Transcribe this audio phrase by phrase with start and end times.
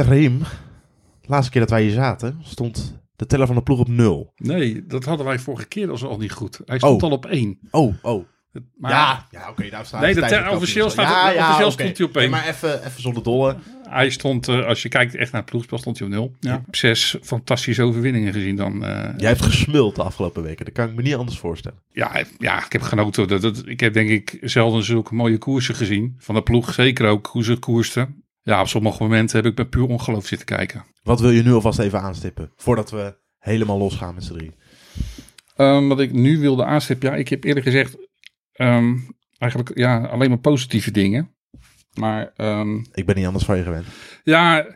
[0.00, 0.38] Zeg Raheem,
[1.20, 4.32] de laatste keer dat wij hier zaten, stond de teller van de ploeg op nul.
[4.36, 6.60] Nee, dat hadden wij vorige keer al niet goed.
[6.64, 7.08] Hij stond Oh.
[7.10, 7.58] al op één.
[7.70, 8.24] Oh, oh.
[8.76, 11.70] Maar ja, ja oké, daar staat Nee, de ter- officieel staat- officieel oké.
[11.82, 12.30] stond hij op één.
[12.30, 13.56] maar even, even zonder dolle.
[13.88, 16.34] hij stond, eh, als je kijkt echt naar het ploegspel, stond hij op nul.
[16.40, 18.84] Ik heb Zes fantastische overwinningen gezien dan.
[18.84, 20.64] eh, Jij hebt gesmuld de afgelopen weken.
[20.64, 21.78] Dat kan ik me niet anders voorstellen.
[21.92, 23.28] ja, ja, ik heb genoten.
[23.28, 26.14] Dat, dat, ik heb denk ik zelden zulke mooie koersen gezien.
[26.18, 28.22] Van de ploeg zeker ook, hoe ze koersten.
[28.42, 30.84] Ja, op sommige momenten heb ik met puur ongeloof zitten kijken.
[31.02, 32.52] Wat wil je nu alvast even aanstippen?
[32.56, 34.52] Voordat we helemaal losgaan met z'n drie.
[35.56, 37.96] Ehm, wat ik nu wilde aanstippen, ja, ik heb eerder gezegd
[38.52, 38.96] ehm,
[39.38, 41.34] eigenlijk ja, alleen maar positieve dingen.
[41.94, 43.86] Maar ehm, Ik ben niet anders van je gewend.
[44.24, 44.66] ja,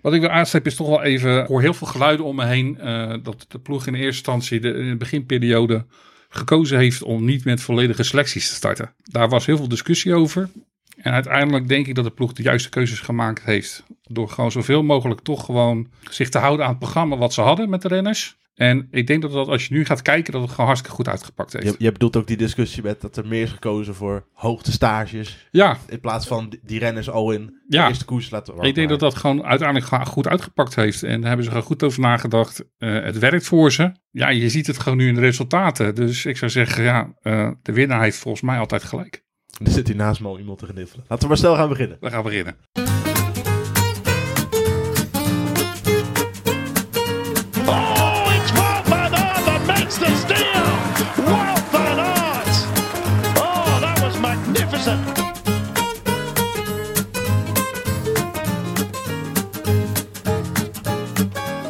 [0.00, 2.44] wat ik wil aanstippen is toch wel even, ik hoor heel veel geluiden om me
[2.46, 5.86] heen, eh, dat de ploeg in de eerste instantie de, in de beginperiode
[6.28, 8.94] gekozen heeft om niet met volledige selecties te starten.
[9.02, 10.48] Daar was heel veel discussie over.
[11.04, 13.84] En uiteindelijk denk ik dat de ploeg de juiste keuzes gemaakt heeft.
[14.02, 17.68] Door gewoon zoveel mogelijk toch gewoon zich te houden aan het programma wat ze hadden
[17.70, 18.36] met de renners.
[18.54, 21.08] En ik denk dat, dat als je nu gaat kijken, dat het gewoon hartstikke goed
[21.08, 21.64] uitgepakt heeft.
[21.66, 25.48] Je, je bedoelt ook die discussie met dat er meer is gekozen voor hoogtestages.
[25.50, 27.88] Ja, In plaats van die- renners al in de Ja.
[27.88, 31.02] eerste koers laten ik denk dat dat gewoon uiteindelijk goed uitgepakt heeft.
[31.02, 32.64] En daar hebben ze gewoon goed over nagedacht.
[32.78, 33.92] Eh, het werkt voor ze.
[34.10, 35.94] Ja, je ziet het gewoon nu in de resultaten.
[35.94, 39.23] Dus ik zou zeggen, ja, eh, de winnaar heeft volgens mij altijd gelijk.
[39.62, 41.04] Er zit hier naast me al iemand te gniffelen.
[41.08, 41.96] Laten we maar snel gaan beginnen.
[42.00, 42.56] We gaan beginnen.
[47.66, 51.24] Oh, it's Wout van Aert that makes the steal.
[51.24, 52.66] Wout van Aert.
[53.38, 55.06] Oh, that was magnificent.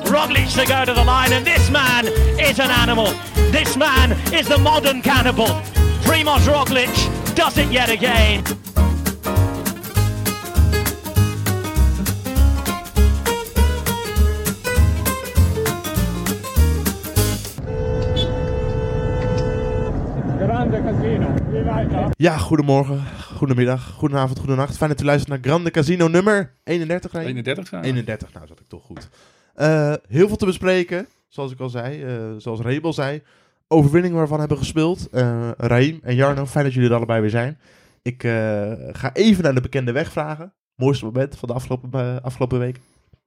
[0.05, 3.13] Roglic to go to the line, and this man is an animal.
[3.51, 5.49] This man is the modern cannibal.
[6.03, 8.43] Primoz Roglic does it yet again.
[22.17, 23.03] Ja, goedemorgen,
[23.37, 24.77] goedemiddag, goedenavond, goedenacht.
[24.77, 27.13] Fijn dat u luistert naar Grande Casino nummer 31.
[27.13, 27.27] Rijn?
[27.27, 27.87] 31 zijn we.
[27.87, 29.09] 31, nou zat ik toch goed.
[29.55, 33.23] Eh, heel veel te bespreken, zoals ik al zei, eh, zoals Rebel zei.
[33.75, 35.09] Overwinningen waarvan hebben gespeeld.
[35.11, 37.59] Eh Raim en Jarno, fijn dat jullie er allebei weer zijn.
[38.03, 40.53] Ik eh, ga even naar de bekende weg vragen.
[40.77, 42.81] Mooiste moment van de afgelopen, eh, afgelopen week.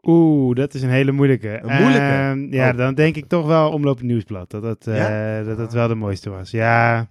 [0.03, 1.59] Oeh, dat is een hele moeilijke.
[1.63, 2.07] Een moeilijke?
[2.07, 2.77] Ehm, ja, Oh.
[2.77, 4.49] dan denk ik toch wel Omloop het Nieuwsblad.
[4.51, 5.43] Dat dat, Ja?
[5.43, 6.51] dat dat wel de mooiste was.
[6.51, 7.07] Ja,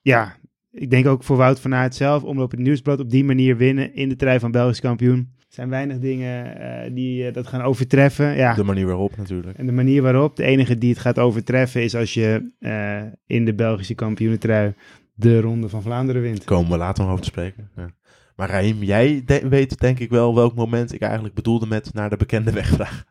[0.00, 0.36] ja,
[0.70, 2.22] ik denk ook voor Wout van Aert zelf.
[2.22, 5.32] Omloop het Nieuwsblad op die manier winnen in de trui van Belgisch kampioen.
[5.52, 8.36] Er zijn weinig dingen eh, die eh, dat gaan overtreffen.
[8.36, 8.54] Ja.
[8.54, 9.58] De manier waarop natuurlijk.
[9.58, 13.44] En de manier waarop, de enige die het gaat overtreffen, is als je eh, in
[13.44, 14.74] de Belgische kampioenentrui
[15.14, 16.44] de Ronde van Vlaanderen wint.
[16.44, 17.70] Komen we later nog over te spreken.
[17.76, 17.90] Ja.
[18.36, 22.10] Maar Raim, jij de- weet denk ik wel welk moment ik eigenlijk bedoelde met naar
[22.10, 23.04] de bekende weg vragen.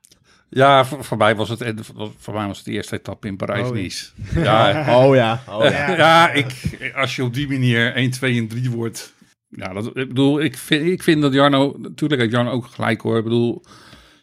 [0.50, 1.74] Ja, voor, voor mij was het,
[2.18, 4.10] voor mij was het de eerste etappe in Parijs-Nice.
[4.36, 6.32] ja, Oh ja, oh ja, Ja.
[6.32, 6.52] ik,
[6.96, 9.14] als je op die manier 1, 2 en 3 wordt.
[9.52, 13.02] Ja, dat, ik bedoel, ik vind, ik vind dat Jarno, natuurlijk heeft Jarno ook gelijk
[13.02, 13.18] hoor.
[13.18, 13.64] Ik bedoel,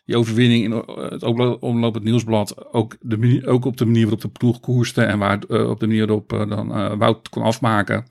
[0.09, 0.73] die overwinning in
[1.11, 5.03] het omlo- omloop het nieuwsblad, ook, de, ook op de manier waarop de ploeg koerste
[5.03, 8.07] en waar, eh, op de manier waarop eh, dan eh, Wout kon afmaken,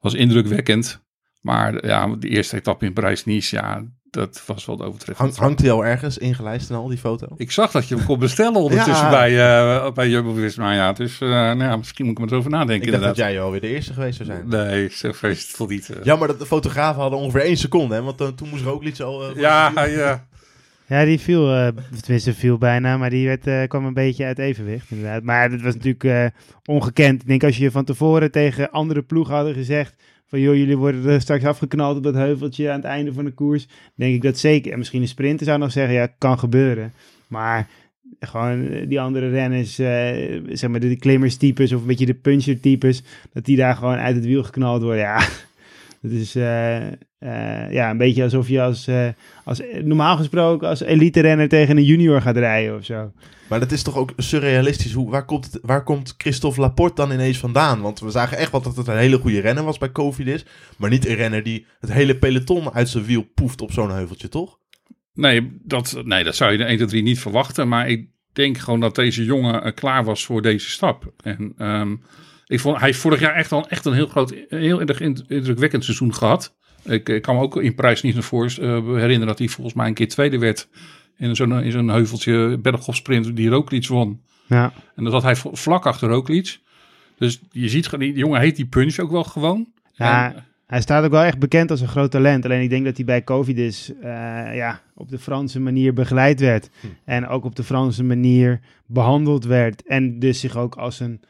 [0.00, 1.00] was indrukwekkend.
[1.40, 5.28] Maar ja, de eerste etappe in Parijs-Nice, ja, dat was wel de overtreffend.
[5.36, 7.26] Hang, hangt hij al ergens ingelijst en al die foto?
[7.36, 9.10] Ik zag dat je hem kon bestellen ondertussen Ja.
[9.10, 9.38] bij,
[9.84, 10.72] eh bij Jumbo-Visma.
[10.74, 13.02] Ja, dus eh, nou ja, misschien moet ik er maar eens over nadenken Ik dacht
[13.04, 13.32] dat inderdaad.
[13.32, 14.48] jij alweer de eerste geweest zou zijn.
[14.48, 15.12] Nee, zo
[15.58, 15.88] wel niet.
[15.90, 16.04] eh.
[16.04, 18.02] Jammer dat de fotografen hadden ongeveer één seconde, hè?
[18.02, 19.38] Want toen moest ook iets al...
[19.38, 20.26] Ja, ja.
[20.86, 24.24] Ja, die viel, eh, of tenminste viel bijna, maar die werd, eh, kwam een beetje
[24.24, 25.22] uit evenwicht inderdaad.
[25.22, 26.26] Maar dat was natuurlijk eh,
[26.64, 27.20] ongekend.
[27.22, 29.94] Ik denk als je van tevoren tegen andere ploegen hadden gezegd
[30.32, 33.66] van joh, jullie worden straks afgeknald op dat heuveltje aan het einde van de koers.
[33.94, 34.72] denk ik dat zeker.
[34.72, 36.92] En misschien een sprinter zou nog zeggen, ja, kan gebeuren.
[37.26, 37.68] Maar
[38.20, 43.02] gewoon eh, die andere renners, eh, zeg maar de klimmerstypes of een beetje de puncher-types,
[43.32, 45.00] dat die daar gewoon uit het wiel geknald worden.
[45.00, 45.18] Ja,
[46.02, 46.90] dat is eh,
[47.70, 48.88] ja, een beetje alsof je als,
[49.44, 53.12] als normaal gesproken als elite renner tegen een junior gaat rijden of zo.
[53.52, 54.92] Maar dat is toch ook surrealistisch.
[54.92, 57.80] Hoe, waar, komt het, waar komt Christophe Laporte dan ineens vandaan?
[57.80, 60.44] Want we zagen echt wel dat het een hele goede renner was bij Cofidis.
[60.76, 64.28] Maar niet een renner die het hele peloton uit zijn wiel poeft op zo'n heuveltje,
[64.28, 64.58] toch?
[65.14, 67.68] Nee, dat, nee, dat zou je de 1, 2, 3 niet verwachten.
[67.68, 71.12] Maar ik denk gewoon dat deze jongen eh, klaar was voor deze stap.
[71.22, 71.96] En ehm,
[72.46, 76.14] ik vond, hij heeft vorig jaar echt al echt een heel groot, heel indrukwekkend seizoen
[76.14, 76.56] gehad.
[76.84, 79.76] Ik, ik kan me ook in Parijs niet naar voor eh, herinneren dat hij volgens
[79.76, 80.68] mij een keer tweede werd.
[81.28, 84.20] In zo'n, in zo'n heuveltje bergopsprint die Roglic won.
[84.46, 86.58] Ja, En dat had hij vlak achter Roglic.
[87.18, 89.66] Dus je ziet gewoon, die jongen heet die punch ook wel gewoon.
[89.92, 92.44] Ja, En- Hij staat ook wel echt bekend als een groot talent.
[92.44, 94.08] Alleen ik denk dat hij bij Covid is, eh,
[94.54, 96.70] ja, op de Franse manier begeleid werd.
[96.80, 96.86] Hm.
[97.04, 99.82] En ook op de Franse manier behandeld werd.
[99.86, 101.20] En dus zich ook als een,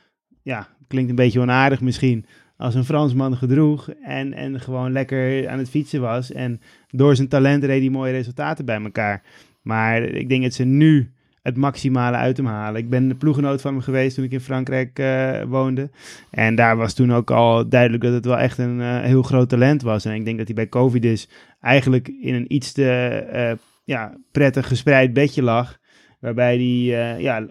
[0.42, 3.88] ja, klinkt een beetje onaardig misschien, als een Fransman gedroeg.
[4.02, 6.32] En, en gewoon lekker aan het fietsen was.
[6.32, 6.60] En
[6.90, 9.22] door zijn talent reed hij mooie resultaten bij elkaar.
[9.62, 11.12] Maar ik denk dat ze nu
[11.42, 12.80] het maximale uit hem halen.
[12.80, 15.90] Ik ben de ploegenoot van hem geweest toen ik in Frankrijk eh, woonde.
[16.30, 19.48] En daar was toen ook al duidelijk dat het wel echt een eh, heel groot
[19.48, 20.04] talent was.
[20.04, 21.28] En ik denk dat hij bij Covid is
[21.60, 23.52] eigenlijk in een iets te eh,
[23.84, 25.78] ja, prettig gespreid bedje lag.
[26.20, 27.46] Waarbij hij ja,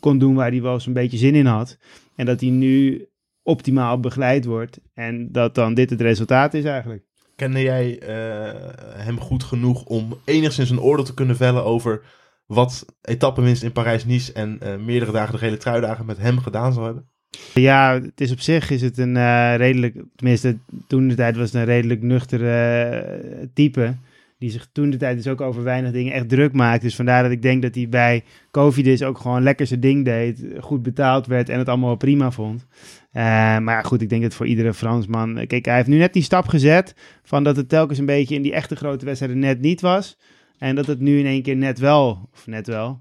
[0.00, 1.78] kon doen waar hij wel zo'n beetje zin in had.
[2.16, 3.06] En dat hij nu
[3.42, 4.80] optimaal begeleid wordt.
[4.94, 7.09] En dat dan dit het resultaat is eigenlijk.
[7.40, 12.02] Kende jij eh, hem goed genoeg om enigszins een oordeel te kunnen vellen over
[12.46, 16.84] wat etappenwinst in Parijs-Nice en eh, meerdere dagen de gele truidagen met hem gedaan zal
[16.84, 17.08] hebben?
[17.54, 21.44] Ja, het is op zich is het een eh, redelijk, tenminste toen de tijd was
[21.44, 23.94] het een redelijk nuchtere type.
[24.38, 26.82] Die zich toen de tijd dus ook over weinig dingen echt druk maakt.
[26.82, 30.44] Dus vandaar dat ik denk dat hij bij Covidis ook gewoon lekker zijn ding deed.
[30.58, 32.66] Goed betaald werd en het allemaal prima vond.
[33.12, 35.46] Eh, maar goed, ik denk dat voor iedere Fransman...
[35.46, 38.42] Kijk, hij heeft nu net die stap gezet van dat het telkens een beetje in
[38.42, 40.16] die echte grote wedstrijden net niet was.
[40.58, 43.00] En dat het nu in één keer net wel, of net wel,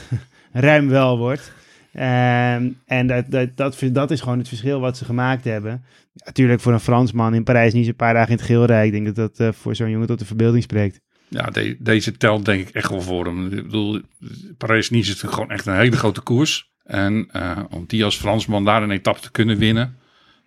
[0.52, 1.52] ruim wel wordt.
[1.92, 5.84] Ehm, en dat, dat, dat, dat is gewoon het verschil wat ze gemaakt hebben.
[6.24, 8.86] Natuurlijk voor een Fransman in Parijs niet een paar dagen in het geel rijden.
[8.96, 11.00] Ik denk dat dat eh, voor zo'n jongen tot de verbeelding spreekt.
[11.28, 13.46] Ja, de- deze telt denk ik echt wel voor hem.
[13.46, 14.00] Ik bedoel,
[14.58, 16.69] Parijs-Nice is natuurlijk gewoon echt een hele grote koers.
[16.90, 19.98] En eh, om die als Fransman daar een etappe te kunnen winnen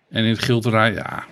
[0.08, 1.24] en in het rijden, ja,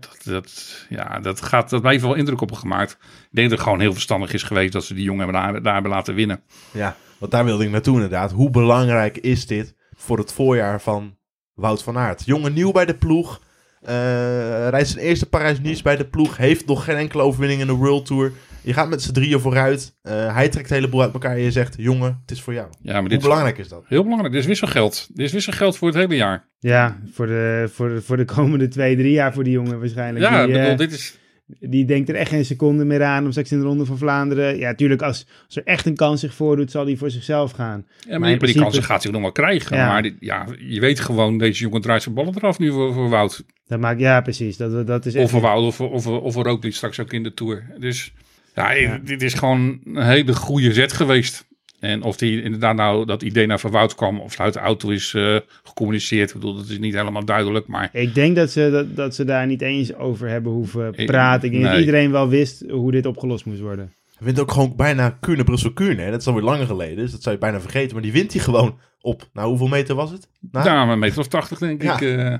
[0.00, 2.92] dat, dat, ja, dat, gaat, dat heeft wel indruk op hem gemaakt.
[3.00, 5.72] Ik denk dat het gewoon heel verstandig is geweest dat ze die jongen daar, daar
[5.72, 6.42] hebben laten winnen.
[6.72, 8.32] Ja, want daar wilde ik naartoe inderdaad.
[8.32, 11.16] Hoe belangrijk is dit voor het voorjaar van
[11.54, 12.22] Wout van Aert?
[12.24, 13.40] Jongen nieuw bij de ploeg.
[13.80, 16.36] eh rijdt zijn eerste Parijs-Nice bij de ploeg.
[16.36, 18.32] Heeft nog geen enkele overwinning in de World Tour.
[18.66, 19.96] Je gaat met z'n drieën vooruit.
[20.02, 21.74] Eh, hij trekt de hele boel uit elkaar en je zegt...
[21.78, 22.66] Jongen, het is voor jou.
[22.82, 23.84] Ja, maar Hoe dit is belangrijk is dat?
[23.86, 24.32] heel belangrijk.
[24.32, 25.08] Dit is wisselgeld.
[25.14, 26.48] Dit is wisselgeld voor het hele jaar.
[26.58, 30.24] Ja, voor de, voor de, voor de komende twee, drie jaar voor die jongen waarschijnlijk.
[30.24, 31.18] Ja, die, bedoel, eh, dit is...
[31.46, 34.58] die denkt er echt geen seconde meer aan om straks in de Ronde van Vlaanderen...
[34.58, 37.86] Ja, natuurlijk, als, als er echt een kans zich voordoet, zal hij voor zichzelf gaan.
[38.08, 39.76] Ja, Maar maar die, kansen gaat hij nog wel krijgen.
[39.76, 39.86] Ja.
[39.88, 43.08] Maar dit- ja, je weet gewoon, deze jongen draait zijn ballen eraf nu voor, voor
[43.08, 43.44] Wout.
[43.66, 44.56] Dat maakt, ja, precies.
[44.56, 45.24] Dat, dat is echt...
[45.24, 47.66] Of voor Wout, of, voor- of, of voor Roglic straks ook in de Tour.
[47.78, 48.12] Dus
[48.56, 49.00] ja, Ja.
[49.04, 51.44] dit is gewoon een hele goede zet geweest.
[51.80, 54.88] En of die inderdaad nou dat idee naar van Wout kwam of uit de auto
[54.88, 56.28] is eh, gecommuniceerd.
[56.28, 57.66] Ik bedoel, dat is niet helemaal duidelijk.
[57.66, 61.06] Maar Ik denk dat ze, dat, dat ze daar niet eens over hebben hoeven Ik-
[61.06, 61.48] praten.
[61.48, 63.92] Ik denk dat iedereen wel wist hoe dit opgelost moest worden.
[64.16, 66.02] Hij wint ook gewoon bijna Kuurne, Brussel, Kuurne.
[66.02, 66.10] hè.
[66.10, 67.92] Dat is alweer langer geleden, dus dat zou je bijna vergeten.
[67.92, 70.28] Maar die wint hij gewoon op, nou hoeveel meter was het?
[70.50, 71.94] Nou, ja, een meter of tachtig denk Ja.
[71.94, 72.00] ik.
[72.00, 72.34] eh.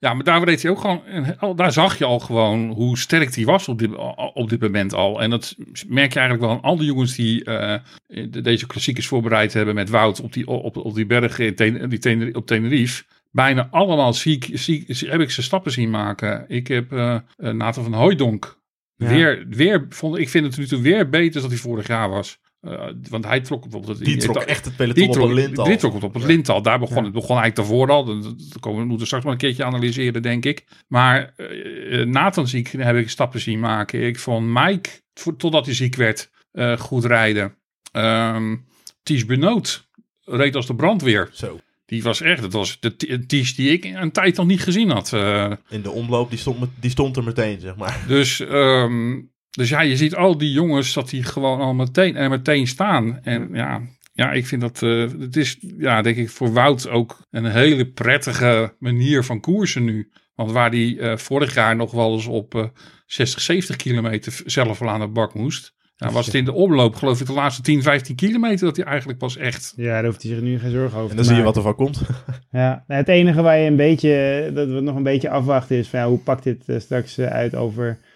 [0.00, 1.56] Ja, maar daar reed hij ook gewoon.
[1.56, 3.90] Daar zag je al gewoon hoe sterk hij was op dit,
[4.34, 5.22] op dit moment al.
[5.22, 5.56] En dat
[5.88, 9.88] merk je eigenlijk wel aan al die jongens die de- deze klassiekers voorbereid hebben met
[9.90, 11.54] Wout op die, op, op die bergen in
[12.00, 13.04] Ten- die op Tenerife.
[13.32, 16.44] Bijna allemaal zie, ik- zie, heb ik ze stappen zien maken.
[16.48, 18.58] Ik heb eh, Nathan van Hooijdonk
[18.96, 19.08] Ja.
[19.08, 22.38] weer, weer vond, ik vind het nu toe weer beter dan hij vorig jaar was.
[22.60, 24.04] Eh, want hij trok bijvoorbeeld...
[24.04, 25.64] die trok echt het peloton die op trok, een lint al.
[25.64, 26.28] die trok het op het Ja.
[26.28, 26.62] lintal.
[26.62, 27.02] Daar begon Ja.
[27.02, 28.04] het begon eigenlijk daarvoor al.
[28.04, 30.64] Dat, dat komen we moeten straks maar een keertje analyseren, denk ik.
[30.88, 34.06] Maar eh, Nathan ziek heb ik stappen zien maken.
[34.06, 37.54] Ik vond Mike, voor- totdat hij ziek werd, eh, goed rijden.
[37.92, 38.56] Ehm
[39.02, 39.88] Ties Benoot
[40.24, 41.28] reed als de brandweer.
[41.32, 44.90] Zo, Die was echt, dat was de Ties die ik een tijd nog niet gezien
[44.90, 45.12] had.
[45.12, 48.04] Eh, in de omloop, die stond, met- die stond er meteen, zeg maar.
[48.08, 52.30] dus, ehm, dus ja, je ziet al die jongens dat die gewoon al meteen en
[52.30, 53.18] meteen staan.
[53.22, 53.80] En ja,
[54.12, 57.86] ja ik vind dat, eh, het is, ja, denk ik, voor Wout ook een hele
[57.86, 60.10] prettige manier van koersen nu.
[60.34, 62.64] Want waar die eh, vorig jaar nog wel eens op eh
[63.06, 65.74] 60, 70 kilometer zelf wel aan de bak moest.
[65.96, 68.84] Ja, was het in de omloop, geloof ik, de laatste 10, 15 kilometer dat hij
[68.84, 69.72] eigenlijk pas echt.
[69.76, 71.56] Ja, daar hoeft hij zich nu geen zorgen over En te dan zie je wat
[71.56, 72.02] er van komt.
[72.52, 75.88] Ja, nou, het enige waar je een beetje, dat we nog een beetje afwachten is
[75.88, 78.09] van ja, hoe pakt dit eh, straks eh, uit over eh,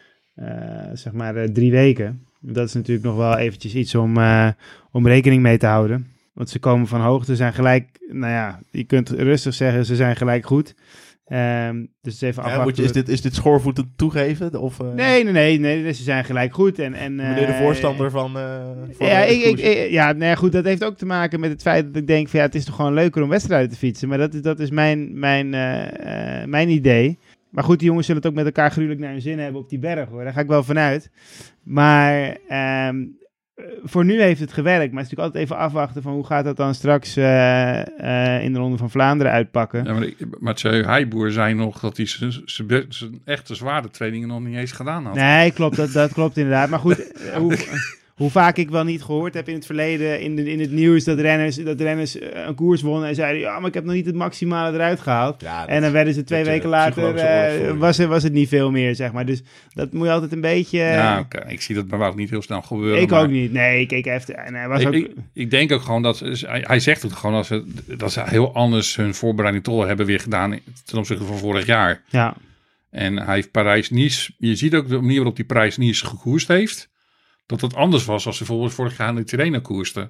[0.92, 2.24] zeg maar eh, drie weken.
[2.40, 4.48] Dat is natuurlijk nog wel eventjes iets om, eh,
[4.90, 6.06] om rekening mee te houden.
[6.32, 10.16] Want ze komen van hoogte, zijn gelijk, nou ja, je kunt rustig zeggen, ze zijn
[10.16, 10.74] gelijk goed.
[11.24, 12.62] Ehm, dus even Ja, afwachten.
[12.62, 14.60] moet je, is, dit, is dit schoorvoeten toegeven?
[14.60, 16.78] Of, eh, Nee, nee, nee, nee, ze zijn gelijk goed.
[16.78, 18.38] En, en, Meneer de eh, voorstander van...
[18.38, 18.60] eh,
[18.92, 21.62] van ja, ik, ik, ja nou ja, goed, dat heeft ook te maken met het
[21.62, 24.08] feit dat ik denk van ja, het is toch gewoon leuker om wedstrijden te fietsen.
[24.08, 27.18] Maar dat is, dat is mijn, mijn, eh, eh, mijn idee.
[27.54, 29.68] Maar goed, die jongens zullen het ook met elkaar gruwelijk naar hun zin hebben op
[29.68, 30.24] die berg hoor.
[30.24, 31.10] Daar ga ik wel vanuit.
[31.62, 33.04] Maar ehm,
[33.54, 36.26] eh, voor nu heeft het gewerkt, maar het is natuurlijk altijd even afwachten van hoe
[36.26, 39.84] gaat dat dan straks eh, eh, in de Ronde van Vlaanderen uitpakken.
[39.84, 40.08] Ja, maar
[40.38, 42.06] Mathieu Heijboer zei nog dat hij
[42.46, 45.14] zijn- echte zware trainingen nog niet eens gedaan had.
[45.14, 46.68] Nee, klopt, dat, dat klopt inderdaad.
[46.68, 47.56] Maar goed, hoe,
[48.14, 51.04] hoe vaak ik wel niet gehoord heb in het verleden in, de, in het nieuws
[51.04, 53.94] dat renners, dat renners eh, een koers wonnen en zeiden, ja, maar ik heb nog
[53.94, 55.40] niet het maximale eruit gehaald.
[55.40, 57.78] Ja, En dan werden ze twee weken later, eh, oorlogvoering.
[57.78, 59.26] was, er, was het niet veel meer, zeg maar.
[59.26, 59.42] Dus
[59.72, 60.78] dat moet je altijd een beetje...
[60.78, 61.44] Ja, oké.
[61.48, 63.02] Ik zie dat bij Wout niet heel snel gebeuren.
[63.02, 63.52] ik maar ook niet.
[63.52, 64.36] Nee, ik keek even.
[64.36, 64.94] En hij was Ik, ook...
[64.94, 67.64] ik, ik denk ook gewoon dat ze- hij, hij zegt het gewoon dat ze,
[67.96, 72.02] dat ze heel anders hun voorbereiding wel hebben weer gedaan ten opzichte van vorig jaar.
[72.08, 72.34] ja,
[72.90, 76.88] En hij heeft Parijs-Nice, je ziet ook de manier waarop hij Parijs-Nice gekoerst heeft,
[77.46, 80.00] dat het anders was als hij bijvoorbeeld vorig jaar de Tirreno koerste.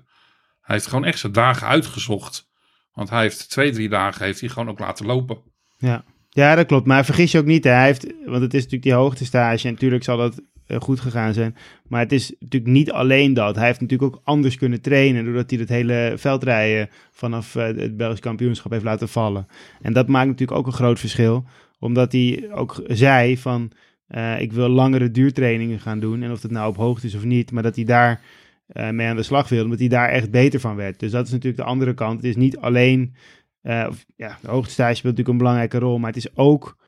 [0.60, 2.48] Hij heeft gewoon echt zijn dagen uitgezocht.
[2.92, 5.38] Want hij heeft twee, drie dagen heeft hij gewoon ook laten lopen.
[5.78, 6.04] ja.
[6.28, 6.86] ja, dat klopt.
[6.86, 7.70] Maar vergis je ook niet, hè.
[7.70, 11.32] hij heeft, want het is natuurlijk die hoogtestage en natuurlijk zal dat eh, goed gegaan
[11.32, 11.56] zijn.
[11.88, 13.56] Maar het is natuurlijk niet alleen dat.
[13.56, 17.96] Hij heeft natuurlijk ook anders kunnen trainen, doordat hij het hele veldrijden vanaf eh, het
[17.96, 19.46] Belgisch kampioenschap heeft laten vallen.
[19.80, 21.44] En dat maakt natuurlijk ook een groot verschil,
[21.78, 23.72] omdat hij ook zei van,
[24.06, 26.22] eh, ik wil langere duurtrainingen gaan doen.
[26.22, 28.20] En of het nou op hoogte is of niet, maar dat hij daar
[28.66, 31.00] eh, mee aan de slag wilde, omdat hij daar echt beter van werd.
[31.00, 32.16] Dus dat is natuurlijk de andere kant.
[32.16, 33.14] Het is niet alleen,
[33.60, 36.82] eh, of, ja, de speelt natuurlijk een belangrijke rol, maar het is ook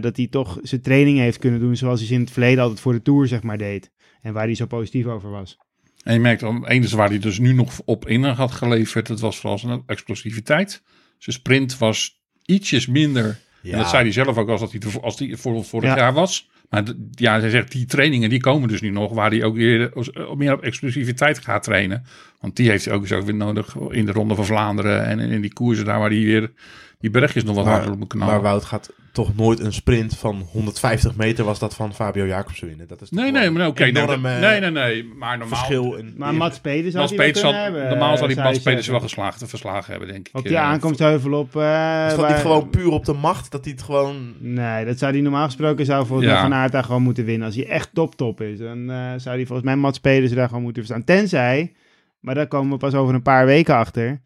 [0.00, 2.92] dat hij toch zijn training heeft kunnen doen zoals hij in het verleden altijd voor
[2.92, 3.90] de Tour, zeg maar, deed.
[4.20, 5.58] En waar hij zo positief over was.
[6.04, 9.20] En je merkt dan, enige waar hij dus nu nog op in had geleverd, dat
[9.20, 10.82] was vooral zijn explosiviteit.
[11.18, 13.38] Zijn sprint was ietsjes minder.
[13.62, 13.72] Ja.
[13.72, 15.96] En dat zei hij zelf ook als dat hij, als hij voor vorig Ja.
[15.96, 16.48] jaar was.
[16.70, 19.92] Maar ja, hij zegt, die trainingen die komen dus nu nog, waar hij ook weer
[19.92, 22.04] eh, meer op explosiviteit gaat trainen.
[22.40, 25.40] Want die heeft hij ook ook weer nodig in de Ronde van Vlaanderen en in
[25.40, 26.50] die koersen daar waar hij weer
[26.98, 28.34] die bergjes nog wat harder op moet knallen.
[28.34, 32.66] maar Wout gaat toch nooit een sprint van 150 meter was dat van Fabio Jacobsen
[32.68, 32.88] winnen.
[32.88, 33.84] Dat is nee, nee, maar oké.
[33.84, 35.04] een nee, enorm eh, nee, nee, nee.
[35.04, 36.14] Maar normaal, verschil in.
[36.16, 36.60] Maar Mats
[37.00, 37.88] Mats had hij wel Peters hebben.
[37.88, 40.36] normaal zou eh, die Mats je Pedersen wel geslagen, verslagen hebben, denk ik.
[40.38, 41.56] Op die Eh, aankomstheuvel op...
[41.56, 44.34] eh, is dat waar- niet gewoon puur op de macht dat hij het gewoon.
[44.38, 46.32] Nee, dat zou hij normaal gesproken zou Ja.
[46.32, 47.46] mij Van Aert daar gewoon moeten winnen.
[47.46, 50.62] Als hij echt top-top is, dan eh, zou hij volgens mij Mats Pedersen daar gewoon
[50.62, 51.04] moeten verstaan.
[51.04, 51.72] Tenzij,
[52.20, 54.20] maar daar komen we pas over een paar weken achter,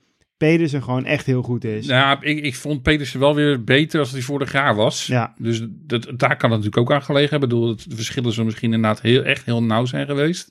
[0.49, 1.87] Pedersen gewoon echt heel goed is.
[1.87, 5.07] Nou ja, ik, ik vond Petersen wel weer beter als hij vorig jaar was.
[5.07, 5.35] Ja.
[5.39, 7.49] Dus dat, daar kan het natuurlijk ook aan gelegen hebben.
[7.49, 10.51] Ik bedoel, het- de verschillen zullen misschien inderdaad heel, echt heel nauw zijn geweest.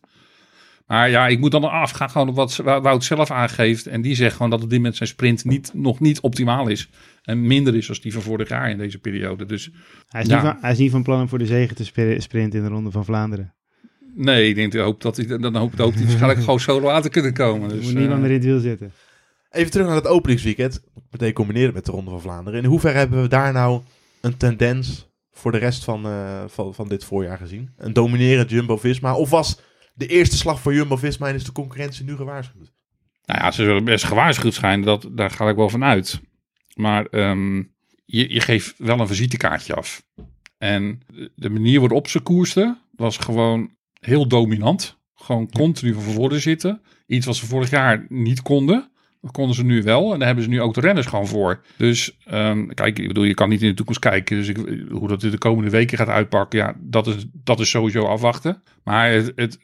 [0.88, 3.88] Maar ja, ik moet dan afgaan gewoon op wat Wout zelf aangeeft.
[3.88, 6.89] En die zegt gewoon dat het dit met zijn sprint niet, nog niet optimaal is.
[7.24, 9.45] En minder is als die van vorig jaar in deze periode.
[9.45, 9.69] Dus
[10.07, 10.36] Hij, is Ja.
[10.36, 12.65] niet van, hij is niet van plan om voor de zegen te spri- sprinten in
[12.65, 13.53] de Ronde van Vlaanderen.
[14.15, 17.01] nee, ik denk, ik hoop dat hij, dan hoopt, hoopt hij waarschijnlijk gewoon solo aan
[17.01, 17.69] te kunnen komen.
[17.69, 18.91] Dus, moet niemand eh, meer in het wiel zitten.
[19.51, 20.84] Even terug naar het openingsweekend.
[21.10, 22.63] Meteen combineren met de Ronde van Vlaanderen.
[22.63, 23.81] In hoeverre hebben we daar nou
[24.22, 27.74] een tendens voor de rest van, eh, van, van dit voorjaar gezien?
[27.77, 29.15] Een dominerend Jumbo-Visma?
[29.15, 29.60] Of was
[29.93, 32.72] de eerste slag voor Jumbo-Visma en is de concurrentie nu gewaarschuwd?
[33.25, 34.81] Nou ja, ze zullen best gewaarschuwd zijn.
[34.81, 36.22] Dat, daar ga ik wel van uit.
[36.75, 37.58] Maar ehm,
[38.05, 40.03] je, je geeft wel een visitekaartje af.
[40.58, 41.00] En
[41.36, 45.00] de manier waarop ze koersten was gewoon heel dominant.
[45.15, 46.81] Gewoon continu van voren zitten.
[47.08, 48.90] Iets wat ze vorig jaar niet konden.
[49.22, 50.12] Dat konden ze nu wel.
[50.12, 51.63] En daar hebben ze nu ook de renners gewoon voor.
[51.78, 54.38] Dus ehm, kijk, ik bedoel, je kan niet in de toekomst kijken.
[54.38, 54.58] Dus ik,
[54.90, 58.63] hoe dat de komende weken gaat uitpakken, ja, dat is, dat is sowieso afwachten.
[58.84, 59.60] Maar het,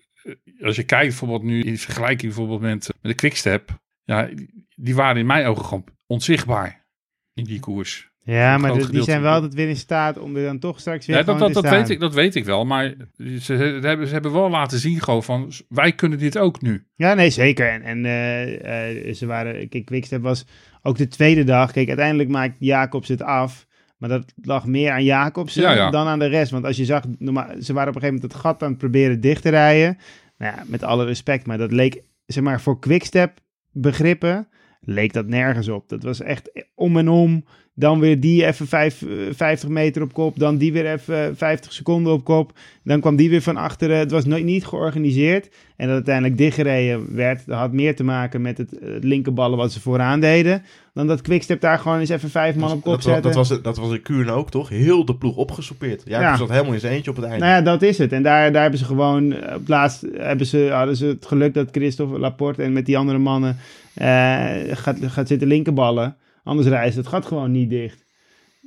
[0.62, 3.80] als je kijkt bijvoorbeeld nu in vergelijking bijvoorbeeld met, met de Quickstep.
[4.04, 4.30] Ja,
[4.76, 6.86] die waren in mijn ogen gewoon onzichtbaar
[7.34, 8.07] in die koers.
[8.34, 11.06] Ja, maar de- die zijn wel altijd weer in staat om er dan toch straks
[11.06, 12.66] weer Ja, dat, dat, te dat, weet ik, dat weet ik wel.
[12.66, 16.62] Maar ze, ze, hebben, ze hebben wel laten zien gewoon van, wij kunnen dit ook
[16.62, 16.86] nu.
[16.96, 17.70] Ja, nee, zeker.
[17.70, 20.46] En, en eh, eh, ze waren, kijk, Quickstep was
[20.82, 21.72] ook de tweede dag.
[21.72, 23.66] Kijk, uiteindelijk maakt Jacobs het af.
[23.98, 25.90] Maar dat lag meer aan Jacobsen Ja, ja.
[25.90, 26.52] dan aan de rest.
[26.52, 28.78] Want als je zag, normaal, ze waren op een gegeven moment het gat aan het
[28.78, 29.98] proberen dicht te rijden.
[30.38, 33.40] Nou ja, met alle respect, maar dat leek, zeg maar, voor Quickstep
[33.72, 34.48] begrippen,
[34.82, 35.90] leek dat nergens op.
[35.90, 37.46] Dat was echt om en om.
[37.80, 40.40] Dan weer die even vijf, eh, 50 meter op kop.
[40.40, 42.52] Dan die weer even eh, 50 seconden op kop.
[42.84, 43.98] Dan kwam die weer van achteren.
[43.98, 45.50] Het was nooit niet georganiseerd.
[45.76, 49.72] En dat uiteindelijk dichtgereden werd, dat had meer te maken met het, het linkerballen wat
[49.72, 50.64] ze vooraan deden.
[50.94, 53.24] Dan dat Quickstep daar gewoon eens even vijf man op kop dat, zetten.
[53.24, 54.70] dat, was, dat was in Kuurne ook, toch?
[54.70, 56.02] Heel de ploeg opgesoupeerd.
[56.06, 56.36] Ja, Ja.
[56.38, 57.46] zat helemaal in zijn eentje op het einde.
[57.46, 58.12] Nou ja, dat is het.
[58.12, 61.54] En daar, daar hebben ze gewoon, eh, op laatst hebben ze, hadden ze het geluk
[61.54, 63.58] dat Christophe Laporte en met die andere mannen
[63.94, 66.16] eh, gaat, gaat zitten linkerballen.
[66.48, 68.06] Anders ze het gat gewoon niet dicht.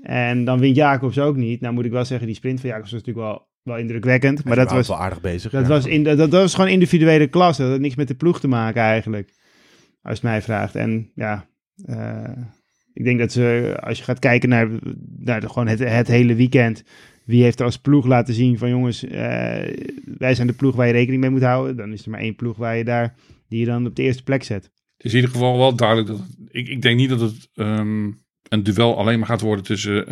[0.03, 1.61] En dan wint Jacobs ook niet.
[1.61, 4.45] Nou moet ik wel zeggen, die sprint van Jacobs was natuurlijk wel, wel indrukwekkend.
[4.45, 5.51] Maar dat was wel aardig bezig.
[5.51, 5.69] dat, ja.
[5.69, 7.63] was in, dat, dat was gewoon individuele klasse.
[7.63, 9.33] Dat had niks met de ploeg te maken eigenlijk.
[10.03, 10.75] Als het mij vraagt.
[10.75, 11.47] En ja,
[11.85, 12.43] eh,
[12.93, 14.69] ik denk dat ze, als je gaat kijken naar,
[15.19, 16.85] naar gewoon het, het hele weekend.
[17.25, 19.75] wie heeft er als ploeg laten zien van jongens, eh,
[20.19, 21.77] wij zijn de ploeg waar je rekening mee moet houden.
[21.77, 23.15] Dan is er maar één ploeg waar je daar,
[23.49, 24.71] die je dan op de eerste plek zet.
[25.01, 26.21] Het is in ieder geval wel duidelijk dat.
[26.49, 28.05] Ik, ik denk niet dat het ehm,
[28.49, 30.07] een duel alleen maar gaat worden tussen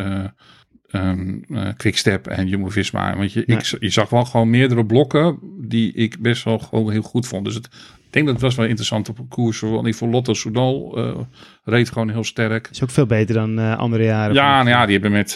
[0.87, 3.15] ehm, eh, Quickstep en Jumbo-Visma.
[3.17, 3.57] Want je, Nee.
[3.57, 7.45] ik, je zag wel gewoon meerdere blokken die ik best wel gewoon heel goed vond.
[7.45, 7.65] Dus het,
[8.05, 9.59] ik denk dat het was wel interessant op een koers.
[9.59, 11.19] Want ik vond Lotto Soudal eh,
[11.63, 12.67] reed gewoon heel sterk.
[12.71, 14.35] Is ook veel beter dan andere jaren.
[14.35, 15.33] Ja, nou ja, die hebben met,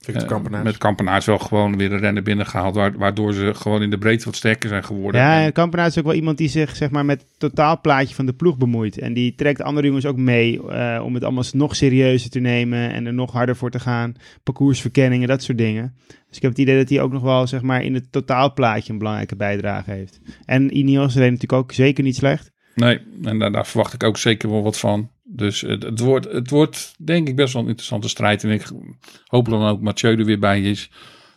[0.00, 0.64] Victor eh, Kampenaars.
[0.64, 2.74] met Kampenaars wel gewoon weer een rennen binnengehaald.
[2.74, 5.20] wa- Waardoor ze gewoon in de breedte wat sterker zijn geworden.
[5.20, 8.14] Ja, En- en Kampenaar is ook wel iemand die zich zeg maar, met het totaalplaatje
[8.14, 8.98] van de ploeg bemoeit.
[8.98, 12.92] En die trekt andere jongens ook mee eh, om het allemaal nog serieuzer te nemen
[12.92, 14.14] en er nog harder voor te gaan.
[14.42, 15.94] Parcoursverkenningen, dat soort dingen.
[16.06, 18.92] Dus ik heb het idee dat hij ook nog wel zeg maar, in het totaalplaatje
[18.92, 20.20] een belangrijke bijdrage heeft.
[20.44, 22.50] En Ineos reed natuurlijk ook zeker niet slecht.
[22.74, 25.10] Nee, en daar, daar verwacht ik ook zeker wel wat van.
[25.30, 28.44] Dus het, het, wordt, het wordt denk ik best wel een interessante strijd.
[28.44, 28.70] En ik
[29.26, 30.90] hoop dan ook Mathieu er weer bij is.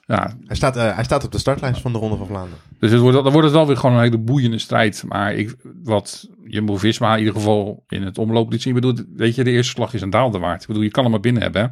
[0.06, 2.60] Ja, Hij, staat, eh, hij staat op de startlijst van de Ronde van Vlaanderen.
[2.80, 5.04] dus het wordt, dan wordt het wel weer gewoon een hele boeiende strijd.
[5.08, 8.76] Maar ik, wat Jumbo-Visma in ieder geval in het omloop liet zien.
[8.76, 10.62] Ik bedoel, weet je, de eerste slag is een daalde waard.
[10.62, 11.62] Ik bedoel, je kan hem maar binnen hebben.
[11.62, 11.68] Hè?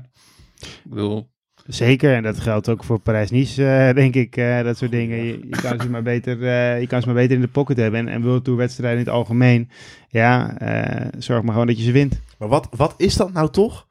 [0.68, 1.30] Ik bedoel,
[1.70, 4.38] Zeker, en dat geldt ook voor Parijs-Nice, eh, denk ik.
[4.38, 5.18] eh, dat soort dingen.
[5.18, 7.78] Je, je kan ze maar beter, eh, je kan ze maar beter in de pocket
[7.78, 8.00] hebben.
[8.00, 9.70] En, en World Tour wedstrijden in het algemeen.
[10.10, 12.20] Ja, eh, zorg maar gewoon dat je ze wint.
[12.38, 13.88] Maar wat, wat is dat nou toch?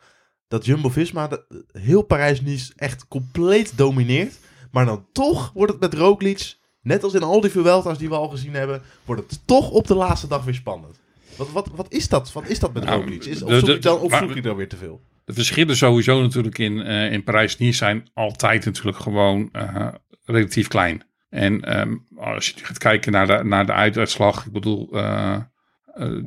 [0.49, 1.29] Dat Jumbo-Visma
[1.73, 4.39] heel Parijs-Nice echt compleet domineert.
[4.71, 8.15] Maar dan toch wordt het met Roglic, net als in al die Vuelta's die we
[8.15, 10.99] al gezien hebben, wordt het toch op de laatste dag weer spannend.
[11.37, 12.33] Wat, wat, wat is dat?
[12.33, 13.25] Wat is dat met Nou, Roglic?
[13.25, 15.01] Is, of zoek dan, of zoek dan weer te veel?
[15.29, 19.89] De verschillen sowieso natuurlijk in, eh, in Parijs-Nice zijn altijd natuurlijk gewoon eh,
[20.25, 21.03] relatief klein.
[21.31, 24.89] En ehm, als je gaat kijken naar de, naar de uituitslag, ik bedoel,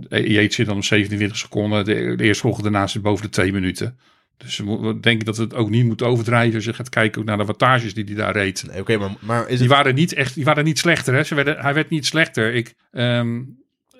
[0.09, 3.53] Yates zit dan op 27 seconden, de, de eerste volgende daarna zit boven de twee
[3.53, 3.97] minuten.
[4.37, 7.27] Dus we denken dat we het ook niet moeten overdrijven als je gaat kijken ook
[7.27, 8.63] naar de wattages die hij daar reed.
[8.67, 9.67] Nee, oké, maar, maar is Die het...
[9.67, 11.13] waren niet echt, die waren niet slechter.
[11.13, 11.23] Hè?
[11.23, 12.53] Ze werden, hij werd niet slechter.
[12.53, 13.39] Ik, ehm,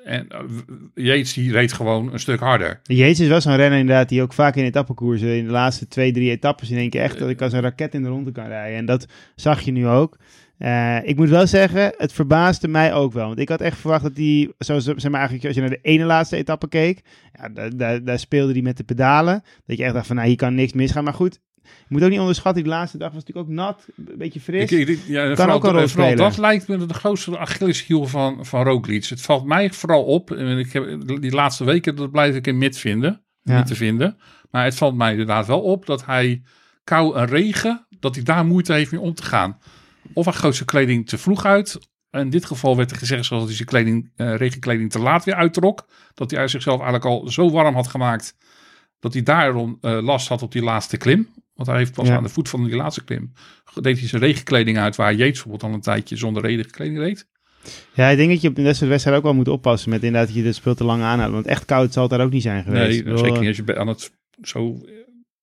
[0.03, 2.79] en uh, Yates die reed gewoon een stuk harder.
[2.84, 6.12] Jezus is wel zo'n renner inderdaad die ook vaak in etappekoersen in de laatste twee,
[6.12, 8.48] drie etappes in één keer echt dat ik als een raket in de ronde kan
[8.48, 8.77] rijden.
[8.77, 10.17] En dat zag je nu ook.
[10.58, 13.27] Eh, ik moet wel zeggen, het verbaasde mij ook wel.
[13.27, 15.79] Want ik had echt verwacht dat hij, zoals zeg maar eigenlijk als je naar de
[15.81, 17.01] ene laatste etappe keek,
[17.34, 19.43] ja, daar, daar, daar speelde hij met de pedalen.
[19.65, 21.04] Dat je echt dacht van, nou hier kan niks misgaan.
[21.04, 24.17] Maar goed, je moet ook niet onderschatten, die laatste dag was natuurlijk ook nat, een
[24.17, 24.71] beetje fris.
[24.71, 26.17] Ik, ik, ja, Kan vooral, ook een rol spelen.
[26.17, 29.06] dat lijkt me de grootste Achilleshiel van, van Roglic.
[29.06, 32.58] Het valt mij vooral op, en ik heb die laatste weken, dat blijf ik in
[32.58, 33.58] mid vinden, Ja.
[33.58, 34.17] niet te vinden.
[34.52, 36.41] Maar het valt mij inderdaad wel op dat hij
[36.84, 39.58] kou en regen, dat hij daar moeite heeft mee om te gaan.
[40.13, 41.80] Of hij gooit zijn kleding te vroeg uit.
[42.12, 45.36] In dit geval werd er gezegd zoals hij zijn kleding, eh, regenkleding te laat weer
[45.36, 45.88] uittrok.
[46.13, 48.36] Dat hij zichzelf eigenlijk al zo warm had gemaakt
[49.00, 51.28] dat hij daarom eh, last had op die laatste klim.
[51.65, 52.15] Want hij heeft pas Ja.
[52.15, 53.32] aan de voet van die laatste klim
[53.82, 57.28] deed hij zijn regenkleding uit, waar Yates bijvoorbeeld al een tijdje zonder regenkleding reed.
[57.93, 60.38] Ja, ik denk dat je op de wedstrijd ook wel moet oppassen met inderdaad dat
[60.38, 61.34] je de spul te lang aanhoudt.
[61.34, 62.88] Want echt koud zal het daar ook niet zijn geweest.
[62.89, 64.82] Nee, bedoel, zeker niet als je aan het zo...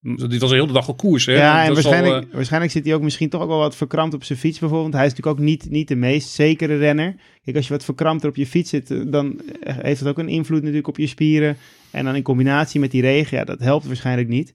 [0.00, 1.32] Dit was de hele dag al koers, hè?
[1.32, 4.14] Ja, en al, waarschijnlijk, eh, waarschijnlijk zit hij ook misschien toch ook wel wat verkrampt
[4.14, 4.92] op zijn fiets bijvoorbeeld.
[4.92, 7.14] Hij is natuurlijk ook niet, niet de meest zekere renner.
[7.44, 10.18] Kijk, als je wat verkrampter op je fiets zit, eh, dan eh, heeft dat ook
[10.18, 11.56] een invloed natuurlijk op je spieren.
[11.90, 14.54] En dan in combinatie met die regen, ja, dat helpt waarschijnlijk niet.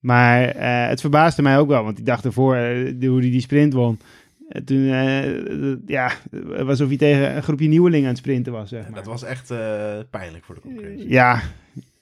[0.00, 2.56] Maar eh, het verbaasde mij ook wel, want ik dacht ervoor,
[3.00, 3.98] hoe hij die sprint won.
[4.64, 6.12] toen, eh, eh, ja,
[6.66, 8.94] alsof hij tegen een groepje nieuwelingen aan het sprinten was, zeg maar.
[8.94, 9.58] Dat was echt eh,
[10.10, 11.08] pijnlijk voor de concurrentie.
[11.08, 11.42] Ja,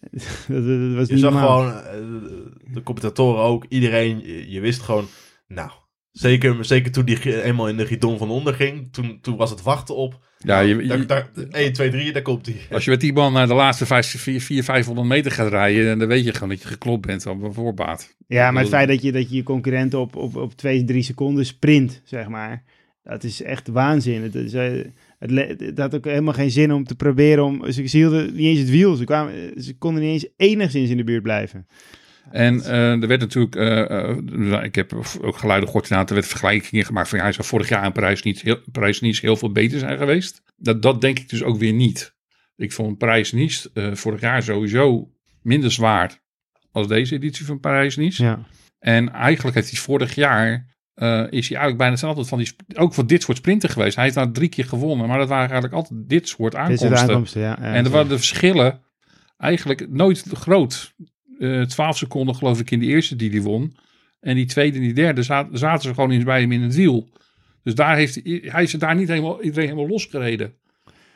[0.49, 1.59] dat, dat was Je niet zag normaal.
[1.59, 5.07] gewoon, eh, de commentatoren ook, iedereen, je, je wist gewoon,
[5.49, 5.71] nou,
[6.13, 9.63] zeker, zeker toen die eenmaal in de gidon van onder ging, toen, toen was het
[9.63, 10.19] wachten op.
[10.39, 12.57] ja, je, je- Daar, daar, 1, 2, 3, daar komt hij.
[12.71, 16.25] als je met die man naar de laatste 400, 500 meter gaat rijden, dan weet
[16.25, 18.17] je gewoon dat je geklopt bent op een voorbaat.
[18.27, 21.03] Ja, maar het feit dat je dat je, je concurrent op, op, op twee, drie
[21.03, 22.65] seconden sprint, zeg maar.
[23.03, 24.23] Dat is echt waanzin.
[24.23, 24.85] Het, is, eh,
[25.21, 27.73] het, het had ook helemaal geen zin om te proberen om...
[27.73, 28.95] Ze, ze hielden niet eens het wiel.
[28.95, 31.67] Ze, kwamen, ze konden niet eens enigszins in de buurt blijven.
[32.31, 36.27] En eh, er werd natuurlijk, eh, eh, ik heb ook geluiden gehoord, inderdaad, er werd
[36.27, 39.37] vergelijkingen gemaakt van ja, hij zou vorig jaar in Parijs niet, heel, Parijs niet heel
[39.37, 40.43] veel beter zijn geweest.
[40.57, 42.19] Dat, dat denk ik dus ook weer niet.
[42.61, 45.11] Ik vond Parijs-Nice eh, vorig jaar sowieso
[45.43, 46.19] minder zwaar
[46.73, 48.23] als deze editie van Parijs-Nice.
[48.23, 48.47] Ja.
[48.79, 50.70] En eigenlijk heeft hij vorig jaar,
[51.01, 53.95] eh, is hij eigenlijk bijna hetzelfde van die, ook van dit soort sprinten geweest.
[53.95, 56.91] Hij heeft nou drie keer gewonnen, maar dat waren eigenlijk altijd dit soort Dit aankomsten.
[56.91, 57.59] de aankomsten, ja.
[57.59, 58.81] En er waren de verschillen
[59.39, 60.95] eigenlijk nooit groot.
[61.39, 63.77] Eh 12 seconden geloof ik in de eerste die hij won.
[64.21, 66.75] En die tweede en die derde zaten, zaten ze gewoon eens bij hem in het
[66.75, 67.09] wiel.
[67.63, 70.55] Dus daar heeft hij, is daar niet helemaal, iedereen helemaal losgereden.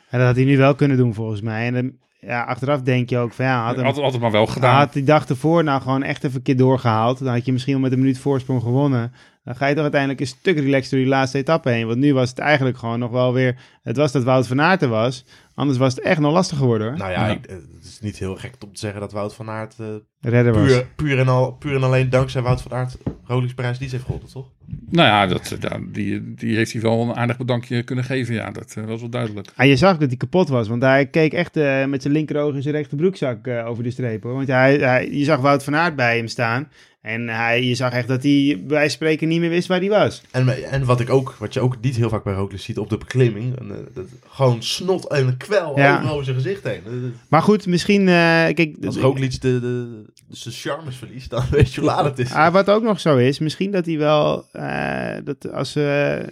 [0.09, 1.65] En dat had hij nu wel kunnen doen, volgens mij.
[1.67, 4.77] En dan, ja, achteraf denk je ook van, ja, had, hem, het maar wel gedaan.
[4.77, 7.19] had die dag ervoor nou gewoon echt even een keer doorgehaald.
[7.19, 9.11] Dan had je misschien wel met een minuut voorsprong gewonnen.
[9.45, 11.87] Dan ga je toch uiteindelijk een stuk relaxed door die laatste etappe heen.
[11.87, 13.55] Want nu was het eigenlijk gewoon nog wel weer...
[13.83, 15.25] Het was dat Wout van Aert er was.
[15.55, 16.97] Anders was het echt nog lastig geworden hoor.
[16.97, 17.33] Nou ja, Ja.
[17.33, 19.85] ik- eh, het is niet heel gek om te zeggen dat Wout van Aert eh,
[20.21, 20.65] Redder was.
[20.67, 24.03] puur, puur, en al, puur en alleen dankzij Wout van Aert Rolex Parijs niet heeft
[24.03, 24.49] gewonnen, toch?
[24.89, 28.33] Nou ja, dat, ja, die, die heeft hij wel een aardig bedankje kunnen geven.
[28.33, 29.47] Ja, dat eh, was wel duidelijk.
[29.55, 32.55] Ah, je zag dat hij kapot was, want hij keek echt eh, met zijn linkeroog
[32.55, 34.23] in zijn rechterbroekzak eh over de streep.
[34.23, 34.33] Hoor.
[34.33, 36.67] Want hij, hij, je zag Wout van Aert bij hem staan
[37.05, 40.21] en hij, je zag echt dat hij bij spreken niet meer wist waar hij was.
[40.31, 42.89] En, en wat, ik ook, wat je ook niet heel vaak bij Roglic ziet op
[42.89, 46.03] de beklimming, eh, dat, gewoon snot en kwel Ja.
[46.09, 46.81] over zijn gezicht heen.
[47.27, 48.01] Maar goed, misschien...
[48.01, 52.19] eh, kijk, Als Roglic de, de, zijn charmes verliest, dan weet je hoe laat het
[52.19, 52.31] is.
[52.31, 55.73] Ah, wat ook nog zo is, misschien dat hij wel, eh, dat als,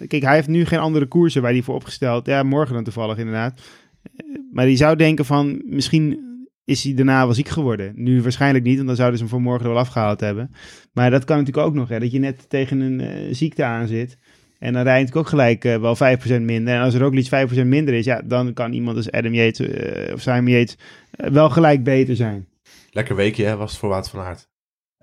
[0.06, 2.26] kijk, hij heeft nu geen andere koersen waar hij voor opgesteld.
[2.26, 3.60] Ja, morgen dan toevallig inderdaad.
[4.52, 6.32] Maar die zou denken van, misschien
[6.64, 7.92] is hij daarna wel ziek geworden.
[7.94, 10.50] Nu waarschijnlijk niet, want dan zouden ze hem voor morgen wel afgehaald hebben.
[10.92, 13.86] Maar dat kan natuurlijk ook nog, hè, dat je net tegen een eh, ziekte aan
[13.86, 14.18] zit.
[14.58, 15.96] En dan rij je natuurlijk ook gelijk eh, wel
[16.40, 16.74] 5% minder.
[16.74, 17.30] En als er ook iets
[17.62, 20.76] 5% minder is, ja, dan kan iemand als Adam Yates eh, of Simon Yates
[21.10, 22.48] wel gelijk beter zijn.
[22.90, 24.53] Lekker weekje hè, was het voor Wout van Aert.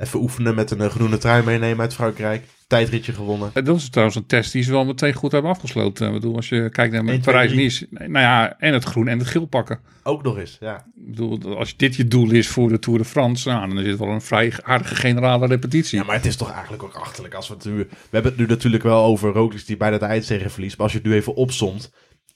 [0.02, 2.44] Even oefenen met een eh, groene trui meenemen uit Frankrijk.
[2.68, 3.50] Tijdritje gewonnen.
[3.54, 6.08] Eh, Dat is trouwens een test die ze wel meteen goed hebben afgesloten.
[6.08, 7.88] Ik bedoel, als je kijkt naar 1, 2, Parijs-Nice.
[7.90, 9.80] Nou ja, en het groen en het geel pakken.
[10.04, 10.76] Ook nog eens, ja.
[10.76, 13.88] Ik bedoel, als dit je doel is voor de Tour de France, nou, dan is
[13.88, 16.00] het wel een vrij aardige generale repetitie.
[16.00, 17.34] Ja, maar het is toch eigenlijk ook achterlijk.
[17.34, 20.06] Als we, het nu, we hebben het nu natuurlijk wel over Roglic die bijna de
[20.06, 20.76] eindzege verliest.
[20.78, 21.92] Maar als je het nu even opsomt.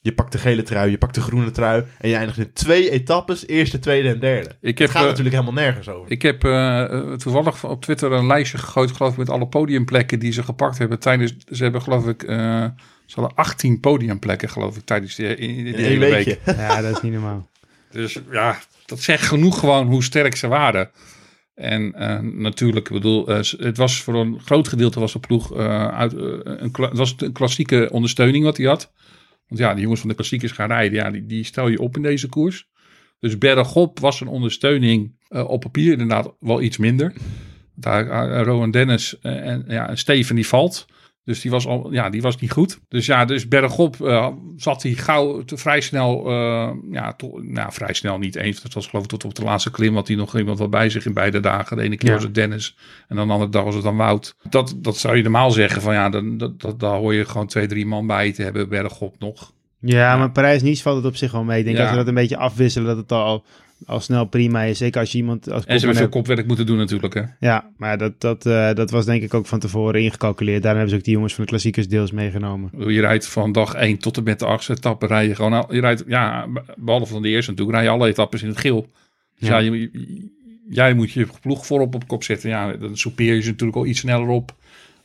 [0.05, 1.83] Je pakt de gele trui, je pakt de groene trui.
[1.97, 3.47] En je eindigt in twee etappes.
[3.47, 4.49] Eerste, tweede en derde.
[4.61, 6.11] Ik heb, het gaat eh, natuurlijk helemaal nergens over.
[6.11, 10.19] Ik heb eh, eh, toevallig op Twitter een lijstje gegooid, geloof ik, met alle podiumplekken
[10.19, 11.35] die ze gepakt hebben tijdens.
[11.51, 12.65] Ze hebben, geloof ik, eh,
[13.05, 16.39] ze hadden 18 podiumplekken, geloof ik, tijdens die, in, in die hele week.
[16.57, 17.47] Ja, dat is niet normaal.
[17.91, 20.89] Dus ja, dat zegt genoeg gewoon hoe sterk ze waren.
[21.55, 25.87] En eh, natuurlijk, ik bedoel, het was voor een groot gedeelte was de ploeg eh,
[25.87, 26.13] uit
[26.43, 28.91] een, kla- het was een klassieke ondersteuning wat hij had.
[29.47, 31.95] Want ja, die jongens van de klassiekers gaan rijden, ja, die, die stel je op
[31.95, 32.67] in deze koers.
[33.19, 37.13] Dus bergop was een ondersteuning eh, op papier inderdaad wel iets minder.
[37.75, 40.85] Daar eh, Rowan Dennis eh, en ja, en Steven die valt.
[41.25, 42.79] Dus die was, al, ja, die was niet goed.
[42.87, 46.25] Dus ja, dus bergop eh, zat hij gauw te, vrij snel.
[46.29, 48.61] eh, ja, to- nou, vrij snel niet eens.
[48.61, 49.95] Dat was geloof ik tot op de laatste klim.
[49.95, 51.77] Had hij nog iemand wel bij zich in beide dagen.
[51.77, 52.15] De ene keer Ja.
[52.15, 52.77] was het Dennis.
[53.07, 54.35] En dan de andere dag was het dan Wout.
[54.49, 55.81] Dat, dat zou je normaal zeggen.
[55.81, 58.69] Van ja, dan, dat, dat, daar hoor je gewoon twee, drie man bij te hebben.
[58.69, 59.53] Bergop nog.
[59.79, 61.59] Ja, maar Parijs-Nice valt het op zich wel mee.
[61.59, 61.81] Ik denk Ja.
[61.83, 63.43] dat ze dat een beetje afwisselen, dat het al,
[63.85, 64.77] al snel prima is.
[64.77, 67.13] Zeker als je iemand als En ze hebben veel kopwerk moeten doen natuurlijk.
[67.13, 67.21] Hè.
[67.39, 70.61] Ja, maar dat, dat, eh, dat was denk ik ook van tevoren ingecalculeerd.
[70.61, 72.93] Daarom hebben ze ook die jongens van de klassiekers deels meegenomen.
[72.93, 75.05] Je rijdt van dag 1 tot en met de achtste etappe.
[75.07, 78.07] Rij je gewoon al, je rijdt, ja, behalve van de eerste natuurlijk, rij je alle
[78.07, 78.91] etappes in het geel.
[79.39, 79.71] Dus ja, Ja.
[79.73, 80.33] je, je-
[80.69, 82.49] jij moet je ploeg voorop op kop zetten.
[82.49, 84.55] Ja, dan soupeer je ze natuurlijk al iets sneller op.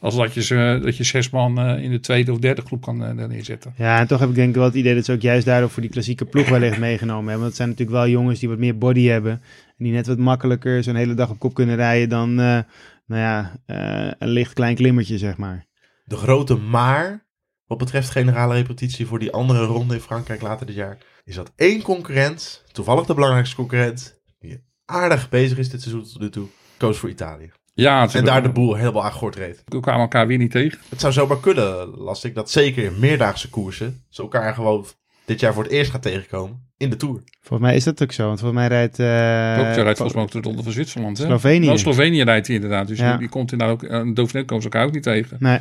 [0.01, 2.83] Als dat je, ze, dat je zes man eh, in de tweede of derde groep
[2.83, 3.75] kan eh, neerzetten.
[3.77, 5.71] Ja, en toch heb ik denk ik wel het idee dat ze ook juist daardoor
[5.71, 7.41] voor die klassieke ploeg wellicht meegenomen hebben.
[7.41, 9.33] Want het zijn natuurlijk wel jongens die wat meer body hebben.
[9.81, 12.59] En die net wat makkelijker zo'n hele dag op kop kunnen rijden dan, eh,
[13.07, 15.67] nou ja, eh, een licht klein klimmertje, zeg maar.
[16.05, 17.27] De grote maar,
[17.67, 21.53] wat betreft generale repetitie voor die andere ronde in Frankrijk later dit jaar, is dat
[21.57, 26.47] één concurrent, toevallig de belangrijkste concurrent, die aardig bezig is dit seizoen tot nu toe,
[26.77, 27.51] koos voor Italië.
[27.81, 29.63] Ja, ze En daar de boel helemaal aan gort reed.
[29.67, 30.79] we kwamen elkaar weer niet tegen.
[30.89, 34.85] Het zou zomaar kunnen, las ik, dat zeker in meerdaagse koersen ze elkaar gewoon
[35.25, 37.21] dit jaar voor het eerst gaan tegenkomen in de Tour.
[37.41, 38.99] Volgens mij is dat ook zo, want volgens mij rijdt...
[38.99, 41.19] eh, Ook rijdt volgens mij ook de ronde van Zwitserland.
[41.19, 41.25] Hè?
[41.25, 41.67] Slovenië.
[41.67, 42.89] Wel, Slovenië rijdt hij inderdaad.
[42.89, 43.11] Dus Ja.
[43.11, 43.91] die, die komt inderdaad ook.
[43.91, 45.37] En Dauphiné komen ze elkaar ook niet tegen.
[45.41, 45.59] Nee,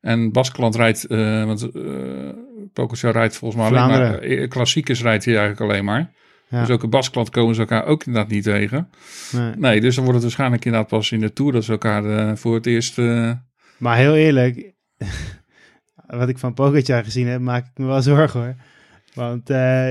[0.00, 1.82] En Baskeland rijdt, eh want uh,
[2.72, 6.12] Pogacar rijdt volgens mij alleen maar, eh, klassiekers rijdt hij eigenlijk alleen maar.
[6.48, 6.60] Ja.
[6.60, 8.88] Dus ook in Baskeland komen ze elkaar ook inderdaad niet tegen.
[9.32, 9.52] nee.
[9.56, 12.36] Nee, dus dan wordt het waarschijnlijk inderdaad pas in de Tour dat ze elkaar eh,
[12.36, 12.98] voor het eerst...
[12.98, 13.30] eh,
[13.78, 14.72] Maar heel eerlijk,
[16.06, 18.54] wat ik van Pogacar gezien heb, maak ik me wel zorgen hoor.
[19.14, 19.90] Want, eh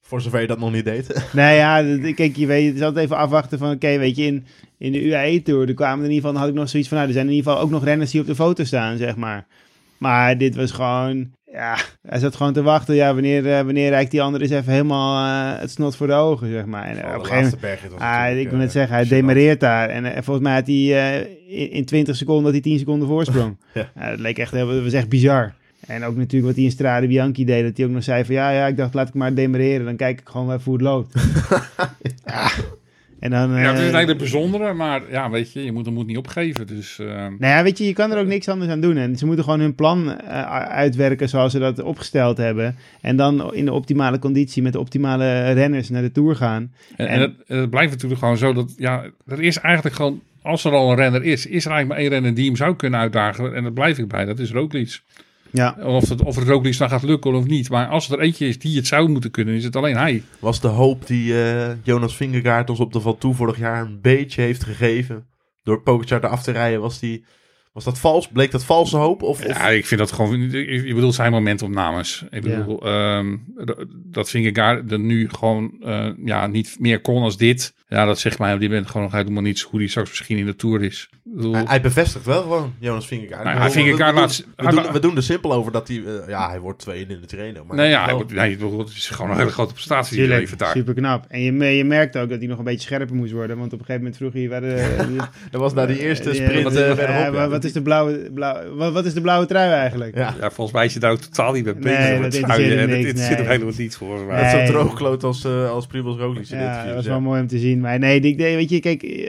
[0.00, 1.24] Voor zover je dat nog niet deed.
[1.32, 4.46] nou ja, kijk, je weet, het is altijd even afwachten van, oké, weet je, in,
[4.78, 7.08] in de UAE-tour, er kwamen er in ieder geval, had ik nog zoiets van, nou,
[7.08, 9.46] er zijn in ieder geval ook nog renners die op de foto staan, zeg maar.
[9.98, 11.76] Maar dit was gewoon, ja,
[12.08, 15.26] hij zat gewoon te wachten, ja, wanneer, eh, wanneer reikt die ander eens even helemaal
[15.26, 16.84] eh, het snot voor de ogen, zeg maar.
[16.84, 19.88] En, op een gegeven moment, Ah, ik wil net eh, zeggen, hij demareert daar.
[19.88, 23.56] En volgens mij had hij in, in 20 seconden had hij 10 seconden voorsprong.
[23.74, 23.90] Ja.
[23.94, 24.10] ja.
[24.10, 25.54] dat leek echt, dat was echt bizar.
[25.86, 28.34] En ook natuurlijk wat hij in Strade Bianchi deed, dat hij ook nog zei van
[28.34, 30.82] ja, ja, ik dacht laat ik maar demareren, dan kijk ik gewoon even hoe het
[30.82, 31.14] loopt.
[32.26, 32.50] ja.
[33.24, 33.50] En dan...
[33.50, 36.06] ja, het is eh, eigenlijk het bijzondere, maar ja, weet je, je moet er moet
[36.06, 36.66] niet opgeven.
[36.66, 38.96] Dus eh, nou ja, weet je, je kan er ook niks anders aan doen.
[38.96, 42.76] En ze moeten gewoon hun plan eh, uitwerken zoals ze dat opgesteld hebben.
[43.00, 46.72] En dan in de optimale conditie met de optimale renners naar de Tour gaan.
[46.96, 50.20] En, En- en het, het blijft natuurlijk gewoon zo dat, ja, er is eigenlijk gewoon
[50.42, 52.76] als er al een renner is, is er eigenlijk maar één renner die hem zou
[52.76, 53.54] kunnen uitdagen.
[53.54, 55.00] En daar blijf ik bij, dat is Roglic.
[55.56, 57.70] Ja, Of het, of het Roglic dan gaat lukken of niet.
[57.70, 60.22] Maar als er eentje is die het zou moeten kunnen, is het alleen hij.
[60.38, 64.00] Was de hoop die eh, Jonas Vingegaard ons op de Van Toe vorig jaar een
[64.00, 65.26] beetje heeft gegeven...
[65.62, 67.24] door Pogacar eraf te rijden, was, die,
[67.72, 68.28] was dat vals?
[68.28, 69.22] Bleek dat valse hoop?
[69.22, 69.46] Of, of...
[69.46, 70.50] Ja, ik vind dat gewoon.
[70.50, 72.24] Je bedoelt zijn momentopnames.
[72.30, 72.58] Ik Ja.
[72.58, 77.74] bedoel, ehm, d- dat Vingegaard er nu gewoon eh, ja, niet meer kon als dit.
[77.94, 80.38] Ja, dat zegt mij op dit moment gewoon nog helemaal niet hoe die straks misschien
[80.38, 81.08] in de Tour is.
[81.12, 83.44] Ik bedoel, Hij, hij bevestigt wel gewoon Jonas Vingegaard.
[83.44, 85.88] Nou, Vingegaard we, we, laat- doen- we, doen, la- we doen er simpel over dat
[85.88, 85.96] hij...
[85.96, 87.66] eh, ja, hij wordt tweede in de trainer.
[87.66, 90.28] Maar nee, ja, hij wel- wordt- nee, het is gewoon een hele grote prestatie die
[90.28, 90.70] hij levert daar.
[90.72, 91.24] Super knap.
[91.28, 93.58] En je, je merkte ook dat hij nog een beetje scherper moest worden.
[93.58, 94.48] Want op een gegeven moment vroeg hij...
[94.48, 95.16] Waar de,
[95.50, 97.58] dat was na die eerste die- sprint wat, eh, eh, ja.
[97.60, 100.16] is de blauwe, blauwe, wat, wat is de blauwe trui eigenlijk?
[100.16, 101.98] Ja, Ja, volgens mij is je daar ook totaal niet mee bezig.
[101.98, 103.46] Nee, dat Het zit nee.
[103.46, 104.42] helemaal niet volgens mij.
[104.42, 107.20] net zo droogkloot als, eh als Primoz Roglic in dit Ja, interview, dat was wel
[107.20, 107.80] mooi om te zien.
[107.84, 109.28] Nee, ik, weet je, kijk, eh,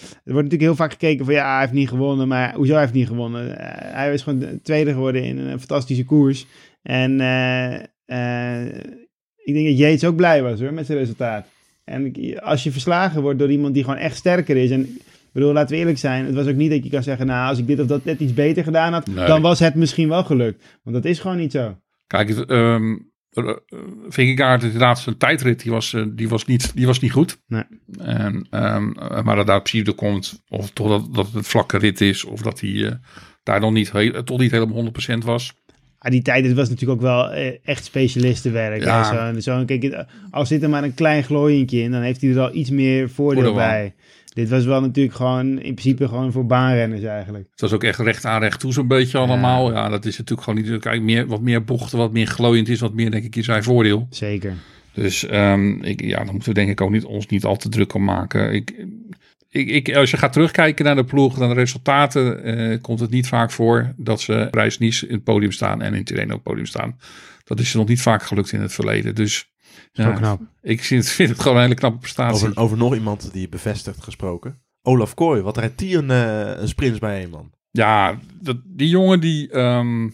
[0.00, 2.80] er wordt natuurlijk heel vaak gekeken van ja, hij heeft niet gewonnen, maar hoezo hij
[2.80, 3.58] heeft niet gewonnen?
[3.58, 6.46] Eh, hij is gewoon de tweede geworden in een fantastische koers.
[6.82, 8.64] En eh,
[9.36, 11.46] ik denk dat Yates ook blij was hoor, met zijn resultaat.
[11.84, 15.52] En als je verslagen wordt door iemand die gewoon echt sterker is en ik bedoel,
[15.52, 17.66] laten we eerlijk zijn, het was ook niet dat je kan zeggen, nou, als ik
[17.66, 19.26] dit of dat net iets beter gedaan had, Nee.
[19.26, 20.64] dan was het misschien wel gelukt.
[20.82, 21.76] Want dat is gewoon niet zo.
[22.06, 22.94] Kijk, het, ehm
[24.08, 27.38] Vingegaard, inderdaad, zijn tijdrit, die was, eh, die was, niet, die was niet goed.
[27.46, 27.62] Nee.
[27.98, 31.78] En, eh, maar dat daar precies door komt, of toch dat, dat het een vlakke
[31.78, 32.92] rit is, of dat hij eh,
[33.42, 35.54] daar nog niet, heel- toch niet helemaal 100% was.
[35.98, 38.84] Ah, die tijd was natuurlijk ook wel eh, echt specialistenwerk.
[38.84, 39.32] Ja.
[39.32, 42.40] Zo, zo, kijk, als zit er maar een klein glooientje in, dan heeft hij er
[42.40, 43.94] al iets meer voordeel bij.
[44.34, 47.46] Dit was wel natuurlijk gewoon in principe gewoon voor baanrenners eigenlijk.
[47.50, 49.72] Het was ook echt recht aan recht toe zo'n beetje allemaal.
[49.72, 49.88] Ja.
[49.88, 52.94] dat is natuurlijk gewoon niet, kijk, meer, wat meer bochten, wat meer glooiend is, wat
[52.94, 54.06] meer denk ik in zijn voordeel.
[54.10, 54.52] Zeker.
[54.92, 57.68] Dus ehm, ik, ja, dan moeten we denk ik ook niet, ons niet al te
[57.68, 58.52] druk om maken.
[58.52, 58.86] Ik,
[59.50, 63.10] ik, ik, als je gaat terugkijken naar de ploeg, naar de resultaten, eh, komt het
[63.10, 66.34] niet vaak voor dat ze Parijs Nice in het podium staan en in Tirreno op
[66.34, 66.98] het podium staan.
[67.44, 69.14] Dat is nog niet vaak gelukt in het verleden.
[69.14, 69.50] Dus
[69.92, 70.40] ja, knap.
[70.62, 72.46] ik vind, vind het gewoon een hele knappe prestatie.
[72.46, 74.62] Over, over nog iemand die bevestigt gesproken.
[74.82, 77.50] Olaf Kooi, wat rijdt die een, eh, een sprint bij een man?
[77.70, 79.50] Ja, dat, die jongen die.
[79.50, 80.08] ehm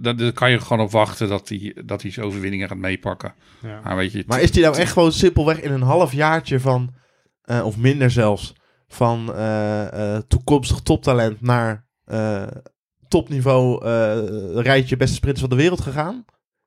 [0.00, 3.34] daar kan je gewoon op wachten dat hij dat die zijn overwinningen gaat meepakken.
[3.62, 3.80] Ja.
[3.84, 6.94] Maar weet je, Maar is die nou echt gewoon simpelweg in een half jaartje van,
[7.42, 8.54] eh, of minder zelfs,
[8.88, 12.46] van eh, eh, toekomstig toptalent naar eh,
[13.08, 16.24] topniveau eh rijtje beste sprinters van de wereld gegaan?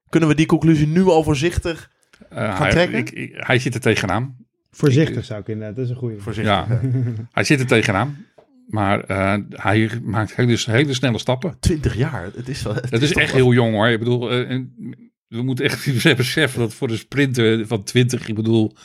[0.09, 1.91] Kunnen we die conclusie nu al voorzichtig,
[2.29, 2.97] eh, gaan hij, trekken?
[2.99, 4.35] ik- ik- hij zit er tegenaan.
[4.71, 6.19] Voorzichtig zou ik inderdaad, dat is een goede.
[6.19, 6.67] voorzichtig Ja.
[7.31, 8.25] Hij zit er tegenaan.
[8.67, 11.55] Maar eh, hij maakt hele, hele snelle stappen.
[11.59, 12.75] 20 jaar, het is wel...
[12.75, 13.87] Het is echt wel- heel jong hoor.
[13.87, 14.73] Ik bedoel, eh, en
[15.27, 18.75] we moeten echt beseffen dat voor de sprinter van 20, ik bedoel,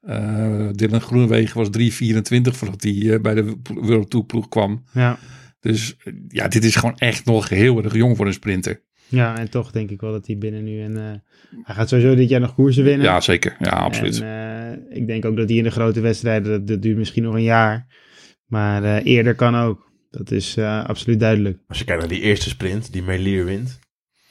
[0.00, 4.84] eh Dylan Groenewegen was 3,24 voordat hij eh, bij de World Tour ploeg kwam.
[4.92, 5.18] Ja.
[5.60, 5.96] Dus
[6.28, 8.82] ja, dit is gewoon echt nog heel erg jong voor een sprinter.
[9.08, 11.02] Ja, en toch denk ik wel dat hij binnen nu en eh,
[11.62, 13.06] hij gaat sowieso dit jaar nog koersen winnen.
[13.06, 13.56] Ja, zeker.
[13.58, 14.20] Ja, absoluut.
[14.20, 17.22] En, eh, ik denk ook dat hij in de grote wedstrijden, dat, dat duurt misschien
[17.22, 17.86] nog een jaar.
[18.46, 19.90] Maar eh, eerder kan ook.
[20.10, 21.58] Dat is eh, absoluut duidelijk.
[21.68, 23.78] Als je kijkt naar die eerste sprint, die Melier wint.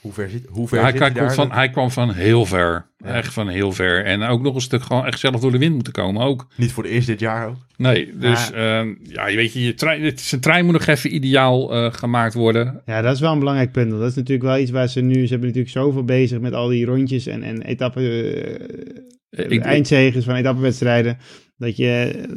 [0.06, 2.86] Hoe ver zit, hoe ver hij, zit hij, hij van, hij kwam van heel ver.
[2.98, 3.06] Ja.
[3.06, 4.04] Echt van heel ver.
[4.04, 6.46] En ook nog een stuk gewoon echt zelf door de wind moeten komen ook.
[6.56, 7.56] Niet voor de eerst dit jaar ook.
[7.76, 11.14] Nee, dus ehm, ja, je weet je, je trein, het, zijn trein moet nog even
[11.14, 12.82] ideaal eh, gemaakt worden.
[12.86, 13.90] Ja, dat is wel een belangrijk punt.
[13.90, 15.14] Dat is natuurlijk wel iets waar ze nu...
[15.14, 18.02] Ze hebben natuurlijk zoveel bezig met al die rondjes en, en etappen...
[19.30, 21.18] eh, Ik- eindzegers van etappenwedstrijden.
[21.58, 21.88] Dat je...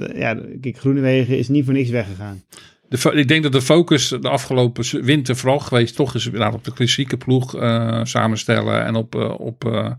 [0.10, 2.44] eh, ja, kijk, Groenewegen is niet voor niks weggegaan.
[2.90, 6.64] De, ik denk dat de focus de afgelopen winter vooral geweest toch is inderdaad op
[6.64, 9.92] de klassieke ploeg eh, samenstellen en op, eh, op, eh,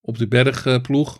[0.00, 1.18] op de bergploeg.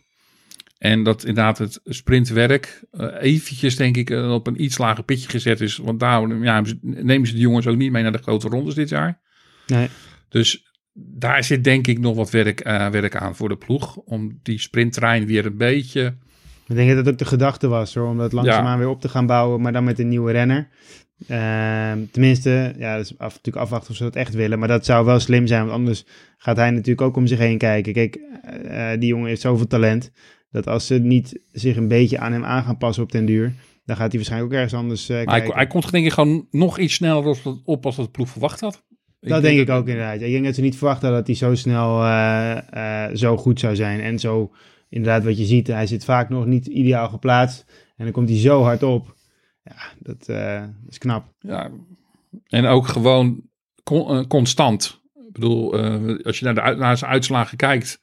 [0.78, 2.84] En dat inderdaad het sprintwerk
[3.20, 5.76] eventjes denk ik op een iets lager pitje gezet is.
[5.76, 8.88] Want daar ja, nemen ze de jongens ook niet mee naar de grote rondes dit
[8.88, 9.20] jaar.
[9.66, 9.88] Nee.
[10.28, 13.96] Dus daar zit denk ik nog wat werk, werk aan voor de ploeg.
[13.96, 16.16] Om die sprinttrein weer een beetje...
[16.68, 19.09] Ik denk dat het ook de gedachte was hoor, om dat langzaamaan weer op te
[19.09, 20.68] gaan bouwen, maar dan met een nieuwe renner.
[21.26, 24.85] Ehm, tenminste, ja, dat is af, natuurlijk afwachten of ze dat echt willen, maar dat
[24.85, 26.04] zou wel slim zijn, want anders
[26.37, 27.92] gaat hij natuurlijk ook om zich heen kijken.
[27.92, 28.18] Kijk,
[28.64, 30.11] eh, die jongen heeft zoveel talent,
[30.50, 33.52] dat als ze niet zich een beetje aan hem aan gaan passen op den duur,
[33.88, 35.57] dan gaat hij waarschijnlijk ook ergens anders eh, Maar hij, kijken.
[35.57, 38.61] hij komt denk ik gewoon nog iets sneller op, op als dat de ploeg verwacht
[38.61, 38.83] had.
[39.20, 40.20] dat denk ik ook inderdaad.
[40.20, 43.76] Ik denk dat ze niet verwachten dat hij zo snel eh, eh, zo goed zou
[43.76, 44.00] zijn.
[44.00, 44.52] En zo,
[44.88, 47.64] inderdaad, wat je ziet, hij zit vaak nog niet ideaal geplaatst.
[47.96, 49.16] En dan komt hij zo hard op.
[49.62, 51.33] Ja, dat eh, is knap.
[51.40, 51.70] Ja,
[52.46, 53.42] en ook gewoon
[53.83, 55.01] con- eh, constant.
[55.27, 58.01] Ik bedoel, eh, als je naar, de, uit- naar zijn uitslagen kijkt,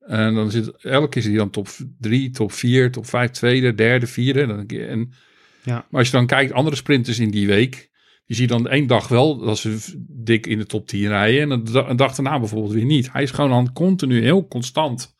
[0.00, 3.74] en dan zit elke keer is hij dan top 3, top 4, top 5, tweede,
[3.74, 4.46] derde, vierde.
[4.46, 5.12] Dan, en
[5.62, 5.74] Ja.
[5.74, 7.90] Maar als je dan kijkt, andere sprinters in die week,
[8.24, 11.40] je dan één dag wel dat ze dik in de top 10 rijden.
[11.40, 13.12] En een da- een dag daarna bijvoorbeeld weer niet.
[13.12, 15.15] Hij is gewoon aan continu heel constant.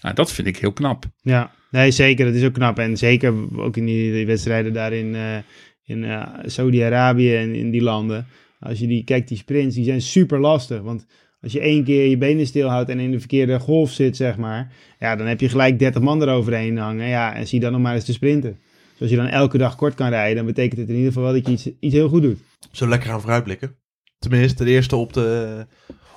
[0.00, 1.04] Nou, dat vind ik heel knap.
[1.22, 2.24] Ja, nee, zeker.
[2.24, 2.78] Dat is ook knap.
[2.78, 5.36] En zeker ook in die, die wedstrijden daar in, eh,
[5.84, 8.26] in eh, Saudi-Arabië en in die landen.
[8.60, 10.80] Als je die kijkt, die sprints, die zijn super lastig.
[10.80, 11.06] Want
[11.40, 14.72] als je één keer je benen stilhoudt en in de verkeerde golf zit, zeg maar.
[14.98, 17.06] Ja, dan heb je gelijk 30 man eroverheen hangen.
[17.06, 18.58] Ja, en zie dan nog maar eens te sprinten.
[18.92, 21.24] Dus als je dan elke dag kort kan rijden, dan betekent het in ieder geval
[21.24, 22.38] wel dat je iets, iets heel goed doet.
[22.72, 23.76] Zo lekker gaan vooruitblikken.
[24.18, 25.66] Tenminste, de eerste op, de,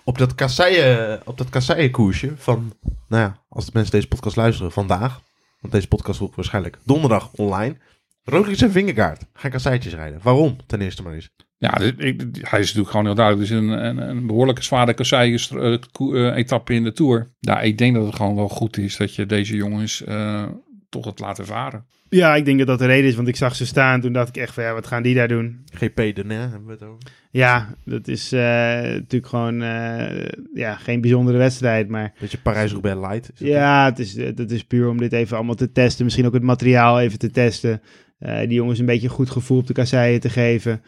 [0.03, 2.73] op dat kasseien, op dat kasseien-koersje van,
[3.07, 5.21] nou ja, als de mensen deze podcast luisteren, vandaag.
[5.59, 7.77] Want deze podcast wordt waarschijnlijk donderdag online.
[8.23, 10.19] Roglic en Vingegaard gaan kasseitjes rijden.
[10.23, 10.55] Waarom?
[10.65, 11.29] Ten eerste maar eens.
[11.57, 13.49] Ja, ik- hij is natuurlijk gewoon heel duidelijk.
[13.49, 17.33] Het is een, een, een behoorlijke zware kassei-etappe in de Tour.
[17.39, 20.43] Ja, ik denk dat het gewoon wel goed is dat je deze jongens eh,
[20.89, 21.85] toch het laat ervaren.
[22.13, 24.02] Ja, ik denk dat dat de reden is, want ik zag ze staan.
[24.02, 25.63] Toen dacht ik echt van, ja, wat gaan die daar doen?
[25.73, 26.99] GP de Ne hebben we het over.
[27.32, 33.32] Ja, dat is eh, natuurlijk gewoon eh, ja, geen bijzondere wedstrijd, maar Beetje Parijs-Roubaix light.
[33.34, 36.04] is ja, het is, het is puur om dit even allemaal te testen.
[36.04, 37.82] Misschien ook het materiaal even te testen.
[38.19, 40.82] Eh, die jongens een beetje een goed gevoel op de kasseien te geven.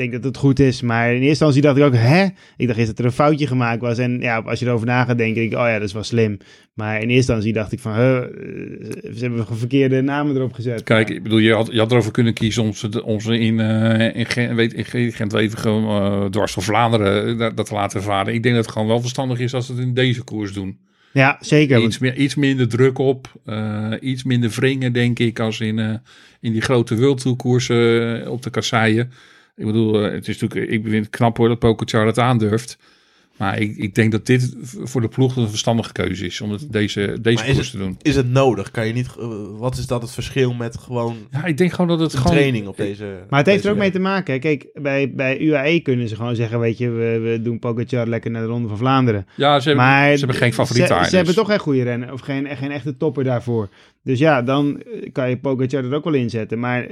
[0.00, 2.24] Denk dat het goed is, maar in eerste instantie dacht ik ook, hè?
[2.56, 3.98] Ik dacht eerst dat er een foutje gemaakt was.
[3.98, 6.02] En ja, als je erover na gaat denken, denk ik, oh ja, dat is wel
[6.02, 6.38] slim.
[6.74, 8.24] Maar in eerste instantie dacht ik van, huh, eh,
[9.14, 10.82] ze hebben verkeerde namen erop gezet.
[10.82, 13.60] Kijk, ik bedoel, je had, je had erover kunnen kiezen om ze, om ze in,
[13.60, 17.74] eh in, Gen- weet, in Gent even gewoon eh, dwars door Vlaanderen dat, dat te
[17.74, 18.34] laten ervaren.
[18.34, 20.78] Ik denk dat het gewoon wel verstandig is als ze het in deze koers doen.
[21.12, 21.82] Ja, zeker.
[21.82, 23.32] Iets, meer, iets minder druk op,
[24.00, 26.00] iets minder wringen, denk ik, als in,
[26.40, 29.12] in die grote wildtoerkoersen eh, op de kasseien.
[29.60, 32.78] Ik bedoel, eh, het is natuurlijk, ik vind het knap hoor dat Pogacar het aandurft.
[33.36, 36.72] Maar ik, ik denk dat dit voor de ploeg een verstandige keuze is om het
[36.72, 37.96] deze, deze koers te doen.
[38.02, 38.70] Is het nodig?
[38.70, 41.88] Kan je niet, eh, wat is dat het verschil met gewoon Ja, ik denk gewoon
[41.88, 42.32] dat het gewoon...
[42.32, 44.40] training op deze Maar het heeft er ook mee te maken.
[44.40, 48.30] Kijk, bij, bij UAE kunnen ze gewoon zeggen, weet je, we, we doen Pogacar lekker
[48.30, 49.26] naar de Ronde van Vlaanderen.
[49.36, 51.08] Ja, ze hebben, Maar ze hebben geen favoriet ze, daar.
[51.08, 53.68] ze hebben toch geen goede rennen of geen, geen echte topper daarvoor.
[54.02, 56.58] Dus ja, dan kan je Pogacar er ook wel in zetten.
[56.58, 56.86] Maar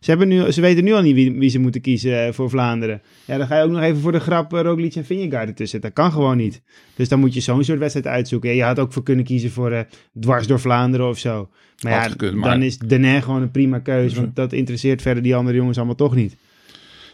[0.00, 2.50] ze, hebben nu, ze weten nu al niet wie, wie ze moeten kiezen eh, voor
[2.50, 3.02] Vlaanderen.
[3.24, 5.80] Ja, dan ga je ook nog even voor de grap uh, Roglic en Vingegaard ertussen.
[5.80, 6.62] Dat kan gewoon niet.
[6.94, 8.50] Dus dan moet je zo'n soort wedstrijd uitzoeken.
[8.50, 9.80] Ja, je had ook voor kunnen kiezen voor eh,
[10.20, 11.48] dwars door Vlaanderen of zo.
[11.82, 14.16] Maar Had ja, gekund, maar- dan is Denain gewoon een prima keuze.
[14.16, 16.36] Want dat interesseert verder die andere jongens allemaal toch niet.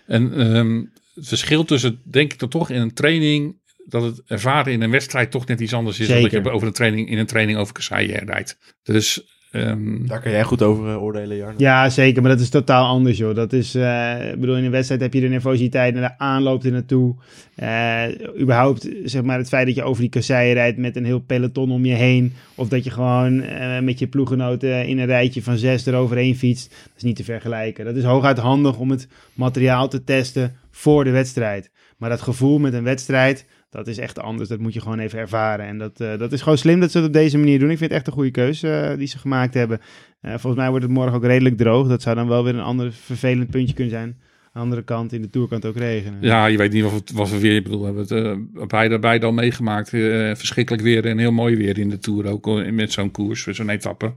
[0.06, 4.72] En ehm, het verschil tussen, denk ik dan toch in een training, dat het ervaren
[4.72, 6.44] in een wedstrijd toch net iets anders is dan dat Zeker.
[6.44, 8.58] je over een training, in een training over kasseien rijdt.
[8.82, 11.54] Dus ehm, Daar kan jij goed over eh, oordelen, Jarno.
[11.56, 12.22] Ja, zeker.
[12.22, 13.34] Maar dat is totaal anders, joh.
[13.34, 16.64] Dat is, eh, ik bedoel, in een wedstrijd heb je de nervositeit en de aanloop
[16.64, 17.14] er naartoe.
[17.54, 18.02] Eh,
[18.40, 21.70] überhaupt, zeg maar, het feit dat je over die kasseien rijdt met een heel peloton
[21.70, 22.32] om je heen.
[22.54, 23.44] Of dat je gewoon
[23.84, 26.70] met je ploeggenoten in een rijtje van zes eroverheen fietst.
[26.70, 27.84] Dat is niet te vergelijken.
[27.84, 31.70] Dat is hooguit handig om het materiaal te testen voor de wedstrijd.
[32.02, 34.48] Maar dat gevoel met een wedstrijd, dat is echt anders.
[34.48, 35.66] Dat moet je gewoon even ervaren.
[35.66, 37.70] En dat, eh, dat is gewoon slim dat ze het op deze manier doen.
[37.70, 39.80] Ik vind het echt een goede keuze eh, die ze gemaakt hebben.
[40.20, 41.88] Eh, volgens mij wordt het morgen ook redelijk droog.
[41.88, 44.08] Dat zou dan wel weer een ander vervelend puntje kunnen zijn.
[44.08, 46.18] Aan de andere kant, in de Tour kan het ook regenen.
[46.20, 48.98] ja, je weet niet het was we weer, ik bedoel, we hebben het uh, beide,
[48.98, 49.88] beide al meegemaakt.
[49.88, 54.12] verschrikkelijk weer en heel mooi weer in de Tour ook met zo'n koers, zo'n etappe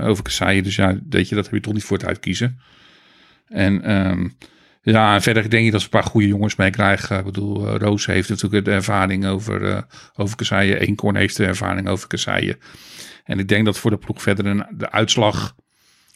[0.00, 0.62] over kasseien.
[0.62, 2.58] Dus ja, weet je, dat heb je toch niet voor het uitkiezen.
[3.48, 4.28] En ehm,
[4.92, 7.18] ja, en verder denk ik dat ze een paar goede jongens meekrijgen.
[7.18, 9.82] Ik bedoel, eh, Roos heeft natuurlijk de ervaring over, eh
[10.16, 10.80] over kasseien.
[10.80, 12.56] Eenkorn heeft de ervaring over kasseien.
[13.24, 15.54] En ik denk dat voor de ploeg verder een, de uitslag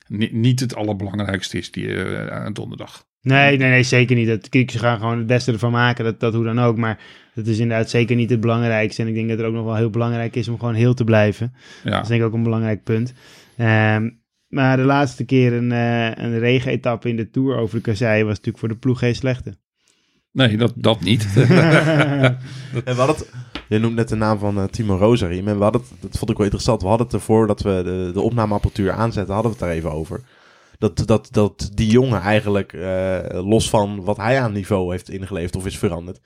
[0.07, 3.05] ni- niet het allerbelangrijkste is die eh, aan donderdag.
[3.23, 4.27] Nee, nee, nee, zeker niet.
[4.29, 6.77] Dat, ze gaan gewoon het beste ervan maken, dat, dat hoe dan ook.
[6.77, 6.99] Maar
[7.35, 9.03] dat is inderdaad zeker niet het belangrijkste.
[9.03, 11.05] En ik denk dat het ook nog wel heel belangrijk is om gewoon heel te
[11.05, 11.55] blijven.
[11.85, 11.91] Ja.
[11.91, 13.13] Dat is denk ik ook een belangrijk punt.
[13.57, 14.09] Ehm,
[14.51, 18.37] maar de laatste keer een, eh een regenetappe in de Tour over de kasseien was
[18.37, 19.57] natuurlijk voor de ploeg geen slechte.
[20.33, 21.27] Nee, dat, dat niet.
[21.35, 22.39] En
[22.85, 23.31] we hadden het,
[23.69, 25.49] je noemt net de naam van eh, Timo Rosarim.
[25.49, 26.83] En we hadden het, dat vond ik wel interessant.
[26.83, 29.93] We hadden het ervoor dat we de, de opnameapparatuur aanzetten, hadden we het daar even
[29.93, 30.21] over.
[30.79, 35.57] Dat, dat, dat die jongen eigenlijk, eh, los van wat hij aan niveau heeft ingeleverd
[35.57, 36.21] of is veranderd.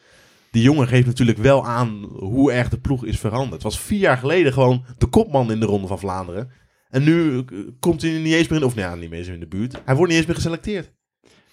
[0.51, 3.53] Die jongen geeft natuurlijk wel aan hoe erg de ploeg is veranderd.
[3.53, 6.51] Het was vier jaar geleden gewoon de kopman in de Ronde van Vlaanderen.
[6.95, 7.45] En nu
[7.81, 9.81] komt hij niet eens meer in, of nou ja, niet meer eens in de buurt.
[9.85, 10.93] Hij wordt niet eens meer geselecteerd.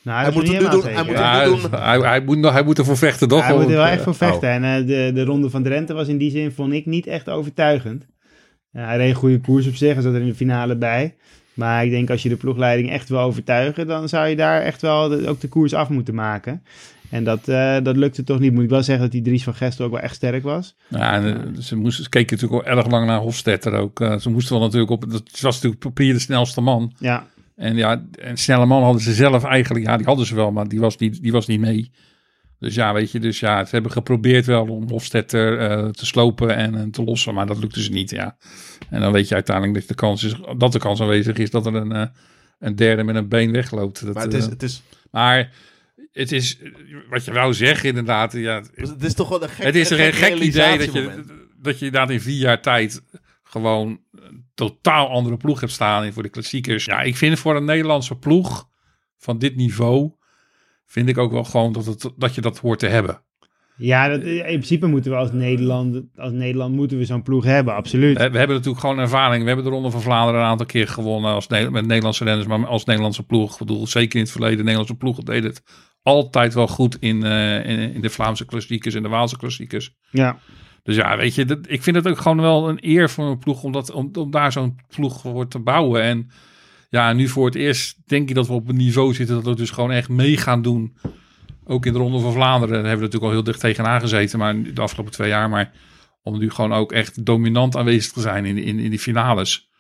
[0.02, 2.78] Nou, Hij moet niet doen, hij moet het Ja, hij, hij, moet, nog- hij moet
[2.78, 3.46] ervoor vechten, toch?
[3.46, 4.50] Hij moet er wel echt voor eh, vechten.
[4.50, 7.30] En eh, de, de ronde van Drenthe was in die zin, vond ik, niet echt
[7.30, 8.06] overtuigend.
[8.72, 11.16] Hij reed een goede koers op zich, hij zat er in de finale bij.
[11.54, 14.82] Maar ik denk als je de ploegleiding echt wil overtuigen, dan zou je daar echt
[14.82, 16.64] wel de- ook de koers af moeten maken.
[17.12, 18.54] En dat, eh, dat lukte toch niet.
[18.54, 20.76] Moet ik wel zeggen dat die Dries van Gestel ook wel echt sterk was.
[20.88, 24.00] Ja, en, eh, ze, moesten, ze keken natuurlijk al erg lang naar Hofstetter ook.
[24.00, 25.12] Eh, ze moesten wel natuurlijk op...
[25.12, 26.94] Dat was natuurlijk papier de snelste man.
[27.00, 30.52] Ja, En ja, en snelle man hadden ze zelf eigenlijk, ja, die hadden ze wel,
[30.52, 31.92] maar die was niet, die was niet mee.
[32.62, 36.56] Dus ja, weet je, dus ja, ze hebben geprobeerd wel om Hofstetter eh, te slopen
[36.56, 38.38] en eh, te lossen, maar dat lukte ze niet, ja.
[38.90, 41.66] En dan weet je uiteindelijk dat de kans is, dat de kans aanwezig is dat
[41.66, 42.06] er een, eh,
[42.60, 44.06] een derde met een been wegloopt.
[44.06, 44.82] Dat, Maar het is, het, is,
[45.12, 45.52] maar
[46.12, 46.60] het is,
[47.10, 50.14] wat je wou zeggen inderdaad, ja, het is toch wel een gek het is een
[50.14, 51.24] gek idee dat je,
[51.58, 53.04] dat je inderdaad in vier jaar tijd
[53.44, 56.86] gewoon een totaal andere ploeg hebt staan voor de klassiekers.
[56.86, 58.70] Ja, ik vind voor een Nederlandse ploeg
[59.18, 60.12] van dit niveau,
[60.86, 63.24] vind ik ook wel gewoon dat, het, dat je dat hoort te hebben.
[63.78, 67.74] Ja, dat, in principe moeten we als Nederland, als Nederland moeten we zo'n ploeg hebben,
[67.74, 68.18] absoluut.
[68.18, 69.42] We, we hebben natuurlijk gewoon ervaring.
[69.42, 72.66] We hebben de Ronde van Vlaanderen een aantal keer gewonnen als met Nederlandse renners, maar
[72.68, 73.52] als Nederlandse ploeg.
[73.52, 75.64] Ik bedoel, zeker in het verleden, de Nederlandse ploeg deed het
[76.04, 79.96] altijd wel goed in, eh, in, in de Vlaamse klassiekers en de Waalse klassiekers.
[80.12, 80.40] Ja.
[80.84, 83.38] Dus ja, weet je, dat, ik vind het ook gewoon wel een eer voor een
[83.38, 86.02] ploeg om, dat, om, om daar zo'n ploeg voor te bouwen.
[86.02, 86.32] En
[86.90, 89.56] ja, nu voor het eerst denk ik dat we op een niveau zitten dat we
[89.56, 90.98] dus gewoon echt mee gaan doen.
[91.64, 94.40] Ook in de Ronde van Vlaanderen daar hebben we natuurlijk al heel dicht tegenaan gezeten,
[94.40, 95.50] maar de afgelopen twee jaar.
[95.50, 95.72] Maar
[96.24, 99.71] om nu gewoon ook echt dominant aanwezig te zijn in, in, in die finales.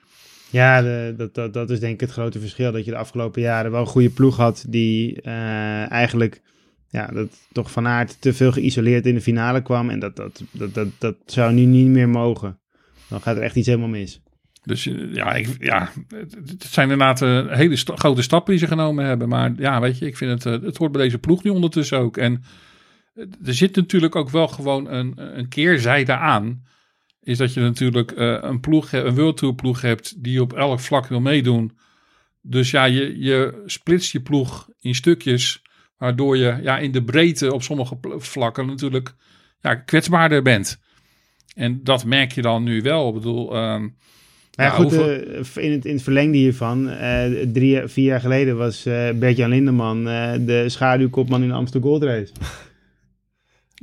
[0.51, 0.81] Ja,
[1.11, 2.71] dat, dat, dat is denk ik het grote verschil.
[2.71, 6.41] Dat je de afgelopen jaren wel een goede ploeg had die eh, eigenlijk
[6.89, 9.89] ja, dat toch van aard te veel geïsoleerd in de finale kwam.
[9.89, 12.59] En dat, dat, dat, dat, dat zou nu niet meer mogen.
[13.07, 14.21] Dan gaat er echt iets helemaal mis.
[14.63, 19.05] Dus eh, ja, ik, ja het, zijn inderdaad eh, hele grote stappen die ze genomen
[19.05, 19.29] hebben.
[19.29, 22.17] Maar ja, weet je, ik vind het, het hoort bij deze ploeg nu ondertussen ook.
[22.17, 22.43] En
[23.45, 26.63] er zit natuurlijk ook wel gewoon een, een keerzijde aan.
[27.23, 30.79] Is dat je natuurlijk eh, een ploeg, een World Tour ploeg hebt die op elk
[30.79, 31.77] vlak wil meedoen.
[32.41, 35.61] Dus ja, je, je splitst je ploeg in stukjes.
[35.97, 39.13] Waardoor je ja, in de breedte op sommige vlakken natuurlijk
[39.61, 40.79] ja, kwetsbaarder bent.
[41.55, 43.07] En dat merk je dan nu wel.
[43.07, 43.87] Ik bedoel, ehm,
[44.57, 48.19] Maar ja, goed, hoeveel- eh, in, het, in het verlengde hiervan, eh, drie, vier jaar
[48.19, 50.03] geleden was eh Bert-Jan Lindeman
[50.45, 52.31] de schaduwkopman in de Amsterdam Gold Race.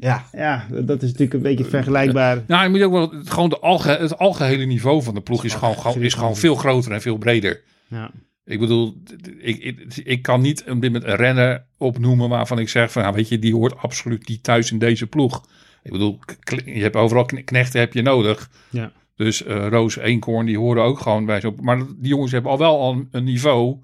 [0.01, 2.44] Ja, Ja, dat, is natuurlijk een beetje vergelijkbaar.
[2.46, 5.55] Nou, je moet ook wel gewoon de alge, het algehele niveau van de ploeg is
[5.55, 7.62] gewoon, gewoon, is gewoon veel groter en veel breder.
[7.88, 8.11] Ja.
[8.44, 9.03] Ik bedoel,
[9.38, 13.14] ik, ik, ik kan niet een, met een renner opnoemen waarvan ik zeg van, nou,
[13.14, 15.44] weet je, die hoort absoluut niet thuis in deze ploeg.
[15.82, 16.18] Ik bedoel,
[16.64, 18.51] je hebt overal kne- knechten heb je nodig.
[18.70, 18.92] Ja.
[19.16, 21.57] Dus eh, Roos, Eenkorn, die horen ook gewoon bij zo'n.
[21.61, 23.76] Maar die jongens hebben al wel al een, een niveau.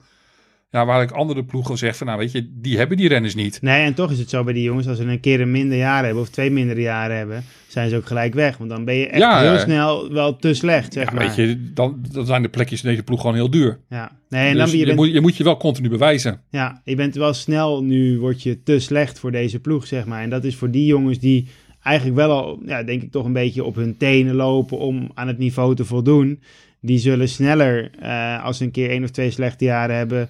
[0.75, 3.59] Ja, waar ik andere ploegen zeg van, nou, weet je, die hebben die renners niet.
[3.63, 5.79] Nee, en toch is het zo bij die jongens, als ze een keer een minder
[5.79, 8.57] jaar hebben of twee mindere jaren hebben, zijn ze ook gelijk weg.
[8.57, 11.27] Want dan ben je echt Ja, heel snel wel te slecht, zeg Ja, maar.
[11.27, 13.79] weet je, dan, dan zijn de plekjes in deze ploeg gewoon heel duur.
[13.89, 14.11] Ja.
[14.29, 16.41] Nee, en Dus dan ben je, je, moet, je moet je wel continu bewijzen.
[16.51, 20.23] ja, je bent wel snel, nu word je te slecht voor deze ploeg, zeg maar.
[20.23, 21.47] En dat is voor die jongens die
[21.83, 25.29] eigenlijk wel al, ja, denk ik toch een beetje op hun tenen lopen om aan
[25.29, 26.41] het niveau te voldoen.
[26.81, 30.29] Die zullen sneller, eh, als ze een keer één of twee slechte jaren hebben,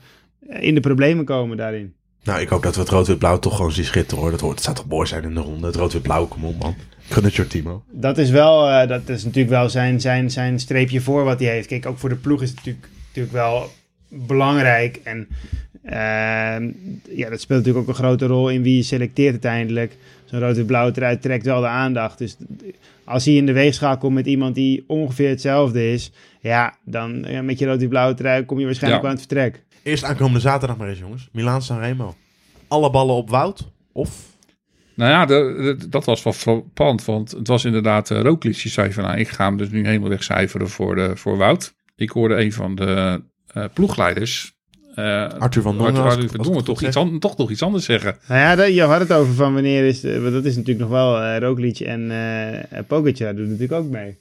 [0.49, 1.95] in de problemen komen daarin.
[2.23, 4.31] nou ik hoop dat we het rood-wit-blauw toch gewoon zien schitteren hoor.
[4.31, 5.67] Dat, hoort, het zou toch mooi zijn in de ronde.
[5.67, 6.75] Het rood-wit-blauw, kom op man.
[7.09, 7.83] Gun het je Timo.
[7.91, 11.49] Dat is wel, eh, dat is natuurlijk wel zijn, zijn, zijn streepje voor wat hij
[11.49, 11.67] heeft.
[11.69, 13.71] Kijk, ook voor de ploeg is het natuurlijk, natuurlijk wel
[14.09, 15.01] belangrijk.
[15.03, 15.29] En
[15.85, 16.71] ehm,
[17.11, 19.97] ja, dat speelt natuurlijk ook een grote rol in wie je selecteert uiteindelijk.
[20.25, 22.19] Zo'n rood-wit-blauw trui trekt wel de aandacht.
[22.19, 22.37] Dus
[23.05, 27.43] als hij in de weegschaal komt met iemand die ongeveer hetzelfde is, ja, dan ja,
[27.43, 29.09] met je rood-wit-blauwe trui kom je waarschijnlijk Ja.
[29.09, 29.63] wel aan het vertrek.
[29.85, 31.29] Eerst aankomende zaterdag maar eens jongens.
[31.33, 32.15] Milaan Sanremo.
[32.69, 33.73] Alle ballen op Wout?
[33.93, 34.33] Of?
[34.95, 38.71] Nou ja, de, de- dat was wel frappant, want het was inderdaad uh, Roglic die
[38.73, 41.75] zei van, nou, ik ga hem dus nu helemaal wegcijferen voor, de, voor Wout.
[41.97, 44.53] Ik hoorde een van de eh, ploegleiders,
[44.95, 46.03] eh Arthur van Dongen.
[46.03, 48.17] Arthur, van Dongen, toch, iets an- toch nog iets anders zeggen.
[48.29, 50.05] Nou ja, dat- je had het over van wanneer is...
[50.05, 51.21] eh, want dat is natuurlijk nog wel...
[51.23, 54.19] eh Roglic en eh Pogacar doen natuurlijk ook mee.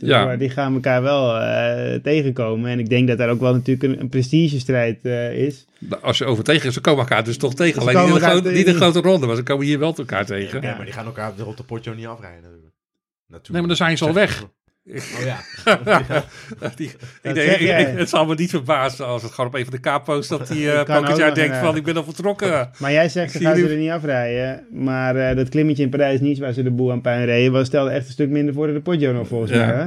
[0.00, 0.24] Dus Ja.
[0.24, 2.70] maar Die gaan elkaar wel eh, tegenkomen.
[2.70, 5.64] En ik denk dat daar ook wel natuurlijk een, een prestigestrijd eh, is.
[6.00, 7.82] Als je over tegen is, ze komen elkaar dus toch tegen.
[7.82, 8.80] Ze Alleen niet de elkaar grote, niet in de tegen.
[8.90, 10.62] grote ronde, maar ze komen hier wel elkaar tegen.
[10.62, 12.74] Ja, maar die gaan elkaar op de Potjo niet afrijden natuurlijk.
[13.26, 13.48] natuurlijk.
[13.50, 14.44] Nee, maar dan zijn ze al weg.
[14.90, 15.40] Oh ja.
[16.76, 17.82] Die- Dat ik denk, zeg jij.
[17.82, 20.48] ik- het zal me niet verbazen als het gewoon op een van de K-post dat
[20.48, 22.70] die uh, denkt van ik ben al vertrokken.
[22.78, 24.66] Maar jij zegt, ze gaan ze er niet afrijden.
[24.70, 27.66] Maar eh, dat klimmetje in Parijs niet, waar ze de boel aan puin reden, was
[27.66, 29.66] stelde echt een stuk minder voor de Poggio nog volgens Ja.
[29.66, 29.74] mij.
[29.76, 29.86] Hè?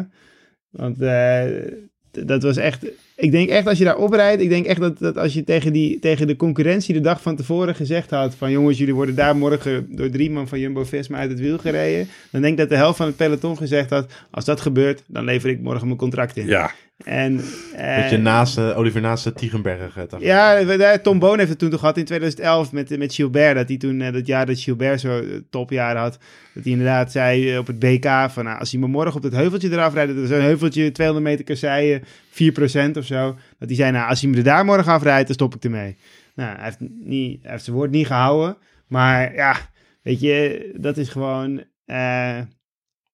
[0.69, 2.85] Want eh, dat was echt...
[3.19, 5.73] Ik denk echt als je daar oprijdt, ik denk echt dat, dat als je tegen,
[5.73, 9.35] die, tegen de concurrentie de dag van tevoren gezegd had van jongens, jullie worden daar
[9.35, 12.07] morgen door drie man van Jumbo-Visma uit het wiel gereden.
[12.31, 15.23] Dan denk ik dat de helft van het peloton gezegd had, als dat gebeurt, dan
[15.23, 16.47] lever ik morgen mijn contract in.
[16.47, 16.71] Ja,
[17.03, 17.41] En,
[17.75, 19.97] eh, Beetje naast, eh, Oliver naast de Tiegenberg.
[19.97, 23.55] eh, ja, Tom Boon heeft het toen toch gehad in 2011 met, met Gilbert.
[23.55, 26.17] Dat hij toen, eh, dat jaar dat Gilbert zo eh, topjaar had,
[26.53, 29.21] dat hij inderdaad zei eh, op het BK van nou, als hij me morgen op
[29.21, 33.35] dat heuveltje eraf rijdt, dat is een heuveltje 200 meter kasseien, 4% of zo.
[33.59, 35.97] Dat hij zei, nou, als hij me er daar morgen afrijdt, dan stop ik ermee.
[36.35, 38.57] Nou, hij heeft, niet, hij heeft zijn woord niet gehouden.
[38.87, 39.55] Maar ja,
[40.01, 42.39] weet je, dat is gewoon eh,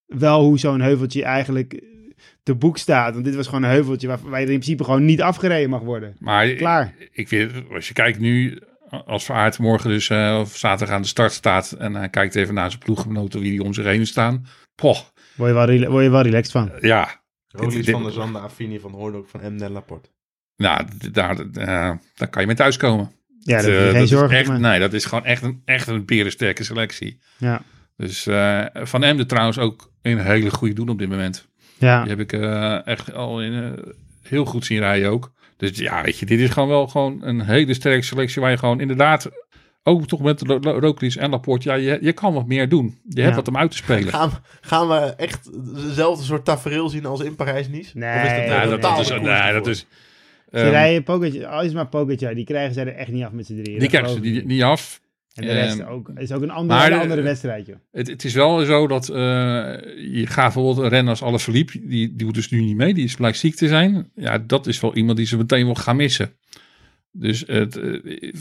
[0.06, 1.82] wel hoe zo'n heuveltje eigenlijk
[2.44, 3.12] te boek staat.
[3.12, 5.80] Want dit was gewoon een heuveltje waar, waar je in principe gewoon niet afgereden mag
[5.80, 6.16] worden.
[6.18, 6.94] Maar Klaar.
[7.12, 8.58] ik weet, als je kijkt nu,
[9.06, 12.54] als Verhaard morgen dus eh, of zaterdag aan de start staat en hij kijkt even
[12.54, 14.46] naar zijn ploeggenoten wie die om zich heen staan.
[14.74, 14.98] Poh,
[15.36, 16.70] Word je wel, rela- word je wel relaxed van.
[16.80, 17.22] ja.
[17.48, 20.08] Roglic dit- van der Zande, Affini van Hoornhoek, van Emden en Laporte.
[20.56, 23.10] Nou, daar, eh, daar kan je mee thuiskomen.
[23.40, 24.58] Ja, Eh, je geen dat is zorgen echt.
[24.58, 27.18] Nee, dat is gewoon echt een, echt een berensterke selectie.
[27.36, 27.62] Ja.
[27.96, 31.48] Dus eh, Van Emden trouwens ook een hele goede doen op dit moment.
[31.84, 32.00] Ja.
[32.02, 35.32] Die heb ik eh, echt al in, eh, heel goed zien rijden ook.
[35.56, 38.58] Dus ja, weet je, dit is gewoon wel gewoon een hele sterke selectie waar je
[38.58, 39.30] gewoon inderdaad,
[39.82, 42.98] ook toch met Ro- Ro- Roglic en Laporte, ja, je, je kan wat meer doen.
[43.08, 43.36] Je hebt Ja.
[43.36, 44.08] wat om uit te spelen.
[44.08, 44.30] Gaan,
[44.60, 45.50] gaan we echt
[45.86, 47.98] dezelfde soort tafereel zien als in Parijs-Nice?
[47.98, 49.78] Nee, Of is dat nee, een Ja, dat, is, nee, dat is
[50.52, 53.32] Ze ehm, rijden Pogacar, al is maar Pogacar, die krijgen zij er echt niet af
[53.32, 53.78] met z'n drieën.
[53.78, 55.00] die krijgen ze niet af.
[55.34, 56.10] En de rest Ehm, ook.
[56.16, 57.76] is ook een andere, maar de- andere wedstrijd, joh.
[57.92, 59.14] Het, het is wel zo dat eh,
[60.12, 63.04] je gaat bijvoorbeeld een renner als Alaphilippe, die, die doet dus nu niet mee, die
[63.04, 64.10] is blijkt ziek te zijn.
[64.14, 66.32] Ja, dat is wel iemand die ze meteen wel gaan missen.
[67.12, 68.32] Dus het, eh,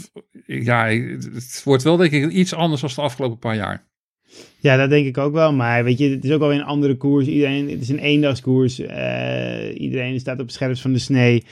[0.46, 0.86] ja,
[1.34, 3.86] het wordt wel denk ik iets anders dan de afgelopen paar jaar.
[4.60, 5.54] Ja, dat denk ik ook wel.
[5.54, 7.28] Maar weet je, het is ook wel een andere koers.
[7.28, 8.80] Iedereen, het is een eendagskoers.
[8.80, 11.44] Eh, iedereen staat op het scherpst van de snee.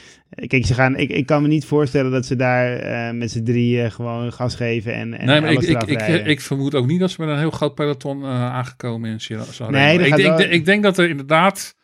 [0.48, 3.44] Kijk, ze gaan, ik, ik kan me niet voorstellen dat ze daar eh, met z'n
[3.44, 6.88] drieën gewoon gas geven en, en nee, maar ik, alles ik, ik, ik vermoed ook
[6.88, 10.40] niet dat ze met een heel groot peloton eh, aangekomen in Sierra Nee, ik, wel-
[10.40, 11.76] ik denk dat er inderdaad,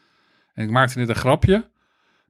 [0.53, 1.65] en ik maakte net een grapje,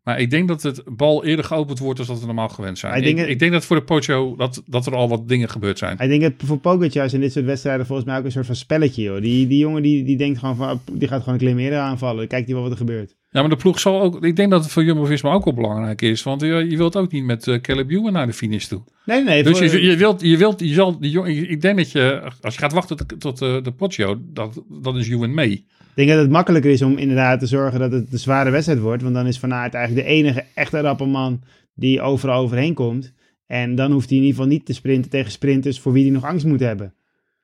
[0.08, 3.04] maar ik denk dat het bal eerder geopend wordt dan dat we normaal gewend zijn.
[3.04, 5.98] Ik Ik, denk dat voor de Pocho dat, dat er al wat dingen gebeurd zijn.
[6.00, 8.56] Ik denk dat voor Pogacar in dit soort wedstrijden volgens mij ook een soort van
[8.56, 9.22] spelletje, joh.
[9.22, 12.28] Die, die jongen die, die denkt gewoon van, die gaat gewoon een klim eerder aanvallen.
[12.28, 13.16] Kijkt hij wel wat er gebeurt.
[13.32, 14.26] Ja, maar de ploeg zal ook.
[14.26, 17.12] Ik denk dat het voor Jumbo-Visma ook wel belangrijk is, want je, je wilt ook
[17.12, 18.82] niet met uh, Caleb Ewan naar de finish toe.
[19.06, 19.44] Nee, nee.
[19.44, 22.32] Dus voor- je, je wilt, je wilt, je zal, die jongen, ik denk dat je,
[22.42, 25.66] als je gaat wachten tot, tot eh, de Poggio, dat, dat is Ewan mee.
[25.98, 28.80] Ik denk dat het makkelijker is om inderdaad te zorgen dat het een zware wedstrijd
[28.80, 29.02] wordt.
[29.04, 31.42] Want dan is Van Aert eigenlijk de enige echte rappe man
[31.76, 33.14] die overal overheen komt.
[33.48, 36.14] En dan hoeft hij in ieder geval niet te sprinten tegen sprinters voor wie hij
[36.14, 36.94] nog angst moet hebben.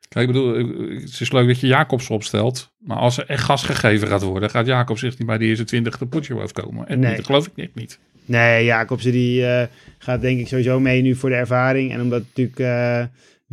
[0.10, 0.56] Kijk, ik bedoel,
[1.01, 4.49] het is leuk dat je Jacobs opstelt, maar als er echt gas gegeven gaat worden,
[4.49, 6.88] gaat Jacobs echt niet bij de eerste 20 de Poggio afkomen.
[6.88, 7.16] En Nee.
[7.16, 7.99] dat geloof ik niet.
[8.26, 11.91] Nee, Jacobsen die eh, gaat denk ik sowieso mee nu voor de ervaring.
[11.91, 13.04] En omdat natuurlijk eh,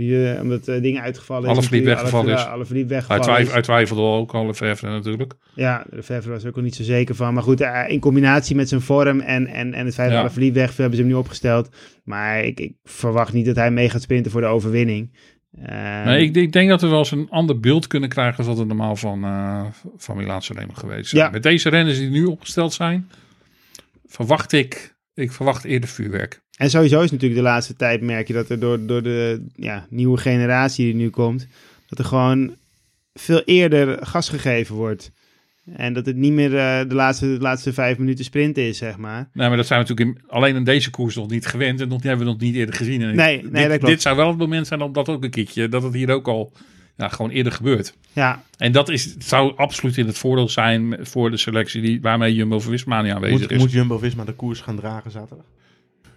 [0.00, 1.48] wie, eh, omdat eh, dingen uitgevallen is.
[1.50, 3.52] Alaphilippe natuurlijk, weggevallen Alaphilippe- Alaphilippe Hij, weggevallen twijf, is.
[3.52, 5.34] hij twijfelde ook al even natuurlijk.
[5.54, 7.34] Ja, de was er ook al niet zo zeker van.
[7.34, 10.22] Maar goed, eh, in combinatie met zijn vorm en, en, en het feit dat Ja.
[10.24, 11.68] Alaphilippe weg hebben ze hem nu opgesteld.
[12.04, 15.16] Maar ik, ik verwacht niet dat hij mee gaat sprinten voor de overwinning.
[15.62, 18.46] Eh, Nee, ik, ik denk dat we wel eens een ander beeld kunnen krijgen als
[18.46, 19.64] dat het normaal van, eh
[19.96, 21.22] van Milaanse Remo geweest zijn.
[21.24, 21.30] Ja.
[21.30, 23.10] Met deze renners die nu opgesteld zijn,
[24.06, 26.42] verwacht ik, ik verwacht eerder vuurwerk.
[26.60, 29.86] En sowieso is natuurlijk de laatste tijd, merk je dat er door, door de ja,
[29.90, 31.46] nieuwe generatie die nu komt,
[31.88, 32.54] dat er gewoon
[33.14, 35.10] veel eerder gas gegeven wordt.
[35.76, 38.96] En dat het niet meer eh, de, laatste, de laatste vijf minuten sprinten is, zeg
[38.96, 39.28] maar.
[39.32, 41.88] Nee, maar dat zijn we natuurlijk in- alleen in deze koers nog niet gewend en
[41.88, 43.02] nog, hebben we nog niet eerder gezien.
[43.02, 43.86] En Nee, nee, dit, dat klopt.
[43.86, 46.28] dit zou wel het moment zijn om dat ook een keertje, dat het hier ook
[46.28, 46.52] al
[46.96, 47.94] ja, gewoon eerder gebeurt.
[48.12, 52.34] Ja, En dat is, zou absoluut in het voordeel zijn voor de selectie die, waarmee
[52.34, 53.58] Jumbo-Visma niet aanwezig Moet, is.
[53.58, 55.46] moet Jumbo-Visma de koers gaan dragen zaterdag?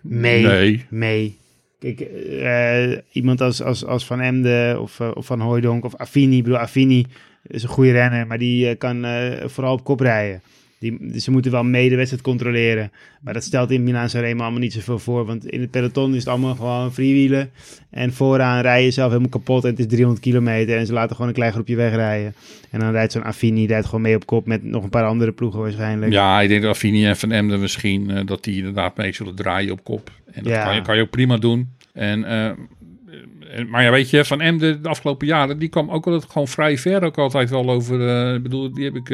[0.03, 0.43] Mee.
[0.43, 0.85] Nee.
[0.89, 1.37] mee.
[1.79, 6.37] Kijk, eh, iemand als, als, als Van Emden of, eh, of Van Hooijdonk of Affini.
[6.37, 7.05] Ik bedoel, Affini
[7.47, 9.05] is een goede renner, maar die eh, kan
[9.49, 10.41] vooral op kop rijden.
[10.83, 12.91] Die, ze moeten wel mee de wedstrijd controleren.
[13.21, 15.25] Maar dat stelt in Milaan Sanremo allemaal niet zoveel voor.
[15.25, 17.49] Want in het peloton is het allemaal gewoon freewheelen.
[17.89, 20.77] En vooraan rij je zelf helemaal kapot en het is 300 kilometer.
[20.77, 22.33] En ze laten gewoon een klein groepje wegrijden.
[22.69, 25.31] En dan rijdt zo'n Affini rijdt gewoon mee op kop met nog een paar andere
[25.31, 26.11] ploegen waarschijnlijk.
[26.11, 29.35] Ja, ik denk dat Affini en Van Emden misschien eh, dat die inderdaad mee zullen
[29.35, 30.11] draaien op kop.
[30.31, 30.63] En dat Ja.
[30.63, 31.69] kan, je, kan je ook prima doen.
[31.93, 36.05] En, eh, en- maar ja, weet je, Van Emden de afgelopen jaren, die kwam ook
[36.05, 38.07] altijd gewoon vrij ver ook altijd wel over.
[38.07, 39.09] eh, ik bedoel, die heb ik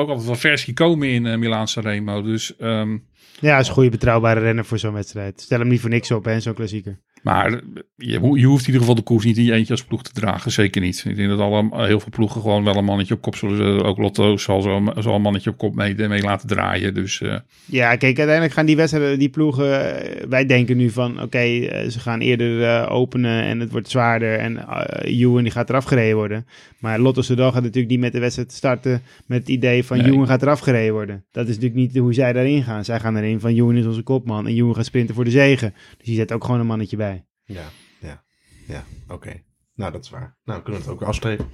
[0.00, 2.22] ook altijd wel vers gekomen in uh, Milaan Sanremo.
[2.22, 2.98] Dus, ehm,
[3.40, 5.40] Ja, is een goede betrouwbare renner voor zo'n wedstrijd.
[5.40, 7.00] Stel hem niet voor niks op, hè, zo'n klassieker.
[7.24, 7.58] Maar eh,
[7.96, 10.02] je, ho- je hoeft in ieder geval de koers niet in je eentje als ploeg
[10.02, 10.52] te dragen.
[10.52, 11.04] Zeker niet.
[11.08, 13.84] Ik denk dat alle, heel veel ploegen gewoon wel een mannetje op kop zullen.
[13.84, 16.94] Ook Lotto zal zo zal een mannetje op kop mee, mee laten draaien.
[16.94, 21.22] Dus eh, Ja, kijk, uiteindelijk gaan die wedstrijden, die ploegen, eh, wij denken nu van,
[21.22, 25.52] oké, eh, ze gaan eerder eh, openen en het wordt zwaarder en uh, Ewan die
[25.52, 26.46] gaat eraf gereden worden.
[26.78, 30.06] Maar Lotto Soudal gaat natuurlijk niet met de wedstrijd starten met het idee van Nee.
[30.12, 31.24] Ewan gaat eraf gereden worden.
[31.32, 32.84] Dat is natuurlijk niet hoe zij daarin gaan.
[32.84, 35.74] Zij gaan erin van Ewan is onze kopman en Ewan gaat sprinten voor de zegen.
[35.96, 37.13] Dus die zet ook gewoon een mannetje bij.
[37.44, 37.68] Ja,
[38.00, 38.24] ja,
[38.66, 39.42] ja, oké.
[39.74, 40.36] Nou, dat is waar.
[40.44, 41.46] Nou, kunnen we het ook afstrepen.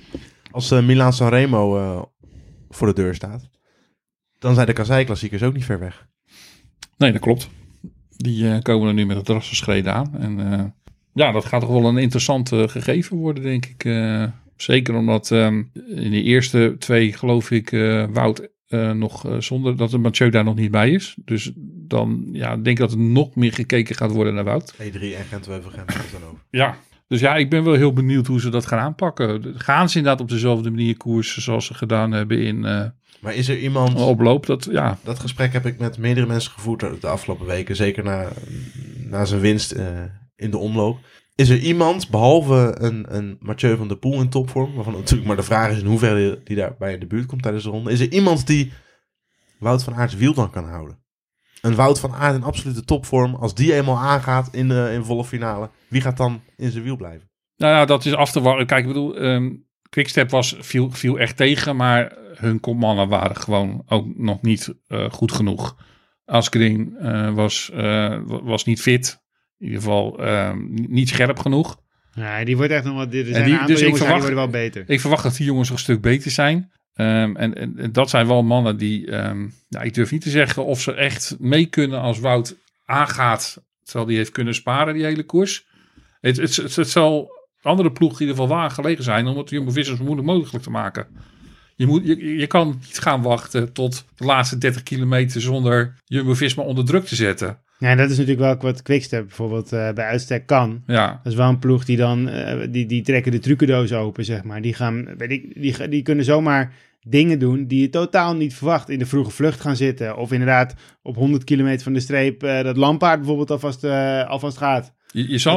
[0.51, 2.03] Als uh, Milaan Sanremo uh,
[2.69, 3.51] voor de deur staat,
[4.39, 6.07] dan zijn de Kazai-klassiekers ook niet ver weg.
[6.97, 7.49] Nee, dat klopt.
[8.09, 10.19] Die eh, komen er nu met het rassenschreden aan.
[10.19, 10.65] En eh,
[11.13, 13.85] ja, dat gaat toch wel een interessant gegeven worden, denk ik.
[13.85, 14.27] Eh,
[14.63, 19.77] zeker omdat ehm, in de eerste twee, geloof ik, eh, Wout eh, nog eh, zonder
[19.77, 21.17] dat de Mathieu daar nog niet bij is.
[21.25, 21.53] Dus
[21.91, 24.75] dan ja, denk ik dat er nog meer gekeken gaat worden naar Wout.
[24.75, 25.43] E3 en we het
[26.13, 26.45] dan over.
[26.51, 26.77] Ja.
[27.11, 29.55] Dus ja, ik ben wel heel benieuwd hoe ze dat gaan aanpakken.
[29.57, 32.87] Gaan ze inderdaad op dezelfde manier koersen zoals ze gedaan hebben in eh
[33.21, 34.01] Maar is er iemand...
[34.01, 34.47] oploop?
[34.47, 37.77] Dat, ja, Dat gesprek heb ik met meerdere mensen gevoerd de afgelopen weken.
[37.77, 38.29] Zeker na,
[39.09, 39.87] na zijn winst eh,
[40.37, 40.99] in de omloop.
[41.35, 44.75] Is er iemand, behalve een, een Mathieu van der Poel in topvorm...
[44.75, 47.43] waarvan natuurlijk maar de vraag is in hoeverre die daar bij in de buurt komt
[47.43, 47.93] tijdens de ronde...
[47.93, 48.73] is er iemand die
[49.59, 50.99] Wout van Aerts wiel dan kan houden?
[51.63, 53.35] Een Wout van Aert in absolute topvorm.
[53.35, 55.71] Als die eenmaal aangaat in de in volle finale...
[55.89, 57.31] wie gaat dan in zijn wiel blijven?
[57.57, 58.67] Nou ja, dat is af te wachten.
[58.67, 59.51] Kijk, ik bedoel, ehm
[59.89, 65.11] Quickstep was, viel, viel echt tegen, maar hun kopmannen waren gewoon ook nog niet eh,
[65.11, 65.77] goed genoeg.
[66.25, 67.79] Asgreen eh, was, eh,
[68.25, 69.19] wa- was niet fit.
[69.59, 71.81] In ieder geval ehm, niet scherp genoeg.
[72.15, 73.15] Ja, die wordt echt nog wat.
[73.15, 74.85] Er zijn die- een aantal dus ik verwacht- worden wel beter.
[74.87, 76.73] Ik verwacht dat die jongens nog een stuk beter zijn.
[77.01, 80.31] Ehm, en, en, en dat zijn wel mannen die, ehm, nou, ik durf niet te
[80.31, 83.63] zeggen of ze echt mee kunnen als Wout aangaat.
[83.85, 85.67] Terwijl die heeft kunnen sparen, die hele koers.
[86.21, 87.31] Het, het, het, het zal
[87.63, 90.71] andere ploeg in ieder geval waar gelegen zijn om het Jumbo-Visma zo moeilijk mogelijk te
[90.71, 91.07] maken.
[91.77, 96.63] Je, moet, je, je kan niet gaan wachten tot de laatste 30 kilometer zonder Jumbo-Visma
[96.63, 97.59] onder druk te zetten.
[97.79, 100.83] Ja, dat is natuurlijk wel wat Quickstep bijvoorbeeld eh, bij uitstek kan.
[100.87, 104.25] Ja, Dat is wel een ploeg die dan, eh, die, die trekken de trucendoos open,
[104.25, 104.63] zeg maar.
[104.63, 108.89] Die, gaan, weet ik, die, die kunnen zomaar dingen doen die je totaal niet verwacht.
[108.89, 110.17] In de vroege vlucht gaan zitten.
[110.17, 114.57] Of inderdaad op 100 kilometer van de streep eh, dat Lampaard bijvoorbeeld alvast, eh, alvast
[114.59, 114.93] gaat.
[115.13, 115.53] Je, je zal.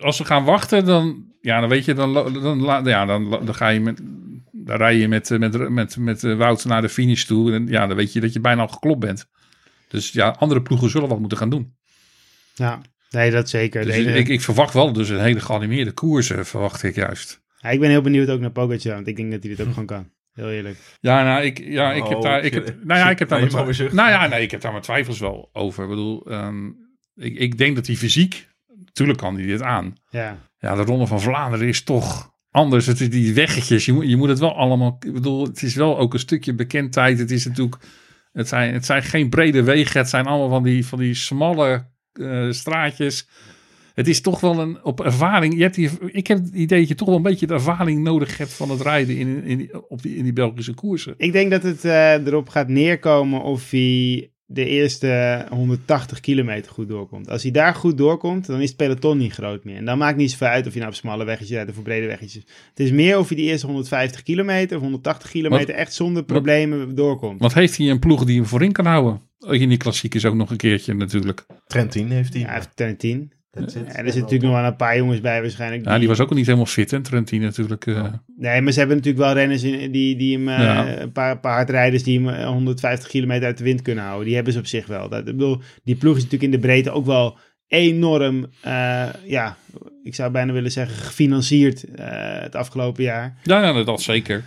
[0.00, 2.12] Als we gaan wachten, dan, ja, dan weet je, dan,
[2.42, 4.00] dan, ja, dan, dan ga je met,
[4.52, 7.52] dan rij je met, met, met, met eh, Wout naar de finish toe.
[7.52, 9.28] En ja, dan weet je dat je bijna al geklopt bent.
[9.88, 11.74] Dus ja, andere ploegen zullen wat moeten gaan doen.
[12.54, 13.84] Ja, nee, dat zeker.
[13.84, 17.40] Dus ene- ik, ik verwacht wel dus een hele geanimeerde koersen, verwacht ik juist.
[17.58, 19.72] Ja, ik ben heel benieuwd ook naar Pogacar, want ik denk dat hij dit ook
[19.72, 20.10] gewoon kan.
[20.32, 20.78] Heel eerlijk.
[21.00, 23.40] Ja, nou, ik, ja, ik heb Oh, daar, ik heb, nou ja, ik heb daar
[23.40, 25.82] mijn mag weer twi- nou ja, nee, ik heb daar mijn twijfels wel over.
[25.82, 26.66] Ik bedoel, ehm,
[27.14, 28.48] ik, ik denk dat hij fysiek,
[28.84, 29.94] natuurlijk kan hij dit aan.
[30.10, 30.38] Ja.
[30.58, 32.86] Ja, de Ronde van Vlaanderen is toch anders.
[32.86, 33.84] Het is die weggetjes.
[33.84, 34.96] Je moet, je moet het wel allemaal.
[35.00, 37.18] Ik bedoel, het is wel ook een stukje bekendheid.
[37.18, 37.76] Het is natuurlijk.
[38.32, 40.00] Het zijn, het zijn geen brede wegen.
[40.00, 43.28] Het zijn allemaal van die, van die smalle eh, straatjes.
[43.94, 45.54] Het is toch wel een op ervaring.
[45.56, 48.02] Je hebt die, ik heb het idee dat je toch wel een beetje de ervaring
[48.02, 51.14] nodig hebt van het rijden in, in, die- op die, in die Belgische koersen.
[51.16, 56.88] Ik denk dat het eh, erop gaat neerkomen of hij de eerste 180 kilometer goed
[56.88, 57.28] doorkomt.
[57.30, 59.76] Als hij daar goed doorkomt, dan is het peloton niet groot meer.
[59.76, 61.84] En dan maakt niet zoveel uit of je nou op smalle weggetjes rijdt of op
[61.84, 62.42] brede weggetjes.
[62.68, 66.94] Het is meer of je die eerste 150 kilometer of 180 kilometer echt zonder problemen
[66.94, 67.40] doorkomt.
[67.40, 69.20] Want heeft hij een ploeg die hem voorin kan houden?
[69.50, 71.46] In die klassiekers ook nog een keertje natuurlijk.
[71.66, 72.42] Trentin heeft hij.
[72.42, 73.32] Ja, hij 10.
[73.52, 73.82] That's it.
[73.86, 75.84] Ja, er zitten natuurlijk nog wel een paar jongens bij waarschijnlijk.
[75.84, 77.00] Ja, die was ook al niet helemaal fit, hè?
[77.00, 77.86] Trentin natuurlijk.
[77.86, 78.04] eh.
[78.36, 80.98] Nee, maar ze hebben natuurlijk wel renners in, die, die hem, eh, Ja.
[81.00, 84.24] een paar, paar hardrijders die hem eh, 150 kilometer uit de wind kunnen houden.
[84.26, 85.08] Die hebben ze op zich wel.
[85.08, 87.36] Dat, ik bedoel, die ploeg is natuurlijk in de breedte ook wel
[87.68, 89.56] enorm, eh, ja,
[90.02, 92.06] ik zou bijna willen zeggen, gefinancierd eh,
[92.40, 93.36] het afgelopen jaar.
[93.42, 94.44] Ja, ja, dat zeker.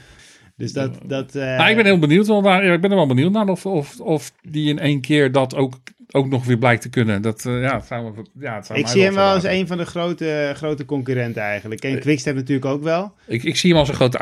[0.58, 0.98] Dus dat...
[1.06, 2.28] dat eh, Nou, ik ben heel benieuwd.
[2.28, 5.02] wel naar- ja, ik ben er wel benieuwd naar of, of, of die in één
[5.02, 5.74] keer dat ook,
[6.16, 7.22] ook nog weer blijkt te kunnen.
[7.22, 9.68] Dat, eh, ja, het zou, me- ja, het zou ik zie hem wel als een
[9.68, 11.84] van de grote, grote concurrenten eigenlijk.
[11.84, 13.14] En Quickstep natuurlijk ook wel.
[13.28, 14.18] Ik, ik zie hem als een, grote,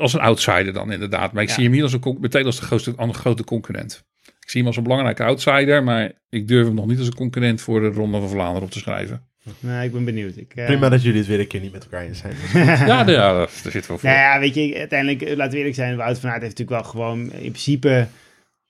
[0.00, 1.32] als een outsider dan inderdaad.
[1.32, 1.54] Maar ik Ja.
[1.54, 4.04] zie hem niet als een, con- meteen als de grootste, een grote concurrent.
[4.24, 5.82] Ik zie hem als een belangrijke outsider.
[5.84, 8.70] Maar ik durf hem nog niet als een concurrent voor de Ronde van Vlaanderen op
[8.70, 9.22] te schrijven.
[9.60, 10.36] Nou, ik ben benieuwd.
[10.36, 12.34] Ik, eh, Prima dat jullie het weer een keer niet met elkaar eens zijn.
[12.88, 14.08] ja, de- ja, daar zit wel voor.
[14.08, 16.82] Nou ja, weet je, uiteindelijk, eh, laten we eerlijk zijn, Wout van Aert heeft natuurlijk
[16.82, 18.06] wel gewoon in principe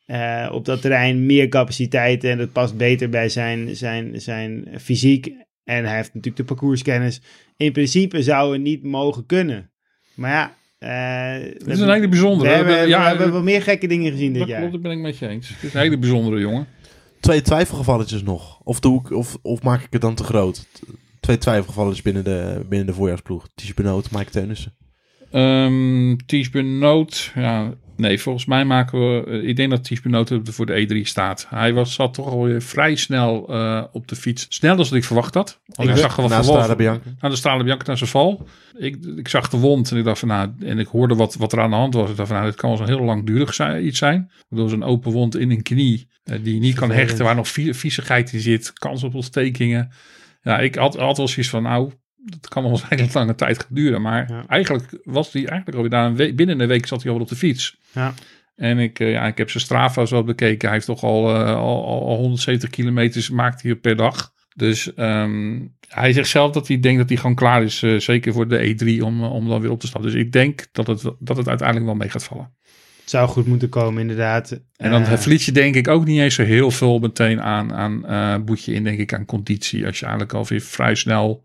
[0.05, 5.27] eh, op dat terrein meer capaciteit en dat past beter bij zijn, zijn, zijn fysiek.
[5.65, 7.21] En hij heeft natuurlijk de parcourskennis.
[7.57, 9.71] In principe zou het niet mogen kunnen.
[10.15, 12.51] Maar ja, eh, Het is een hele bijzondere.
[12.51, 14.59] we hebben, ja, we hebben wel meer gekke dingen gezien dit dat jaar.
[14.59, 15.49] klopt, dat ben ik met je eens.
[15.49, 16.67] Het is een hele bijzondere jongen.
[17.21, 18.61] Twee twijfelgevalletjes nog.
[18.63, 20.67] Of, doe ik, of, of maak ik het dan te groot?
[21.21, 23.49] Twee twijfelgevalletjes binnen de, binnen de voorjaarsploeg.
[23.55, 24.77] Ties Benoot, Mike Teunissen.
[25.31, 30.31] Ehm Ties Benoot, ja, nee, volgens mij maken we, eh, ik denk dat Ties Benoot
[30.31, 31.47] er voor de E3 staat.
[31.49, 34.47] Hij was, zat toch alweer vrij snel eh, op de fiets.
[34.49, 35.61] Sneller dan ik verwacht had.
[35.67, 37.11] Want ik, zag er wat naast verwol- Strade Bianca.
[37.19, 38.47] aan de Strade Bianca naar zijn val.
[38.79, 41.53] Ik, ik zag de wond en ik dacht van nou, en ik hoorde wat, wat
[41.53, 42.11] er aan de hand was.
[42.11, 44.31] Ik dacht van nou, dit kan wel eens een heel langdurig zijn, iets zijn.
[44.49, 47.49] Door zo'n open wond in een knie eh, die je niet kan hechten, waar nog
[47.49, 49.91] vie- viezigheid in zit, kans op ontstekingen.
[50.43, 51.91] Ja, ik had, had wel zoiets van nou,
[52.25, 54.03] dat kan wel eens een lange tijd gaan duren.
[54.03, 54.45] Maar Ja.
[54.49, 57.33] eigenlijk was hij eigenlijk alweer daar een week, binnen een week zat hij alweer op
[57.33, 57.77] de fiets.
[57.93, 58.15] Ja.
[58.57, 60.61] En ik, eh, ja, ik heb zijn Strava's wel bekeken.
[60.69, 64.33] Hij heeft toch al, eh, al, al, al 170 kilometers maakt hij per dag.
[64.57, 67.83] Dus ehm, hij zegt zelf dat hij denkt dat hij gewoon klaar is.
[67.83, 70.11] eh, zeker voor de E3 om, om dan weer op te stappen.
[70.11, 72.53] Dus ik denk dat het, dat het uiteindelijk wel mee gaat vallen.
[73.01, 74.61] Het zou goed moeten komen, inderdaad.
[74.77, 78.07] En dan verlies je denk ik ook niet eens zo heel veel meteen aan, aan
[78.07, 79.87] eh boet je in denk ik aan conditie.
[79.87, 81.45] Als je eigenlijk alweer vrij snel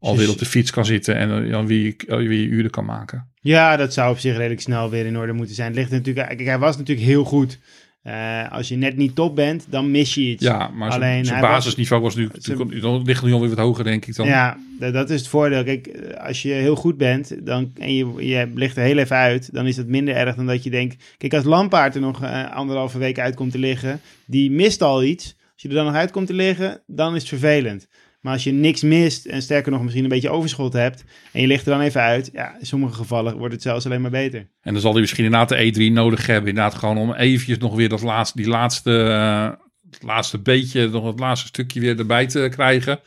[0.00, 2.84] alweer op de fiets kan zitten en eh, dan weer, je- weer je uren kan
[2.84, 3.28] maken.
[3.40, 5.68] Ja, dat zou op zich redelijk snel weer in orde moeten zijn.
[5.68, 7.58] Het ligt natuurlijk, kijk, hij was natuurlijk heel goed.
[8.02, 10.42] Eh, als je net niet top bent, dan mis je iets.
[10.44, 13.84] Ja, maar Alleen zijn hij was- basisniveau was natuurlijk, dan ligt nu alweer wat hoger
[13.84, 14.26] denk ik dan.
[14.26, 15.64] Ja, dat, is het voordeel.
[15.64, 19.16] Kijk, eh, als je heel goed bent dan, en je, je ligt er heel even
[19.16, 21.04] uit, dan is dat minder erg dan dat je denkt...
[21.18, 25.04] Kijk, als Lampaard er nog eh, anderhalve week uit komt te liggen, die mist al
[25.04, 25.36] iets.
[25.52, 27.88] Als je er dan nog uit komt te liggen, dan is het vervelend.
[28.20, 31.46] Maar als je niks mist en sterker nog misschien een beetje overschot hebt en je
[31.46, 34.40] ligt er dan even uit, ja, in sommige gevallen wordt het zelfs alleen maar beter.
[34.60, 36.48] En dan zal hij misschien inderdaad de E3 nodig hebben.
[36.48, 39.50] Inderdaad gewoon om eventjes nog weer dat laatste, die laatste, eh,
[39.90, 43.00] het laatste beetje, nog het laatste stukje weer erbij te krijgen.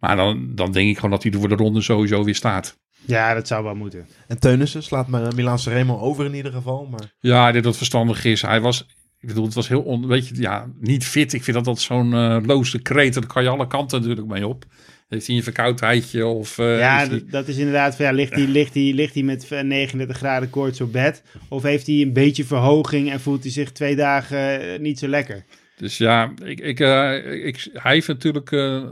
[0.00, 2.80] Maar dan, dan denk ik gewoon dat hij er voor de ronde sowieso weer staat.
[3.06, 4.06] Ja, dat zou wel moeten.
[4.28, 6.86] En Teunissen slaat me- Milaan Sanremo over in ieder geval.
[6.90, 8.42] Maar Ja, dat het verstandig is.
[8.42, 8.86] Hij was,
[9.22, 11.32] ik bedoel, het was heel, on, weet je, ja, niet fit.
[11.32, 13.14] Ik vind dat dat zo'n eh loze kreet.
[13.14, 14.64] Daar kan je alle kanten natuurlijk mee op.
[15.08, 16.58] Heeft hij een verkoudheidje of...
[16.58, 19.60] eh, ja, is dat, is inderdaad ja, ligt hij ligt hij ligt hij met eh,
[19.62, 21.22] 39 graden koorts op bed?
[21.48, 25.08] Of heeft hij een beetje verhoging en voelt hij zich twee dagen eh, niet zo
[25.08, 25.44] lekker?
[25.76, 28.52] Dus ja, ik, ik, eh, ik, hij heeft natuurlijk.
[28.52, 28.84] eh, eh,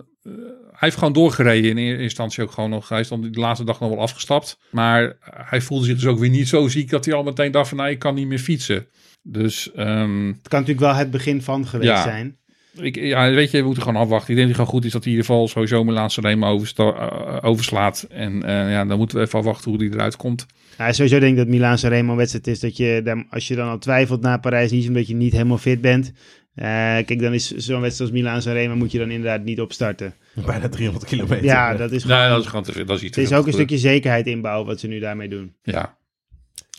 [0.70, 2.88] hij heeft gewoon doorgereden in eerste instantie ook gewoon nog.
[2.88, 4.58] Hij is dan de laatste dag nog wel afgestapt.
[4.70, 7.68] Maar hij voelde zich dus ook weer niet zo ziek dat hij al meteen dacht
[7.68, 8.86] van nou, ik kan niet meer fietsen.
[9.22, 12.02] Dus ehm, Het kan natuurlijk wel het begin van geweest Ja.
[12.02, 12.36] zijn.
[12.80, 14.30] ik, ja, weet je, we moeten gewoon afwachten.
[14.30, 16.94] Ik denk dat het gewoon goed is dat hij in ieder geval sowieso Sanremo oversta-
[16.94, 18.06] eh, overslaat.
[18.10, 20.46] En eh, ja, dan moeten we even afwachten hoe die eruit komt.
[20.78, 23.54] Nou, sowieso denk ik dat Milaan Sanremo een wedstrijd is dat je, dan- als je
[23.54, 26.12] dan al twijfelt na Parijs, niet omdat je niet helemaal fit bent.
[26.54, 30.14] Eh, kijk, dan is zo'n wedstrijd als Milaan Sanremo moet je dan inderdaad niet opstarten.
[30.46, 31.44] bijna 300 kilometer.
[31.44, 32.84] Ja, dat is gewoon, Nee, dat is gewoon te veel.
[32.84, 35.54] Dat is iets het is ook een stukje zekerheid inbouwen wat ze nu daarmee doen.
[35.62, 35.96] Ja,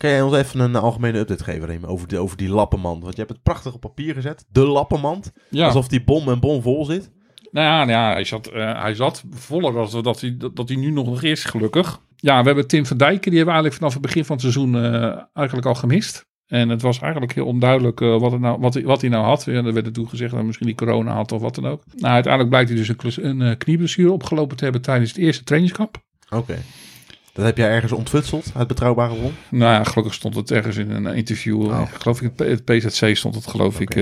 [0.01, 3.01] Kan jij ons even een algemene update geven, Reem, over, de, over die lappenmand?
[3.01, 4.45] Want je hebt het prachtig op papier gezet.
[4.49, 5.31] De lappenmand.
[5.49, 5.65] ja.
[5.65, 7.11] Alsof die bom en bom vol zit.
[7.51, 10.69] Nou ja, nou ja hij, zat, eh, hij zat voller dan dat hij, dat, dat
[10.69, 12.01] hij nu nog is, gelukkig.
[12.15, 14.45] Ja, we hebben Tim van Dijken, die hebben we eigenlijk vanaf het begin van het
[14.45, 16.25] seizoen eh, eigenlijk al gemist.
[16.45, 19.43] En het was eigenlijk heel onduidelijk eh, wat, nou, wat, hij, wat hij nou had.
[19.45, 21.67] Ja, er werd er toen gezegd dat hij misschien die corona had of wat dan
[21.67, 21.83] ook.
[21.95, 25.97] Nou, uiteindelijk blijkt hij dus een, een knieblessure opgelopen te hebben tijdens het eerste trainingskamp.
[26.29, 26.57] Oké.
[27.33, 29.33] Dat heb jij ergens ontfutseld uit betrouwbare bron?
[29.49, 31.61] Nou ja, gelukkig stond het ergens in een interview.
[31.61, 31.71] Oh.
[31.71, 33.95] eh, geloof ik, het PZC stond het, geloof ik.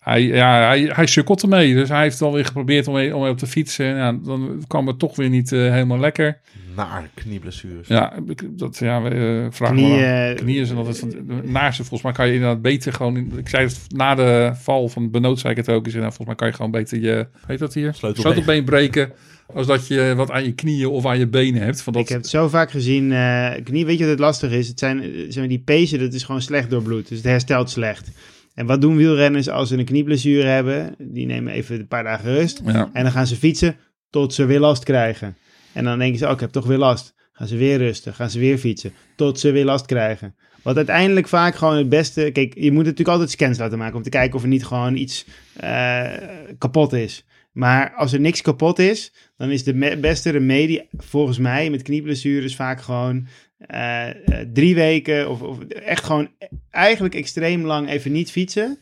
[0.00, 1.74] Eh, hij, ja, hij, hij sukkelt ermee.
[1.74, 3.86] Dus hij heeft alweer geprobeerd om mee, om mee op te fietsen.
[3.86, 6.38] En ja, dan kwam het toch weer niet eh, helemaal lekker.
[6.76, 7.88] Naar knieblessures.
[7.88, 10.40] Ja, ik- dat ja, we eh, vragen Knieën, me af.
[10.40, 11.82] Knieën zijn altijd van naarste.
[11.84, 13.16] Volgens mij kan je inderdaad beter gewoon.
[13.16, 15.86] in- Ik zei het na de val van Benoot, zei ik het ook.
[15.86, 17.26] En nou, volgens mij kan je gewoon beter je.
[17.46, 17.94] Weet dat hier?
[17.94, 18.32] Sleutelbeen.
[18.32, 19.12] Sleutelbeen breken.
[19.54, 21.82] Als dat je wat aan je knieën of aan je benen hebt.
[21.82, 23.12] Van dat, Ik heb het zo vaak gezien.
[23.12, 24.68] eh, knie, weet je wat het lastig is?
[24.68, 27.08] Het zijn, eh, zeg maar, die pezen, dat is gewoon slecht door bloed.
[27.08, 28.10] Dus het herstelt slecht.
[28.54, 30.94] En wat doen wielrenners als ze een knieblessure hebben?
[30.98, 32.60] Die nemen even een paar dagen rust.
[32.64, 32.90] ja.
[32.92, 33.76] En dan gaan ze fietsen
[34.10, 35.36] tot ze weer last krijgen.
[35.72, 37.14] En dan denken ze, oh, ik heb toch weer last.
[37.32, 38.92] Gaan ze weer rusten, gaan ze weer fietsen.
[39.16, 40.34] Tot ze weer last krijgen.
[40.62, 42.30] Wat uiteindelijk vaak gewoon het beste...
[42.32, 43.96] Kijk, je moet natuurlijk altijd scans laten maken...
[43.96, 45.26] om te kijken of er niet gewoon iets
[45.56, 46.12] eh,
[46.58, 47.24] kapot is.
[47.52, 49.12] Maar als er niks kapot is...
[49.36, 53.26] dan is de beste remedie volgens mij met knieblessures vaak gewoon...
[53.66, 54.14] eh, eh,
[54.52, 56.28] drie weken of, of echt gewoon
[56.70, 58.78] eigenlijk extreem lang even niet fietsen...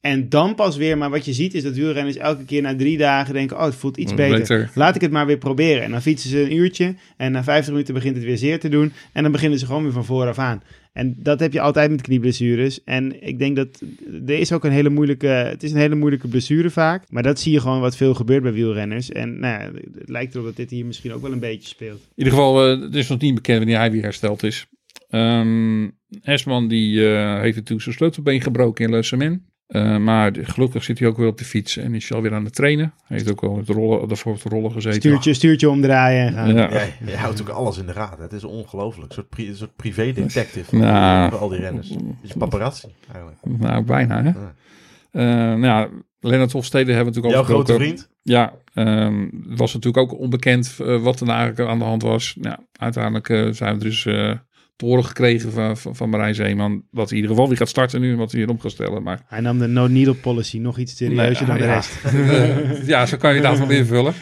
[0.00, 2.98] En dan pas weer, maar wat je ziet is dat wielrenners elke keer na drie
[2.98, 4.38] dagen denken: Oh, het voelt iets beter.
[4.38, 4.70] Beter.
[4.74, 5.82] Laat ik het maar weer proberen.
[5.82, 8.68] En dan fietsen ze een uurtje en na 50 minuten begint het weer zeer te
[8.68, 8.92] doen.
[9.12, 10.62] En dan beginnen ze gewoon weer van vooraf aan.
[10.92, 12.84] En dat heb je altijd met knieblessures.
[12.84, 13.82] En ik denk dat
[14.26, 17.04] er is ook een hele moeilijke, het is een hele moeilijke blessure vaak.
[17.08, 19.10] Maar dat zie je gewoon wat veel gebeurt bij wielrenners.
[19.10, 22.00] En nou het lijkt erop dat dit hier misschien ook wel een beetje speelt.
[22.00, 24.66] In ieder geval, eh, het is nog niet bekend wanneer hij weer hersteld is.
[25.08, 25.88] Ehm
[26.22, 29.02] Esman die eh, heeft natuurlijk zijn sleutelbeen gebroken in Le
[29.70, 32.44] Eh, maar gelukkig zit hij ook weer op de fiets en is hij alweer aan
[32.44, 32.92] het trainen.
[33.06, 35.00] Hij heeft ook al het rollen, daarvoor op de rollen gezeten.
[35.00, 36.54] Stuurtje, stuurtje omdraaien en gaan.
[36.54, 36.70] Ja.
[36.72, 38.22] Ja, je houdt ook alles in de gaten.
[38.22, 39.08] Het is ongelooflijk.
[39.08, 41.30] Een soort, pri- een soort privé-detective Nou.
[41.30, 41.90] voor al die renners.
[41.90, 43.38] Een beetje paparazzi, eigenlijk.
[43.58, 44.28] Nou, bijna hè.
[44.30, 44.54] Ja.
[45.10, 45.22] Eh,
[45.58, 45.88] nou ja,
[46.20, 47.96] Lennart Hofstede hebben we natuurlijk Jouw al grote gesproken.
[47.98, 48.10] vriend?
[48.22, 52.02] Ja, ehm, het was natuurlijk ook onbekend eh, wat er nou eigenlijk aan de hand
[52.02, 52.36] was.
[52.40, 54.32] Nou, uiteindelijk eh, zijn we dus eh,
[54.80, 56.82] horen gekregen van, van, van Marijn Zeeman.
[56.90, 58.70] Dat hij in ieder geval weer gaat starten nu en wat hij weer op gaat
[58.70, 59.02] stellen.
[59.02, 62.04] Maar Hij nam de no-needle policy nog iets serieuzer dan de ja, rest.
[62.04, 64.14] Eh, ja, zo kan je dat wel invullen.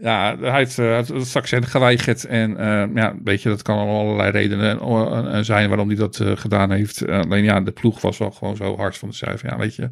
[0.00, 2.24] Ja, hij heeft uh, het vaccin geweigerd.
[2.24, 6.20] En eh, ja, weet je, dat kan al allerlei redenen eh, zijn waarom hij dat
[6.20, 7.08] eh, gedaan heeft.
[7.08, 9.50] Alleen ja, de ploeg was wel gewoon zo hard van de cijfer.
[9.50, 9.90] Ja, weet je,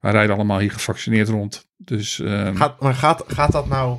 [0.00, 1.68] wij rijden allemaal hier gevaccineerd rond.
[1.76, 3.98] Dus eh, Gaat, maar gaat, gaat dat nou...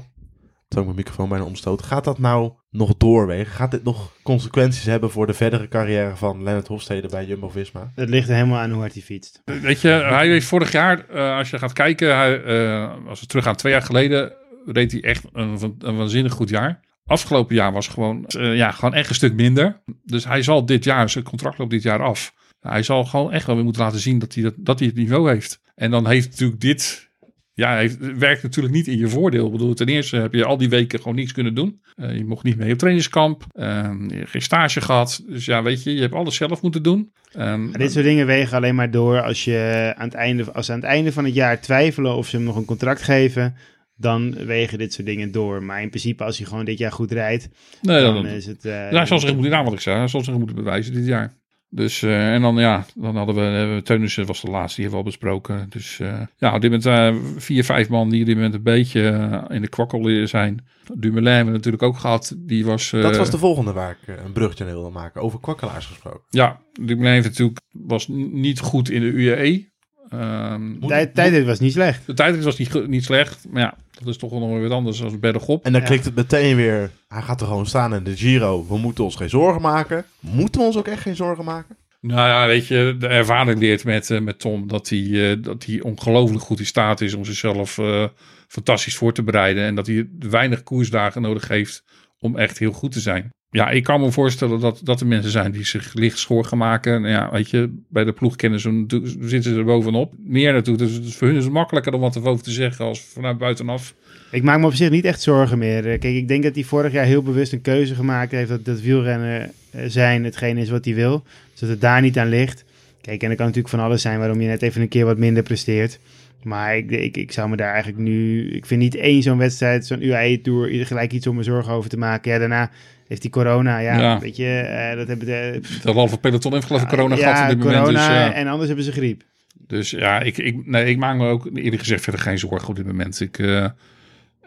[0.72, 1.82] Toen ik mijn microfoon bijna omstoot.
[1.84, 3.54] Gaat dat nou nog doorwegen?
[3.54, 7.92] Gaat dit nog consequenties hebben voor de verdere carrière van Lennart Hofstede bij Jumbo-Visma?
[7.96, 9.42] Het ligt er helemaal aan hoe hard hij fietst.
[9.46, 13.26] Weet je, hij heeft vorig jaar, eh, als je gaat kijken, hij, eh, als we
[13.26, 14.34] teruggaan twee jaar geleden,
[14.66, 16.80] reed hij echt een, van- een waanzinnig goed jaar.
[17.06, 19.82] Afgelopen jaar was gewoon, eh, ja, gewoon echt een stuk minder.
[20.04, 22.34] Dus hij zal dit jaar, zijn contract loopt dit jaar af.
[22.60, 24.98] Hij zal gewoon echt wel weer moeten laten zien dat hij, dat, dat hij het
[24.98, 25.62] niveau heeft.
[25.76, 27.11] En dan heeft natuurlijk dit,
[27.54, 29.46] ja, heeft, werkt natuurlijk niet in je voordeel.
[29.46, 31.82] Ik bedoel, ten eerste heb je al die weken gewoon niets kunnen doen.
[31.96, 33.46] Eh, je mocht niet mee op trainingskamp.
[33.52, 35.24] Ehm, geen stage gehad.
[35.28, 37.12] Dus ja, weet je, je hebt alles zelf moeten doen.
[37.32, 40.72] Ehm, dit soort dingen wegen alleen maar door als je aan het einde, als ze
[40.72, 43.56] aan het einde van het jaar twijfelen of ze hem nog een contract geven.
[43.96, 45.64] Dan wegen dit soort dingen door.
[45.64, 47.50] Maar in principe, als hij gewoon dit jaar goed rijdt,
[47.82, 48.66] nee, dan dan, is het.
[48.66, 50.08] eh, Ja, zal zich moeten gedaan wat ik zei.
[50.08, 51.40] Zal zich moeten bewijzen dit jaar.
[51.74, 54.92] Dus, eh, en dan ja, dan hadden we, uh, Teunissen was de laatste, die hebben
[54.92, 55.66] we al besproken.
[55.70, 58.64] Dus eh, ja, op dit moment eh, vier, vijf man die op dit moment een
[58.64, 60.66] beetje in de kwakkel zijn.
[60.94, 62.36] Dumoulin hebben we natuurlijk ook gehad.
[62.38, 65.22] Die was, eh, Dat was de volgende waar ik een bruggetje aan wilde maken.
[65.22, 66.22] Over kwakkelaars gesproken.
[66.30, 69.70] Ja, Dumoulin heeft natuurlijk, was niet goed in de UAE.
[70.10, 72.06] Ehm, Moet- tijd, tijd was niet slecht.
[72.06, 74.72] de tijdrit was niet, niet slecht, maar ja, dat is toch wel nog weer wat
[74.72, 75.66] anders dan bergop.
[75.66, 75.88] En dan Ja.
[75.88, 76.92] klikt het meteen weer.
[77.08, 78.66] Hij gaat er gewoon staan in de Giro.
[78.68, 80.06] We moeten ons geen zorgen maken.
[80.20, 81.76] Moeten we ons ook echt geen zorgen maken?
[82.02, 85.66] Nou ja, weet je, de ervaring leert met, eh, met Tom dat hij, eh, dat
[85.66, 88.06] hij ongelooflijk goed in staat is om zichzelf eh,
[88.48, 89.64] fantastisch voor te bereiden.
[89.66, 91.84] En dat hij weinig koersdagen nodig heeft
[92.20, 93.30] om echt heel goed te zijn.
[93.52, 96.94] Ja, ik kan me voorstellen dat, dat er mensen zijn die zich licht schor maken.
[97.06, 100.14] En ja, weet je, bij de ploeg kennen ze natuurlijk- zitten ze er bovenop.
[100.26, 103.38] Meer natuurlijk, dus voor hun is het makkelijker om wat erover te zeggen als vanuit
[103.38, 103.94] buitenaf.
[104.32, 105.78] Ik maak me op zich niet echt zorgen meer.
[105.92, 108.66] Eh, Kijk, ik denk dat hij vorig jaar heel bewust een keuze gemaakt heeft dat,
[108.66, 111.24] dat wielrennen eh, zijn hetgeen is wat hij wil.
[111.52, 112.64] Dus dat het daar niet aan ligt.
[113.02, 115.18] Kijk, en er kan natuurlijk van alles zijn waarom je net even een keer wat
[115.18, 116.00] minder presteert.
[116.44, 118.50] Maar ik, ik, ik zou me daar eigenlijk nu...
[118.52, 121.98] Ik vind niet één zo'n wedstrijd, zo'n UAE-tour, gelijk iets om me zorgen over te
[121.98, 122.32] maken.
[122.32, 122.72] Ja, daarna
[123.08, 123.80] heeft hij corona.
[123.80, 124.20] Ja, Ja.
[124.20, 125.60] weet je, eh, dat hebben de...
[125.84, 127.98] De halve peloton heeft geloof ik corona ja, gehad op dit corona moment.
[127.98, 128.34] Dus, ja.
[128.34, 129.24] en anders hebben ze griep.
[129.68, 132.76] Dus ja, ik, ik, nee, ik maak me ook eerlijk gezegd verder geen zorgen op
[132.76, 133.20] dit moment.
[133.20, 133.68] Ik, eh,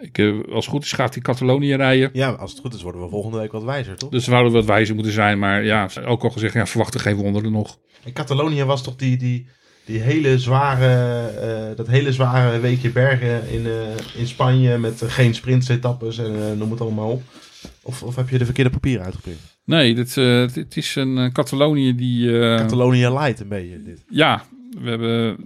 [0.00, 2.10] ik, eh, als het goed is gaat die Catalonië rijden.
[2.12, 4.10] Ja, als het goed is worden we volgende week wat wijzer, toch?
[4.10, 5.38] Dus we zouden wat wijzer moeten zijn.
[5.38, 7.78] Maar ja, ook al gezegd, ja, verwacht er geen wonderen nog.
[8.04, 9.46] In Catalonië was toch die, die,
[9.84, 15.10] die hele zware, eh, dat hele zware weekje bergen in, eh, in Spanje met eh,
[15.10, 17.22] geen sprintetappes en noem het allemaal op.
[17.82, 19.38] Of, of heb je de verkeerde papieren uitgeprint?
[19.64, 20.14] Nee, dit,
[20.54, 22.30] dit is een Catalonië die...
[22.56, 24.04] Catalonië light een beetje dit.
[24.08, 24.44] ja,
[24.82, 25.36] we hebben...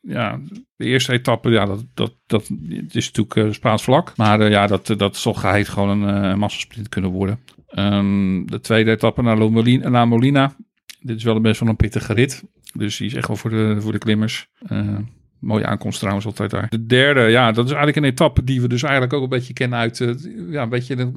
[0.00, 0.40] Ja,
[0.76, 4.12] de eerste etappe, ja, dat, dat, dat het is natuurlijk eh, Spaans vlak.
[4.16, 7.40] Maar ja, dat, dat zal geheid gewoon een massasprint kunnen worden.
[7.68, 10.56] Ehm, de tweede etappe naar, La Molina, naar Molina.
[11.00, 12.42] Dit is wel best wel een pittige rit.
[12.74, 14.48] Dus die is echt wel voor de, voor de klimmers.
[14.68, 14.96] Eh,
[15.38, 16.68] mooie aankomst trouwens altijd daar.
[16.68, 19.52] De derde, ja, dat is eigenlijk een etappe die we dus eigenlijk ook een beetje
[19.52, 20.00] kennen uit...
[20.00, 20.10] eh,
[20.50, 21.10] ja, een beetje de,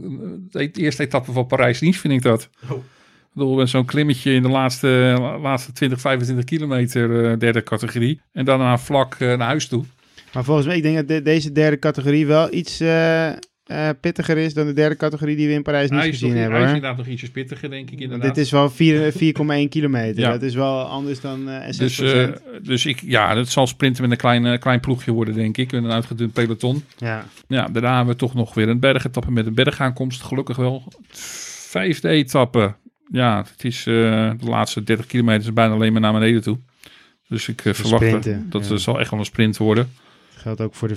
[0.51, 2.49] de eerste etappe van Parijs-Nice vind ik dat.
[2.69, 2.77] Oh.
[2.77, 8.21] Ik bedoel, met zo'n klimmetje in de laatste, laatste 20, 25 kilometer, eh, derde categorie.
[8.31, 9.83] En daarna vlak naar huis toe.
[10.33, 12.79] Maar volgens mij, ik denk dat de- deze derde categorie wel iets
[13.67, 16.57] eh, pittiger is dan de derde categorie die we in Parijs niet gezien nog, hebben.
[16.57, 18.35] hij is inderdaad nog ietsjes pittiger, denk ik inderdaad.
[18.35, 19.13] Dit is wel vier-
[19.65, 20.19] 4,1 kilometer.
[20.19, 20.31] Ja.
[20.31, 21.77] Dat is wel anders dan 6%.
[21.77, 22.27] dus, eh,
[22.61, 25.71] dus ik, ja, het zal sprinten met een klein, klein ploegje worden, denk ik.
[25.71, 26.83] Met een uitgedund peloton.
[26.97, 27.25] ja.
[27.47, 30.21] Ja, daarna hebben we toch nog weer een bergetappe met een bergaankomst.
[30.21, 30.83] Gelukkig wel.
[31.69, 32.75] Vijfde etappe.
[33.11, 36.57] Ja, het is de laatste 30 kilometer is bijna alleen maar naar beneden toe.
[37.27, 38.11] Dus ik verwacht
[38.51, 38.73] dat ja.
[38.73, 39.89] het zal echt wel een sprint worden.
[40.47, 40.95] Geldt ook voor de,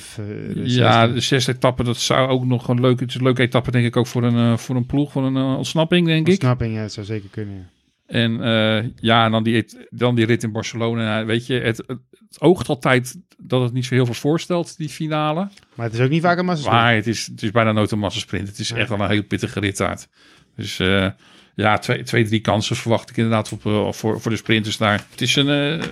[0.55, 3.43] de Ja, de zesde etappe, dat zou ook nog een leuke, het is een leuke
[3.43, 6.27] etappe, denk ik, ook voor een, eh, voor een ploeg, voor een eh, ontsnapping, denk
[6.27, 6.33] ik.
[6.33, 7.55] Ontsnapping, ja, dat zou zeker kunnen.
[7.55, 7.69] ja.
[8.07, 11.25] En eh, ja, en dan die, dan die rit in Barcelona.
[11.25, 11.99] Weet je, het, het,
[12.39, 15.49] oogt altijd dat het niet zo heel veel voorstelt, die finale.
[15.75, 16.71] Maar het is ook niet vaak een massa.
[16.71, 18.49] Maar het is, het is bijna nooit een massasprint.
[18.49, 18.77] Het is Ja.
[18.77, 20.09] echt wel een heel pittige rit uit.
[20.57, 21.07] Dus eh,
[21.55, 25.05] ja, twee, twee, drie kansen verwacht ik inderdaad op, eh, voor, voor de sprinters daar.
[25.11, 25.87] Het is, een, eh,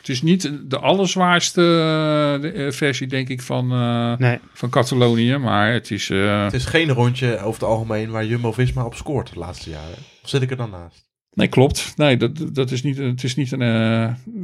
[0.00, 1.60] het is niet de allerzwaarste
[2.42, 5.36] eh, eh, versie, denk ik, van, eh, Nee, van Catalonië.
[5.36, 6.10] Maar het is...
[6.10, 9.96] eh, Het is geen rondje over het algemeen waar Jumbo-Visma op scoort de laatste jaren.
[10.22, 11.08] Of zit ik er dan naast?
[11.34, 11.92] Nee, klopt.
[11.96, 13.58] Nee, dat, dat is niet, het is niet een.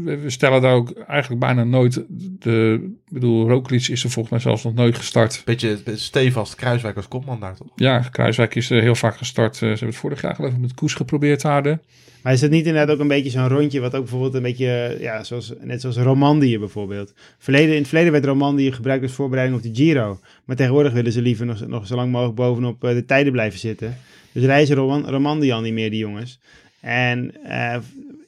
[0.05, 2.05] we stellen daar ook eigenlijk bijna nooit.
[2.09, 5.43] De, ik bedoel, Roglic is er volgens mij zelfs nog nooit gestart.
[5.45, 7.69] Beetje, stevast, Kruiswijk als kopman daar toch?
[7.77, 9.57] Ja, Kruiswijk is er heel vaak gestart.
[9.57, 11.83] Ze hebben het vorig jaar geloof ik met Koes geprobeerd hadden.
[12.27, 14.97] Maar is dat niet inderdaad ook een beetje zo'n rondje, wat ook bijvoorbeeld een beetje,
[15.01, 17.13] ja, zoals, net zoals Romandie bijvoorbeeld.
[17.39, 20.21] Verleden, in het verleden werd Romandie gebruikt als voorbereiding op de Giro.
[20.45, 23.97] Maar tegenwoordig willen ze liever nog, zo lang mogelijk bovenop eh, de tijden blijven zitten.
[24.33, 26.41] Dus reizen Roman, Romandie al niet meer, die jongens.
[26.81, 27.77] En eh,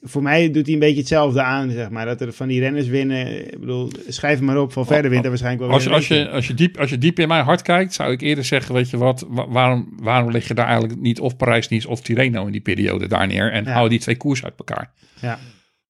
[0.03, 2.07] voor mij doet hij een beetje hetzelfde aan, zeg maar.
[2.07, 5.23] Dat er van die renners winnen, ik bedoel, schrijf hem maar op, van verder wint
[5.25, 7.45] er waarschijnlijk wel Als weer als, je, als, je diep, als je diep in mijn
[7.45, 10.67] hart kijkt, zou ik eerder zeggen: Weet je wat, wa- waarom, waarom leg je daar
[10.67, 13.53] eigenlijk niet of Parijs-Nice of Tirreno in die periode daar neer?
[13.53, 13.73] En Ja.
[13.73, 14.93] hou die twee koers uit elkaar.
[15.21, 15.39] Ja.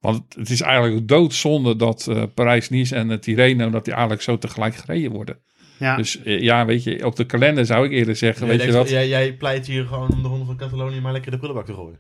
[0.01, 4.39] Want het is eigenlijk doodzonde dat eh, Parijs-Nice en uh, Tirreno, dat die eigenlijk zo
[4.39, 5.39] tegelijk gereden worden.
[5.79, 5.97] Ja.
[5.97, 8.73] Dus eh, ja, weet je, op de kalender zou ik eerder zeggen, Jij, weet je
[8.73, 8.91] wat?
[8.91, 11.75] jij, jij pleit hier gewoon om de ronde van Catalonië maar lekker de prullenbak te
[11.75, 11.99] gooien.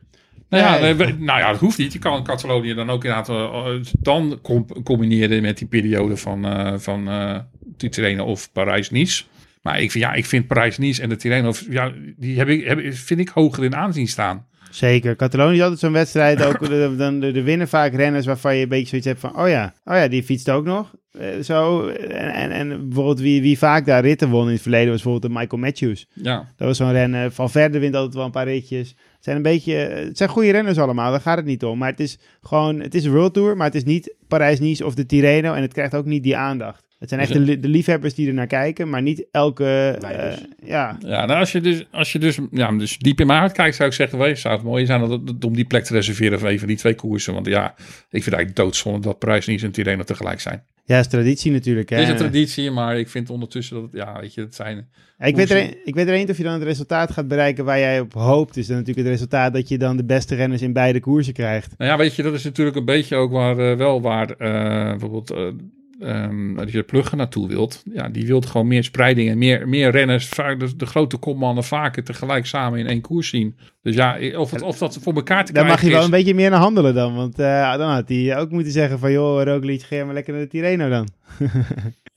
[0.51, 0.81] Nou ja, Nee.
[0.81, 1.93] nee, we- nou ja, dat hoeft niet.
[1.93, 3.67] Je kan Catalonië dan ook inderdaad eh,
[3.99, 7.39] dan com- combineren met die periode van, eh van eh
[7.77, 9.25] die Tirreno of Parijs-Nice.
[9.63, 12.81] Maar ik vind, ja, ik vind Parijs-Nice en de Tirreno, ja, die heb ik, heb,
[12.95, 14.47] vind ik hoger in aanzien staan.
[14.71, 15.17] Zeker.
[15.17, 16.43] Catalonië is altijd zo'n wedstrijd.
[16.45, 16.69] Ook,
[16.99, 19.39] dan, de, de winnen vaak renners waarvan je een beetje zoiets hebt van...
[19.39, 20.95] Oh ja, oh ja die fietst ook nog.
[21.13, 21.87] Eh, zo.
[21.89, 24.91] En, en, en bijvoorbeeld wie, wie vaak daar ritten won in het verleden...
[24.93, 26.07] was bijvoorbeeld de Michael Matthews.
[26.15, 27.31] Ja, Dat was zo'n renner.
[27.33, 28.95] Van Verder wint altijd wel een paar ritjes.
[29.19, 29.75] Zijn een beetje...
[29.75, 31.11] Het zijn goede renners allemaal.
[31.11, 31.79] Daar gaat het niet om.
[31.79, 32.81] Maar het is gewoon...
[32.81, 35.55] Het is World Tour, maar het is niet Parijs-Nice of de Tirreno.
[35.55, 36.88] En het krijgt ook niet die aandacht.
[36.99, 39.99] Het zijn echt de, li- de liefhebbers die er naar kijken, maar niet elke...
[40.03, 40.45] Eh, dus.
[40.65, 43.53] ja, ja nou als je dus, als je dus, ja, dus diep in mijn hart
[43.53, 45.93] kijkt, zou ik zeggen, weet, je, zou het mooi zijn dat, om die plek te
[45.93, 47.35] reserveren voor even die twee koersen.
[47.35, 47.75] Want ja, ik
[48.11, 50.63] vind het eigenlijk doodzonde dat Parijs-Nice en Tirreno tegelijk zijn.
[50.85, 51.89] ja, is traditie natuurlijk.
[51.91, 51.97] Hè?
[51.97, 54.89] Het is een traditie, maar ik vind ondertussen dat, het- ja, weet je, het zijn...
[55.19, 57.79] Ik, weet er, ik weet er eens of je dan het resultaat gaat bereiken waar
[57.79, 58.57] jij op hoopt.
[58.57, 61.75] Is dan natuurlijk het resultaat dat je dan de beste renners in beide koersen krijgt.
[61.79, 64.91] Nou ja, weet je, dat is natuurlijk een beetje ook waar eh, wel waar eh,
[64.91, 65.47] bijvoorbeeld eh
[66.01, 67.83] ehm, dat je pluggen naartoe wilt.
[67.93, 71.65] Ja, die wilt gewoon meer spreiding en meer, meer renners, vaak de, de grote kopmannen
[71.65, 73.57] vaker tegelijk samen in één koers zien.
[73.83, 76.19] Dus ja, of, het, of dat voor elkaar te Daar krijgen mag je wel een
[76.19, 77.15] beetje meer naar handelen dan.
[77.15, 79.13] Want eh, dan had hij ook moeten zeggen van...
[79.13, 81.09] joh, Roglic, ga maar lekker naar de Tirreno dan.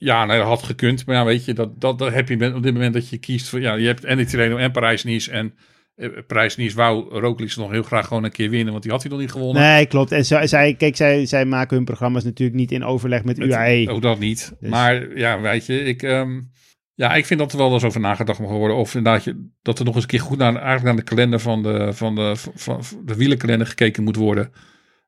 [0.02, 1.06] Ja, nee, dat had gekund.
[1.06, 3.48] Maar ja, weet je, dat, dat, dat heb je op dit moment dat je kiest
[3.48, 5.54] voor, ja, je hebt en de Tirreno en Parijs-Nice en
[6.02, 9.10] eh, Parijs-Nice wou Roglic nog heel graag gewoon een keer winnen, want die had hij
[9.10, 9.62] nog niet gewonnen.
[9.62, 10.12] Nee, klopt.
[10.12, 13.88] En zij, zij, kijk, zij, zij maken hun programma's natuurlijk niet in overleg met UAE.
[13.88, 14.52] Ook dat niet.
[14.60, 16.40] Dus- Maar ja, weet je, ik, ehm,
[16.94, 18.76] ja, ik vind dat er wel eens over nagedacht mag worden.
[18.76, 21.40] Of inderdaad, je, dat er nog eens een keer goed naar, eigenlijk naar de kalender
[21.40, 24.52] van de, van de, van, van de wielenkalender gekeken moet worden.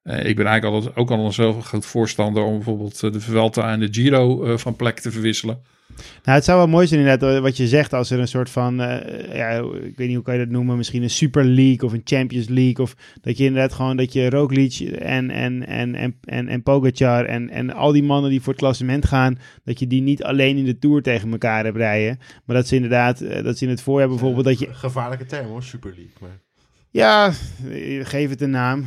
[0.03, 3.21] Eh, ik ben eigenlijk altijd, ook al een zo groot voorstander om bijvoorbeeld eh, de
[3.21, 5.63] Vuelta en de Giro van plek te verwisselen.
[5.97, 8.81] Nou, het zou wel mooi zijn inderdaad wat je zegt als er een soort van,
[8.81, 9.49] eh, ja,
[9.85, 12.49] ik weet niet hoe kan je dat noemen, misschien een Super League of een Champions
[12.49, 16.63] League of dat je inderdaad gewoon dat je Roglic en en en en en, en
[16.63, 20.23] Pogacar en en al die mannen die voor het klassement gaan, dat je die niet
[20.25, 23.65] alleen in de Tour tegen elkaar hebt rijden, maar dat ze inderdaad eh, dat ze
[23.65, 26.13] in het voorjaar bijvoorbeeld dat je Ge- Gevaarlijke term hoor, Super League.
[26.21, 26.39] Maar...
[26.91, 27.33] ja,
[27.71, 28.87] eh, geef het een naam.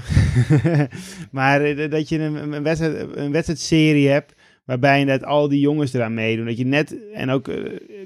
[1.31, 4.33] maar dat je een, een, wedstrijd, een wedstrijdserie hebt.
[4.67, 6.45] Waarbij inderdaad al die jongens eraan meedoen.
[6.45, 7.55] Dat je net, en ook, eh,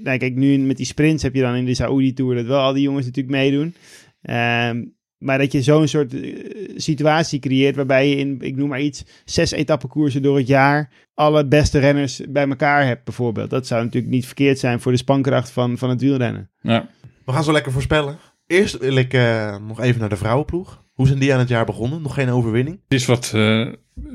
[0.04, 2.60] nou kijk, nu met die sprints heb je dan in de Saudi Tour dat wel
[2.60, 3.76] al die jongens natuurlijk meedoen.
[4.22, 4.84] Ehm,
[5.18, 6.36] maar dat je zo'n soort eh,
[6.76, 11.48] situatie creëert waarbij je in, ik noem maar iets, zes etappekoersen door het jaar alle
[11.48, 13.50] beste renners bij elkaar hebt bijvoorbeeld.
[13.50, 16.50] Dat zou natuurlijk niet verkeerd zijn voor de spankracht van, van het wielrennen.
[16.62, 16.90] Ja.
[17.26, 18.18] We gaan zo lekker voorspellen.
[18.48, 20.84] Eerst wil ik eh, nog even naar de vrouwenploeg.
[20.94, 22.02] Hoe zijn die aan het jaar begonnen?
[22.02, 22.80] Nog geen overwinning?
[22.84, 23.68] Het is wat, eh,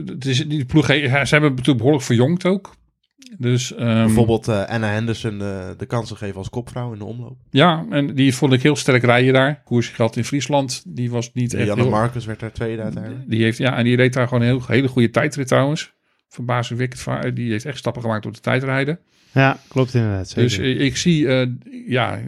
[0.06, 2.74] het is, die ploeg, ze hebben natuurlijk behoorlijk verjongd ook.
[3.38, 7.38] Dus, ehm, Bijvoorbeeld eh, Anna Henderson eh, de kansen geven als kopvrouw in de omloop.
[7.50, 9.62] Ja, en die vond ik heel sterk rijden daar.
[9.64, 11.90] Koers gehad in Friesland, die was niet echt Janne heel...
[11.90, 13.30] Marcus werd daar tweede uiteindelijk.
[13.30, 15.92] Die heeft, ja, en die reed daar gewoon een heel, hele goede tijdrit trouwens.
[16.28, 17.34] Verbazingwekkend vaar.
[17.34, 18.98] Die heeft echt stappen gemaakt door de tijdrijden.
[19.32, 20.28] Ja, klopt inderdaad.
[20.28, 20.42] Zeker.
[20.42, 21.46] Dus eh, ik zie, eh,
[21.86, 22.20] ja,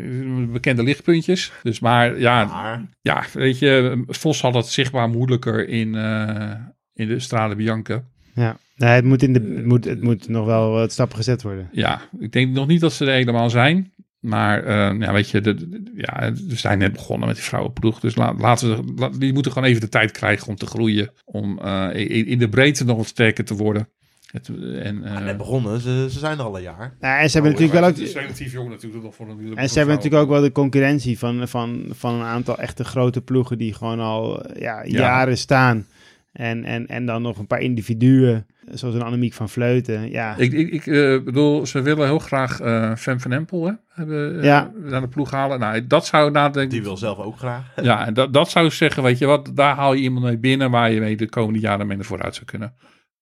[0.53, 1.53] bekende lichtpuntjes.
[1.63, 6.55] Dus maar, ja, Maar ja, weet je, Vos had het zichtbaar moeilijker in, eh,
[6.99, 8.03] in de Strade Bianca.
[8.35, 11.43] Ja, nee, het, moet in de, het, moet, het moet nog wel wat stappen gezet
[11.43, 11.69] worden.
[11.73, 13.93] Ja, ik denk nog niet dat ze er helemaal zijn.
[14.21, 18.01] Maar eh, ja, weet je, de, de- ja, we zijn net begonnen met die vrouwenploeg.
[18.01, 21.11] Dus la- laten we, la- die moeten gewoon even de tijd krijgen om te groeien.
[21.25, 23.89] Om eh, in, in de breedte nog wat sterker te worden.
[24.31, 24.49] Het,
[24.83, 26.97] en, eh, net begonnen, ze, ze zijn er al een jaar.
[27.01, 27.97] Nou, en ze hebben oh, natuurlijk wel ook...
[27.97, 30.53] Het is relatief jong natuurlijk nog voor een En ze hebben natuurlijk ook wel de
[30.53, 35.87] concurrentie van, van, van een aantal echte grote ploegen die gewoon al ja, jaren staan.
[36.33, 38.47] En, en, en dan nog een paar individuen.
[38.71, 40.11] zoals een Annemiek van Vleuten.
[40.11, 43.73] Ja, Ik, ik, ik eh, bedoel, ze willen heel graag eh Fem van Empel hè,
[43.89, 44.73] hebben, eh, Ja.
[44.85, 45.59] naar de ploeg halen.
[45.59, 46.71] Nou, dat zou nadenken.
[46.71, 47.73] Die wil zelf ook graag.
[47.83, 50.39] Ja, en dat, dat zou ik zeggen, weet je wat, daar haal je iemand mee
[50.39, 52.75] binnen waar je mee de komende jaren mee naar vooruit zou kunnen.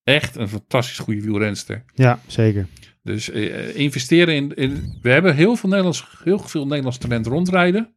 [0.03, 1.83] Echt een fantastisch goede wielrenster.
[1.93, 2.67] ja zeker.
[3.03, 4.97] Dus eh, investeren in, in.
[5.01, 7.95] We hebben heel veel Nederlands, heel veel Nederlands talent rondrijden.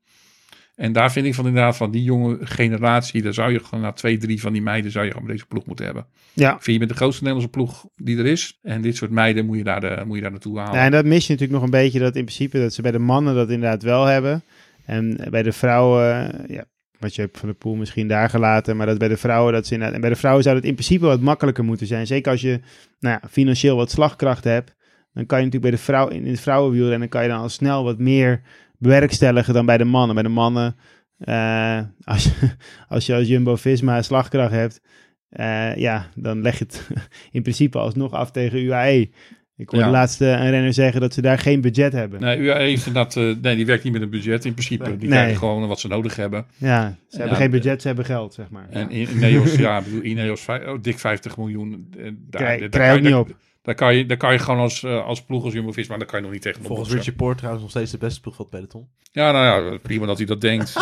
[0.80, 3.22] En daar vind ik van inderdaad van die jonge generatie.
[3.22, 5.66] Daar zou je gewoon na twee, drie van die meiden zou je gewoon deze ploeg
[5.66, 6.06] moeten hebben.
[6.32, 6.50] Ja.
[6.50, 8.58] Vind je met de grootste Nederlandse ploeg die er is.
[8.62, 10.74] En dit soort meiden moet je daar, de, moet je daar naartoe halen.
[10.74, 12.90] Ja, en dat mis je natuurlijk nog een beetje, dat in principe dat ze bij
[12.90, 14.42] de mannen dat inderdaad wel hebben.
[14.84, 16.64] En bij de vrouwen, ja,
[16.98, 19.66] wat je hebt van de pool misschien daar gelaten, maar dat bij de vrouwen dat
[19.66, 22.06] ze inderdaad, en bij de vrouwen zou het in principe wat makkelijker moeten zijn.
[22.06, 22.60] Zeker als je
[23.00, 24.74] nou ja, financieel wat slagkracht hebt,
[25.12, 27.40] dan kan je natuurlijk bij de vrouw in het vrouwenwiel en dan kan je dan
[27.40, 28.42] al snel wat meer
[28.80, 30.14] bewerkstelligen dan bij de mannen.
[30.14, 30.76] Bij de mannen,
[31.18, 32.30] eh, als, je,
[32.88, 34.80] als je als Jumbo-Visma slagkracht hebt,
[35.28, 36.88] eh, ja, dan leg je het
[37.36, 39.10] in principe alsnog af tegen UAE.
[39.56, 39.90] Ik hoorde Ja.
[39.92, 42.20] laatst eh, een renner zeggen dat ze daar geen budget hebben.
[42.20, 44.84] Nee, UAE heeft dat, eh, nee, die werkt niet met een budget in principe.
[44.84, 45.08] Die Nee.
[45.08, 46.46] krijgen gewoon wat ze nodig hebben.
[46.56, 48.66] Ja, ze hebben Ja, geen de- budget, ze hebben geld, zeg maar.
[48.70, 51.86] En in- Ineos, ja, bedoel, Ineos, oh, dik 50 miljoen.
[51.90, 53.36] Daar, Krijg- daar krijg je- niet op.
[53.62, 56.18] Daar kan, je, daar kan je gewoon als, eh, als ploeg, als Jumbo-Visma, daar kan
[56.18, 56.96] je nog niet tegen Volgens boksen.
[56.96, 58.88] Richie Poort trouwens nog steeds de beste ploeg van het peloton.
[59.12, 60.74] Ja, nou ja, prima dat hij dat denkt.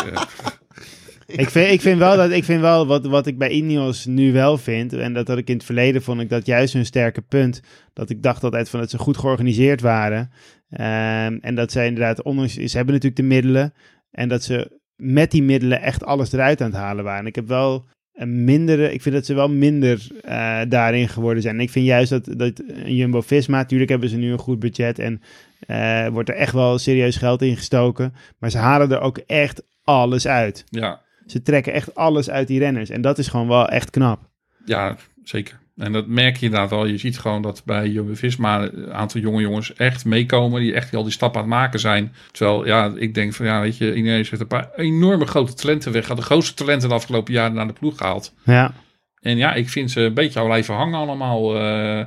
[1.29, 4.05] Eh, Ik vind, ik vind wel dat ik vind wel wat, wat ik bij Ineos
[4.05, 6.85] nu wel vind, en dat had ik in het verleden vond ik dat juist hun
[6.85, 7.61] sterke punt.
[7.93, 10.31] Dat ik dacht altijd van dat ze goed georganiseerd waren.
[10.69, 13.73] Ehm, en dat zij inderdaad, ondanks, ze hebben natuurlijk de middelen.
[14.11, 17.25] En dat ze met die middelen echt alles eruit aan het halen waren.
[17.25, 17.87] Ik heb wel
[18.19, 21.55] een mindere, ik vind dat ze wel minder eh, daarin geworden zijn.
[21.55, 24.99] En ik vind juist dat, dat een Jumbo-Visma, natuurlijk hebben ze nu een goed budget
[24.99, 25.21] en
[25.59, 28.13] eh, wordt er echt wel serieus geld in gestoken.
[28.37, 30.63] Maar ze halen er ook echt alles uit.
[30.69, 32.89] ja, Ze trekken echt alles uit die renners.
[32.89, 34.29] En dat is gewoon wel echt knap.
[34.65, 35.59] ja, zeker.
[35.79, 36.85] En dat merk je inderdaad wel.
[36.85, 40.61] Je ziet gewoon dat bij Jumbo-Visma een aantal jonge jongens echt meekomen.
[40.61, 42.13] Die echt al die stap aan het maken zijn.
[42.31, 45.91] Terwijl, ja, ik denk van, ja, weet je, Ineos heeft een paar enorme grote talenten
[45.91, 46.07] weg.
[46.07, 48.33] Had de grootste talenten de afgelopen jaren naar de ploeg gehaald.
[48.43, 48.73] Ja,
[49.21, 51.55] En ja, ik vind ze een beetje al blijven hangen allemaal.
[51.59, 52.05] eh,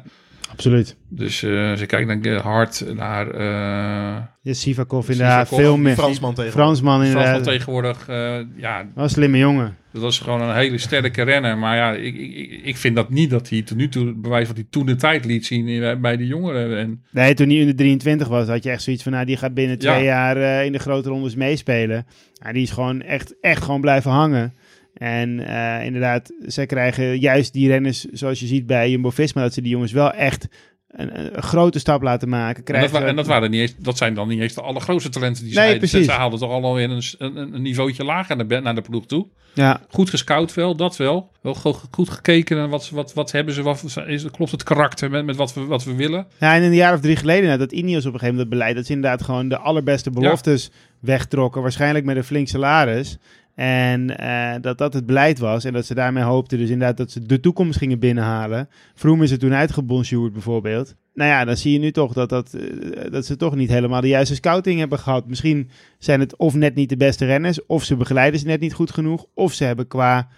[0.52, 0.96] absoluut.
[1.08, 5.94] dus eh, ze kijken dan hard naar eh Ja, Sivakov inderdaad, Sivakov, veel meer.
[5.94, 6.52] Fransman tegen.
[6.52, 7.24] Fransman inderdaad.
[7.28, 8.08] Fransman tegenwoordig.
[8.08, 9.76] eh, ja, een slimme jongen.
[9.92, 11.58] dat was gewoon een hele sterke renner.
[11.58, 14.56] Maar ja, ik, ik, ik vind dat niet dat hij tot nu toe, bewijs wat
[14.56, 16.78] hij toen de tijd liet zien in- bij de jongeren.
[16.78, 19.36] En Nee, toen hij in de 23 was, had je echt zoiets van, nou, die
[19.36, 20.02] gaat binnen twee Ja.
[20.02, 22.06] jaar eh, in de grote rondes meespelen.
[22.32, 24.54] Ja, die is gewoon echt, echt gewoon blijven hangen.
[25.02, 29.60] En eh, inderdaad, zij krijgen juist die renners, zoals je ziet bij Jumbo-Visma, dat ze
[29.62, 30.48] die jongens wel echt
[30.88, 32.64] een, een grote stap laten maken.
[32.74, 34.60] En dat, wa- ze- en dat, waren niet eens, dat zijn dan niet eens de
[34.62, 36.04] allergrootste talenten die Nee, precies.
[36.04, 39.06] Ze haalden toch al weer een, een, een niveautje lager naar de, naar de ploeg
[39.06, 39.26] toe.
[39.54, 41.30] Ja, Goed gescout wel, dat wel.
[41.42, 45.10] Wel go- goed gekeken naar wat, wat, wat hebben ze, wat is, klopt het karakter
[45.10, 46.26] met, met wat, we, wat we willen.
[46.40, 48.58] Ja, en een jaar of drie geleden, nou, dat Ineos op een gegeven moment dat
[48.58, 53.18] beleid, dat ze inderdaad gewoon de allerbeste beloftes wegtrokken, waarschijnlijk met een flink salaris.
[53.54, 57.10] En eh, dat dat het beleid was en dat ze daarmee hoopten dus inderdaad dat
[57.10, 58.68] ze de toekomst gingen binnenhalen.
[58.94, 60.94] Vroom is er toen uitgebonjourd bijvoorbeeld.
[61.14, 64.00] Nou ja, dan zie je nu toch dat, dat, eh, dat ze toch niet helemaal
[64.00, 65.26] de juiste scouting hebben gehad.
[65.26, 68.74] Misschien zijn het of net niet de beste renners, of ze begeleiden ze net niet
[68.74, 70.28] goed genoeg, of ze hebben qua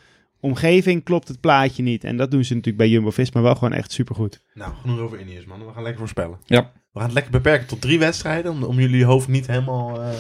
[0.45, 2.05] omgeving klopt het plaatje niet.
[2.05, 4.41] En dat doen ze natuurlijk bij Jumbo-Visma wel gewoon echt supergoed.
[4.55, 5.67] Nou, genoeg over Ineos, man.
[5.67, 6.39] We gaan lekker voorspellen.
[6.47, 6.73] Ja.
[6.93, 8.53] We gaan het lekker beperken tot drie wedstrijden.
[8.53, 10.11] Om, om jullie hoofd niet helemaal eh,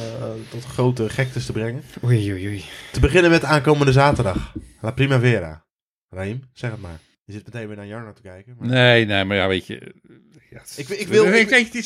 [0.51, 1.83] tot grote gektes te brengen.
[2.05, 2.65] Oei, oei, oei.
[2.93, 4.53] Te beginnen met aankomende zaterdag.
[4.81, 5.65] La Primavera.
[6.09, 6.99] Raim, zeg het maar.
[7.25, 8.57] Je zit meteen weer naar Jarno te kijken.
[8.59, 9.95] maar- Nee, nee, maar ja, weet je.
[10.51, 10.75] Ja, het-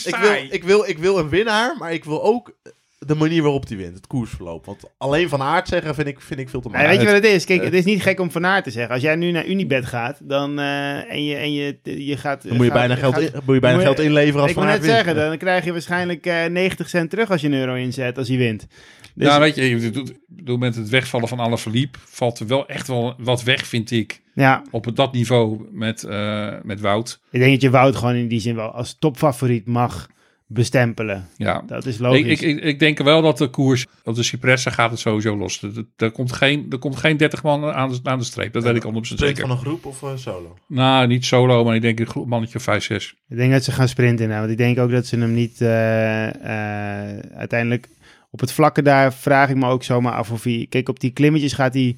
[0.07, 2.59] Ik, wil, ik, wil, ik wil een winnaar, maar ik wil ook
[2.99, 3.95] de manier waarop die wint.
[3.95, 4.65] Het koersverloop.
[4.67, 7.01] Want alleen van aard zeggen vind ik, vind ik veel te Ja, makkelijk.
[7.01, 7.45] weet je wat het is?
[7.45, 8.93] Kijk, eh, het is niet gek om van Aert te zeggen.
[8.95, 12.43] Als jij nu naar Unibet gaat, dan eh, en je, en je, je gaat...
[12.43, 14.41] Dan moet je gaat- bijna geld, gaat- in, moet je bijna moet je- geld inleveren
[14.41, 15.05] als Ik Van wil Aert net wint.
[15.07, 18.29] zeggen, dan krijg je waarschijnlijk eh 90 cent terug als je een euro inzet, als
[18.29, 18.67] hij wint.
[19.15, 22.47] Dus, ja, weet je, ik ik bedoel, met het wegvallen van alle verliep valt er
[22.47, 24.21] wel echt wel wat weg, vind ik.
[24.35, 27.21] ja, Op het- dat niveau met, eh, met Wout.
[27.31, 30.09] ik denk dat je Wout gewoon in die zin wel als topfavoriet mag
[30.49, 31.29] bestempelen.
[31.37, 31.63] Ja.
[31.67, 32.23] Dat is Ik, logisch.
[32.23, 35.63] ik, ik, ik denk wel dat de koers op de Cipressa gaat het sowieso los.
[35.63, 38.53] Er, er, komt, geen, er komt geen 30 man aan de, aan de streep.
[38.53, 39.41] Dat weet ik 100% Sprint zeker.
[39.41, 40.57] van een groep of eh, solo?
[40.67, 43.15] Nou, niet solo, maar ik denk een groep mannetje of 5, 6.
[43.29, 44.29] Ik denk dat ze gaan sprinten.
[44.29, 47.89] Nou, want ik denk ook dat ze hem niet eh, eh, uiteindelijk
[48.31, 50.67] op het vlakke daar vraag ik me ook zomaar af of hij.
[50.69, 51.97] Kijk, op die klimmetjes gaat hij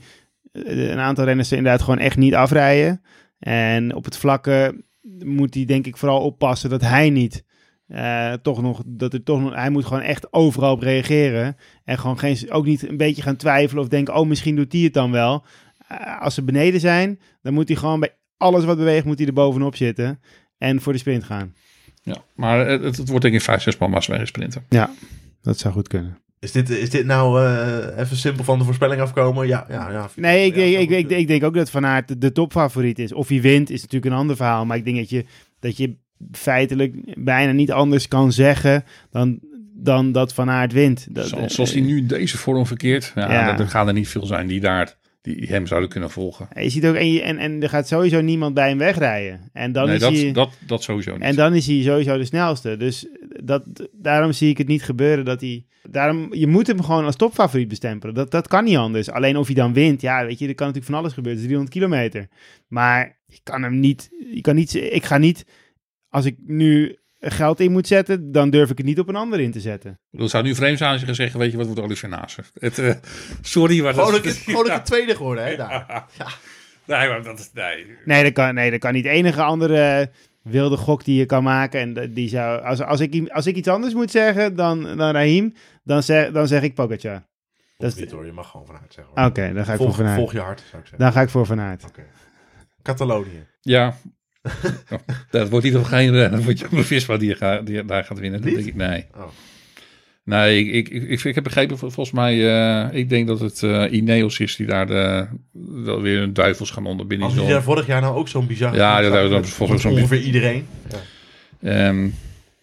[0.53, 3.03] een aantal renners er inderdaad gewoon echt niet afrijden.
[3.39, 4.85] En op het vlakke
[5.25, 7.45] moet hij denk ik vooral oppassen dat hij niet.
[7.91, 11.57] Eh, toch nog, dat er toch nog, hij moet gewoon echt overal op reageren.
[11.85, 14.81] En gewoon geen, ook niet een beetje gaan twijfelen of denken, oh, misschien doet hij
[14.81, 15.45] het dan wel.
[15.89, 19.27] Eh, als ze beneden zijn, dan moet hij gewoon bij alles wat beweegt moet hij
[19.27, 20.21] er bovenop zitten.
[20.59, 21.55] En voor de sprint gaan.
[22.03, 24.65] Ja, maar het, het wordt denk ik 5, 6 man Maswegen sprinten.
[24.69, 24.91] Ja,
[25.43, 26.19] dat zou goed kunnen.
[26.39, 29.47] Is dit, is dit nou eh, even simpel van de voorspelling afkomen?
[29.47, 30.11] Ja, ja, ja.
[30.17, 33.13] Nee, ik, Ja, ik, ik, denk ook dat Van Aert de, de topfavoriet is.
[33.13, 34.67] Of hij wint is natuurlijk een ander verhaal.
[34.67, 35.25] Maar ik denk dat je,
[35.59, 35.97] dat je
[36.33, 36.95] feitelijk
[37.25, 39.39] bijna niet anders kan zeggen dan,
[39.75, 41.07] dan dat Van Aert wint.
[41.11, 43.51] Dat, Zoals, zoals hij nu in deze vorm verkeert, ja, Ja.
[43.51, 46.49] dat- er gaan er niet veel zijn die daar die hem zouden kunnen volgen.
[46.55, 49.41] Je ziet ook, en, en, en er gaat sowieso niemand bij hem wegrijden.
[49.53, 51.23] En dan, nee, is dat, hij, dat, dat sowieso niet.
[51.23, 52.77] en dan is hij sowieso de snelste.
[52.77, 53.07] Dus
[53.45, 55.65] dat, daarom zie ik het niet gebeuren dat hij...
[55.91, 58.15] Daarom, je moet hem gewoon als topfavoriet bestempelen.
[58.15, 59.11] Dat, dat kan niet anders.
[59.11, 61.43] Alleen of hij dan wint, ja, weet je, er kan natuurlijk van alles gebeuren.
[61.43, 62.29] Het is 300 kilometer.
[62.69, 64.11] Maar je kan hem niet...
[64.35, 65.45] Je kan niet ik ga niet...
[66.11, 69.41] Als ik nu geld in moet zetten, dan durf ik het niet op een ander
[69.41, 70.01] in te zetten.
[70.11, 72.29] Dat zou nu vreemd zijn als je gaat zeggen, weet je wat, wordt Oliver.
[72.59, 72.95] Het, eh,
[73.41, 75.57] sorry, maar Gewoon dat een, gewoon een tweede geworden, hè?
[75.57, 76.07] daar.
[76.85, 77.87] Nee, maar dat is, nee.
[78.05, 79.03] Nee, dat kan, nee, dat kan niet.
[79.03, 80.11] De enige andere
[80.43, 81.81] wilde gok die je kan maken.
[81.81, 85.55] En die zou, als, als, ik, als ik iets anders moet zeggen dan, dan Raheem,
[85.83, 87.23] dan zeg, dan zeg ik Pogacar.
[87.77, 89.25] Dat is niet hoor, je mag gewoon vanuit zeggen.
[89.27, 90.19] Oké, dan ga ik volg, voor Van Aert.
[90.19, 90.99] volg je hart, zou ik zeggen.
[90.99, 91.85] Dan ga ik voor Van Aert.
[91.85, 92.03] Oké.
[92.83, 93.47] Catalonië.
[93.61, 93.97] Ja.
[94.91, 94.99] Oh,
[95.31, 96.31] dat wordt niet op geen rennen.
[96.31, 98.43] Dat wordt je op Visma die, gaat- die daar gaat winnen.
[98.43, 99.07] Denk ik, nee.
[99.17, 99.23] Oh.
[100.25, 102.49] Nee, ik, ik, ik, ik heb begrepen, vol- volgens mij,
[102.89, 105.27] eh, ik denk dat het eh Ineos is die daar de,
[105.85, 107.27] wel weer een duivels gaan onderbinden.
[107.29, 108.75] Als je daar vorig jaar nou ook zo'n bizar...
[108.75, 110.67] Ja, dat- is volgens mij zo'n- Ongeveer iedereen.
[111.63, 112.09] Ehm,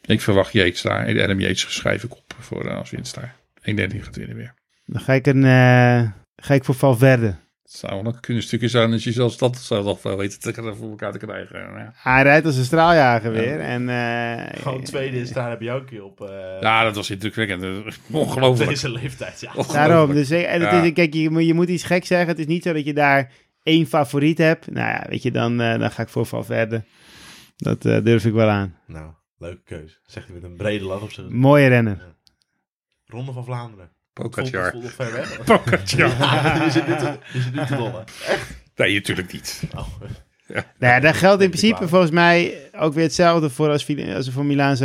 [0.06, 1.08] ik verwacht Yates daar.
[1.24, 3.36] Adam Yates schrijf ik op voor eh, als winst daar.
[3.64, 4.54] Ik denk dat hij gaat winnen weer.
[4.86, 7.36] Dan ga ik, een, eh, ga ik voor Valverde.
[7.68, 10.74] Het zou wel een kunststukje zijn als je zelfs dat zou nog wel weten te,
[10.78, 11.60] voor elkaar te krijgen.
[11.60, 11.92] Ja.
[11.96, 13.60] Hij rijdt als een straaljager weer.
[13.60, 17.64] En, eh, Gewoon tweede is daar heb je ook op eh, ja, dat was indrukwekkend.
[18.12, 18.70] Ongelooflijk.
[18.70, 19.40] deze leeftijd.
[19.40, 19.64] Ja.
[19.74, 20.14] Daarom.
[20.14, 20.82] Dus, ik- en het Ja.
[20.82, 22.28] is, kijk, je, moet- je moet iets gek zeggen.
[22.28, 23.32] Het is niet zo dat je daar
[23.64, 24.72] één favoriet hebt.
[24.72, 26.84] Nou ja, weet je, dan, eh, dan ga ik voor Valverde.
[27.58, 28.76] Dat eh, durf ik wel aan.
[28.86, 30.00] Nou, leuke keus.
[30.06, 32.16] Zegt hij met een brede lach op zijn Mooie renner.
[33.06, 33.90] Ronde van Vlaanderen.
[34.22, 34.76] Pogacar.
[35.46, 35.98] Pogacar.
[35.98, 38.04] Ja, is het nu te, is het nu te dollen?
[38.76, 39.62] Nee, natuurlijk niet.
[39.76, 39.88] Oh.
[40.48, 40.64] Nou
[40.94, 44.46] ja, daar geldt in Ik principe volgens mij ook weer hetzelfde voor als, als voor
[44.46, 44.76] Milaan.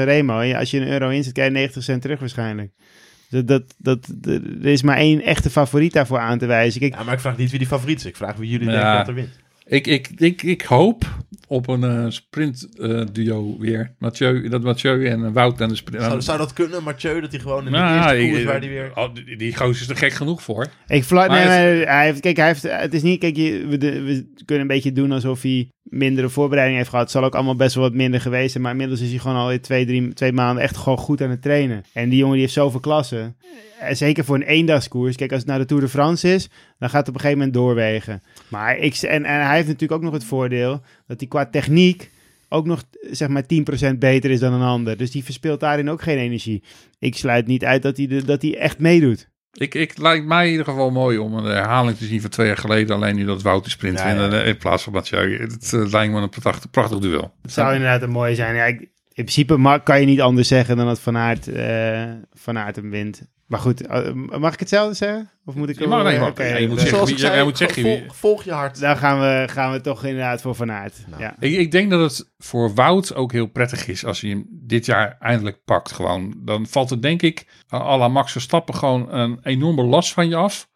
[0.47, 2.71] Ja, Als je een euro inzet, krijg je 90 cent terug waarschijnlijk.
[3.31, 6.81] Dat, dat, dat, dat- er is maar één echte favoriet daarvoor aan te wijzen.
[6.81, 8.05] Kijk, Ja, maar ik vraag niet wie die favoriet is.
[8.05, 8.73] Ik vraag wie jullie Ja.
[8.73, 9.41] denken dat er wint.
[9.67, 11.05] Ik, ik, ik, ik hoop
[11.53, 13.95] op een eh, sprint eh, duo weer.
[13.99, 16.03] Mathieu, dat Mathieu en eh, Wout aan de sprint.
[16.05, 18.69] Zou, zou dat kunnen, Mathieu, dat hij gewoon in de Nou, eerste koers waar hij
[18.69, 18.91] weer...
[18.95, 20.67] oh, die, die gozer is er gek genoeg voor.
[20.87, 23.67] ik vla- Maar nee, het- hij heeft, kijk, hij heeft, het is niet, kijk, je,
[23.69, 27.05] we, de- we kunnen een beetje doen alsof hij mindere voorbereiding heeft gehad.
[27.05, 29.37] Het zal ook allemaal best wel wat minder geweest zijn, maar inmiddels is hij gewoon
[29.37, 31.85] alweer twee, drie, twee maanden echt gewoon goed aan het trainen.
[31.93, 33.37] En die jongen die heeft zoveel klassen.
[33.81, 35.17] En zeker voor een eendagskoers.
[35.17, 36.49] Kijk, als het nou de Tour de France is,
[36.79, 38.23] dan gaat het op een gegeven moment doorwegen.
[38.49, 42.11] Maar ik, en, en hij heeft natuurlijk ook nog het voordeel dat hij qua techniek
[42.49, 43.43] ook nog zeg maar
[43.93, 44.97] 10% beter is dan een ander.
[44.97, 46.63] Dus die verspeelt daarin ook geen energie.
[46.99, 49.31] Ik sluit niet uit dat hij, de, dat hij echt meedoet.
[49.53, 52.47] Ik, ik lijkt mij in ieder geval mooi om een herhaling te zien van twee
[52.47, 52.97] jaar geleden.
[52.97, 55.37] Alleen nu dat Wout de sprint Ja, eh, in plaats van Mathieu.
[55.41, 57.35] Het eh, lijkt me een prachtig, prachtig duel.
[57.43, 58.55] Het zou inderdaad een mooie zijn.
[58.55, 62.59] Ja, ik- in principe kan je niet anders zeggen dan dat Van Aert, eh, van
[62.59, 63.23] Aert hem wint.
[63.47, 65.31] Maar goed, eh, mag ik hetzelfde zeggen?
[65.45, 65.79] Of moet ik...
[65.79, 67.35] Je mag- nee, je mag- Oké, ja, je moet zeggen- Zoals wie- ik jij- zei,
[67.41, 68.81] jij moet zeggen wie- volg, je hart.
[68.81, 71.05] Dan gaan we, gaan we toch inderdaad voor Van Aert.
[71.11, 71.23] Nou.
[71.23, 71.37] Ja.
[71.39, 74.87] Ik, ik denk dat het voor Wout ook heel prettig is als hij hem dit
[74.87, 75.93] jaar eindelijk pakt.
[75.93, 76.35] Gewoon.
[76.45, 80.37] Dan valt het denk ik à la Max Verstappen gewoon een enorme last van je
[80.37, 80.69] af.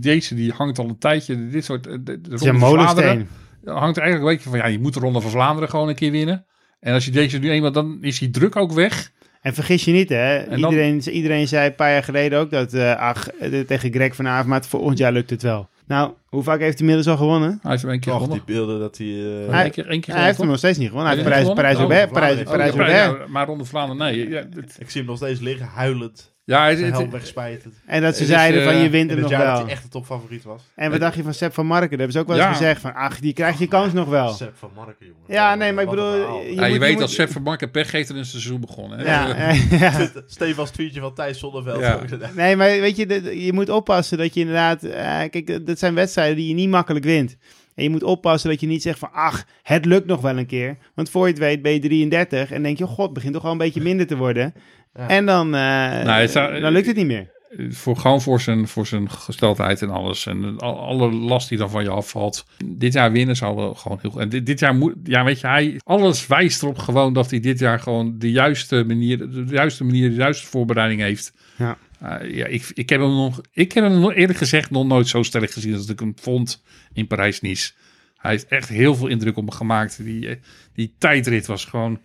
[0.00, 1.48] Deze die hangt al een tijdje.
[1.48, 1.82] Dit soort.
[1.84, 2.58] De, de molensteen.
[2.58, 3.28] Vlaanderen
[3.64, 4.58] hangt er eigenlijk een beetje van.
[4.58, 6.46] Ja, je moet de Ronde van Vlaanderen gewoon een keer winnen.
[6.80, 9.10] En als je deze nu eenmaal, dan is die druk ook weg.
[9.40, 10.44] En vergis je niet, hè?
[10.48, 14.14] dan- Iedereen, iedereen zei een paar jaar geleden ook dat, eh, ach, eh, tegen Greg
[14.14, 15.68] van Avermaat, voor ons jaar lukt het wel.
[15.86, 17.58] Nou, hoe vaak heeft hij inmiddels al gewonnen?
[17.62, 18.54] Hij heeft hem één keer Toch, die gewonnen.
[18.56, 19.06] beelden dat hij...
[19.06, 21.12] eh, Hij- Eén keer, één keer hij heeft hem gewonnen, nog steeds niet gewonnen.
[21.12, 22.08] Hij heeft Heeft Parijs, Parijs, gewonnen?
[22.08, 22.76] Parijs, Oh, Parijs, toch?
[22.76, 23.26] Parijs, Ja, Roubaix.
[23.26, 24.28] ja, maar Vlaanderen, nee.
[24.28, 26.32] Ja, het- ik zie hem nog steeds liggen, huilend.
[26.50, 27.74] Ja, het- het- helm wegspijtend.
[27.86, 29.46] En dat ze Het is, zeiden van, eh, je wint In hem het nog jaar
[29.46, 29.64] dat wel.
[29.64, 30.62] hij echt de topfavoriet was.
[30.74, 31.88] En wat dacht je van Sepp van Marken?
[31.90, 32.52] Daar hebben ze ook wel eens Ja.
[32.52, 34.28] gezegd van, ach, die krijgt je kans nog wel.
[34.32, 35.22] Sepp van Marken, jongen.
[35.26, 37.70] Ja, nee, maar ik bedoel, je ja, je moet- weet moet- dat Sepp van Marken
[37.70, 38.98] pech heeft en een seizoen begonnen.
[38.98, 39.04] hè?
[39.04, 40.10] Ja, ja.
[40.26, 41.80] Stefans tweetje van Thijs Zonneveld.
[41.80, 42.00] Ja.
[42.34, 44.82] Nee, maar weet je, de- je moet oppassen dat je inderdaad...
[44.82, 47.36] eh, kijk, dat zijn wedstrijden die je niet makkelijk wint.
[47.74, 49.08] En je moet oppassen dat je niet zegt van...
[49.12, 50.76] Ach, het lukt nog wel een keer.
[50.94, 52.84] Want voor je het weet ben je 33 en denk je...
[52.84, 54.54] Oh god, het begint toch wel een beetje minder te worden.
[54.92, 55.08] Ja.
[55.08, 57.38] En dan, eh, het zou- dan lukt het niet meer.
[57.70, 60.26] voor, gewoon voor zijn, voor zijn gesteldheid en alles.
[60.26, 62.46] En al- alle last die dan van je afvalt.
[62.64, 64.20] Dit jaar winnen zou wel gewoon heel goed.
[64.20, 67.40] En dit, dit jaar moet, ja, weet je, hij, alles wijst erop gewoon dat hij
[67.40, 71.32] dit jaar gewoon de juiste manier, de juiste manier, de juiste voorbereiding heeft.
[71.58, 71.78] Ja.
[72.02, 75.08] Uh, ja, ik, ik heb hem nog, ik heb hem nog eerlijk gezegd nog nooit
[75.08, 76.62] zo sterk gezien als ik hem vond
[76.92, 77.72] in Parijs-Nice.
[78.16, 80.04] Hij heeft echt heel veel indruk op me gemaakt.
[80.04, 80.36] Die, eh,
[80.74, 82.00] die tijdrit was gewoon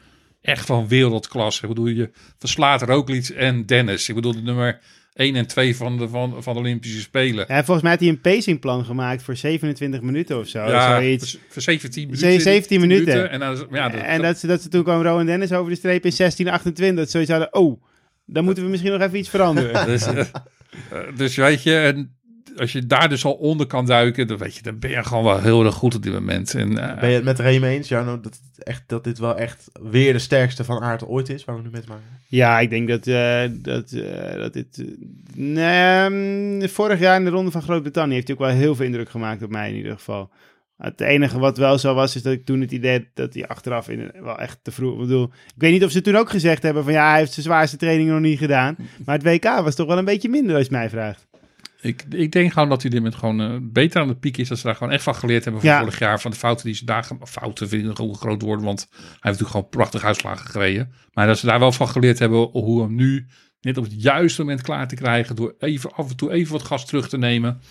[0.45, 1.61] echt van wereldklasse.
[1.61, 2.09] Ik bedoel, je
[2.39, 4.09] verslaat Roglic en Dennis.
[4.09, 4.79] Ik bedoel, de nummer
[5.13, 7.45] 1 en 2 van de, van, van de Olympische Spelen.
[7.47, 10.59] Ja, volgens mij had hij een pacingplan gemaakt voor 27 minuten of zo.
[10.59, 11.31] Ja, zoiets.
[11.31, 12.41] voor, voor 17 minuten.
[12.41, 13.29] 17 minuten.
[13.29, 15.77] En, dan, ja, dat, en dat, ze, dat ze toen kwam Rowan Dennis over de
[15.77, 16.95] streep in 1628.
[16.95, 17.83] Dat ze zoiets hadden, oh,
[18.25, 19.85] dan moeten we misschien nog even iets veranderen.
[19.91, 20.23] dus, uh,
[21.15, 22.14] dus weet je, en
[22.57, 25.23] als je daar dus al onder kan duiken, dan weet je, dan ben je gewoon
[25.23, 26.53] wel heel erg goed op dit moment.
[26.55, 29.69] En, uh, ben je het met Reem eens, Jarno, dat, echt, dat dit wel echt
[29.81, 32.03] weer de sterkste van aard ooit is, waar we nu met maken?
[32.27, 34.83] Ja, ik denk dat, uh, dat, uh, dat dit...
[35.35, 39.09] nee, vorig jaar in de Ronde van Groot-Brittannië heeft hij ook wel heel veel indruk
[39.09, 40.29] gemaakt op mij in ieder geval.
[40.77, 43.89] Het enige wat wel zo was, is dat ik toen het idee dat hij achteraf
[43.89, 44.93] in, wel echt te vroeg...
[44.93, 47.33] Ik bedoel, ik weet niet of ze toen ook gezegd hebben van ja, hij heeft
[47.33, 48.75] zijn zwaarste trainingen nog niet gedaan.
[49.05, 51.27] Maar het WK was toch wel een beetje minder als je mij vraagt.
[51.85, 54.47] Ik, ik denk gewoon dat hij dit met gewoon uh, beter aan de piek is.
[54.47, 55.79] Dat ze daar gewoon echt van geleerd hebben van ja.
[55.79, 56.19] vorig jaar.
[56.21, 57.07] Van de fouten die ze daar...
[57.23, 60.91] Fouten vind ik een groot woord, want hij heeft natuurlijk gewoon prachtig uitslagen gereden.
[61.13, 63.27] Maar dat ze daar wel van geleerd hebben hoe hem nu
[63.61, 65.35] net op het juiste moment klaar te krijgen.
[65.35, 67.61] Door even af en toe even wat gas terug te nemen.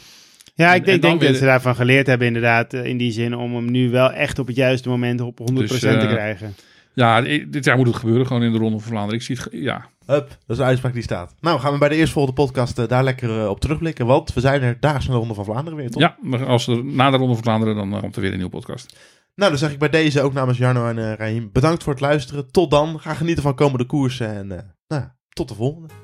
[0.55, 2.73] Ja, ik denk, denk dat ze daarvan geleerd hebben inderdaad.
[2.73, 5.83] In die zin om hem nu wel echt op het juiste moment op 100% dus,
[5.83, 6.55] uh, te krijgen.
[6.95, 9.15] Ja, dit jaar moet het gebeuren gewoon in de Ronde van Vlaanderen.
[9.15, 9.87] Ik zie het, ja.
[10.07, 11.35] Hup, dat is een uitspraak die staat.
[11.41, 14.07] Nou, gaan we bij de eerstvolgende podcast uh, daar lekker uh, op terugblikken.
[14.07, 16.03] Want we zijn er daags naar de Ronde van Vlaanderen weer, toch?
[16.03, 18.37] Ja, maar als er na de Ronde van Vlaanderen, dan uh, komt er weer een
[18.37, 18.97] nieuwe podcast.
[19.35, 22.51] Nou, dan zeg ik bij deze ook namens Jarno en Raheem bedankt voor het luisteren.
[22.51, 23.01] Tot dan.
[23.01, 26.04] Ga genieten van komende koersen en nou, tot de volgende.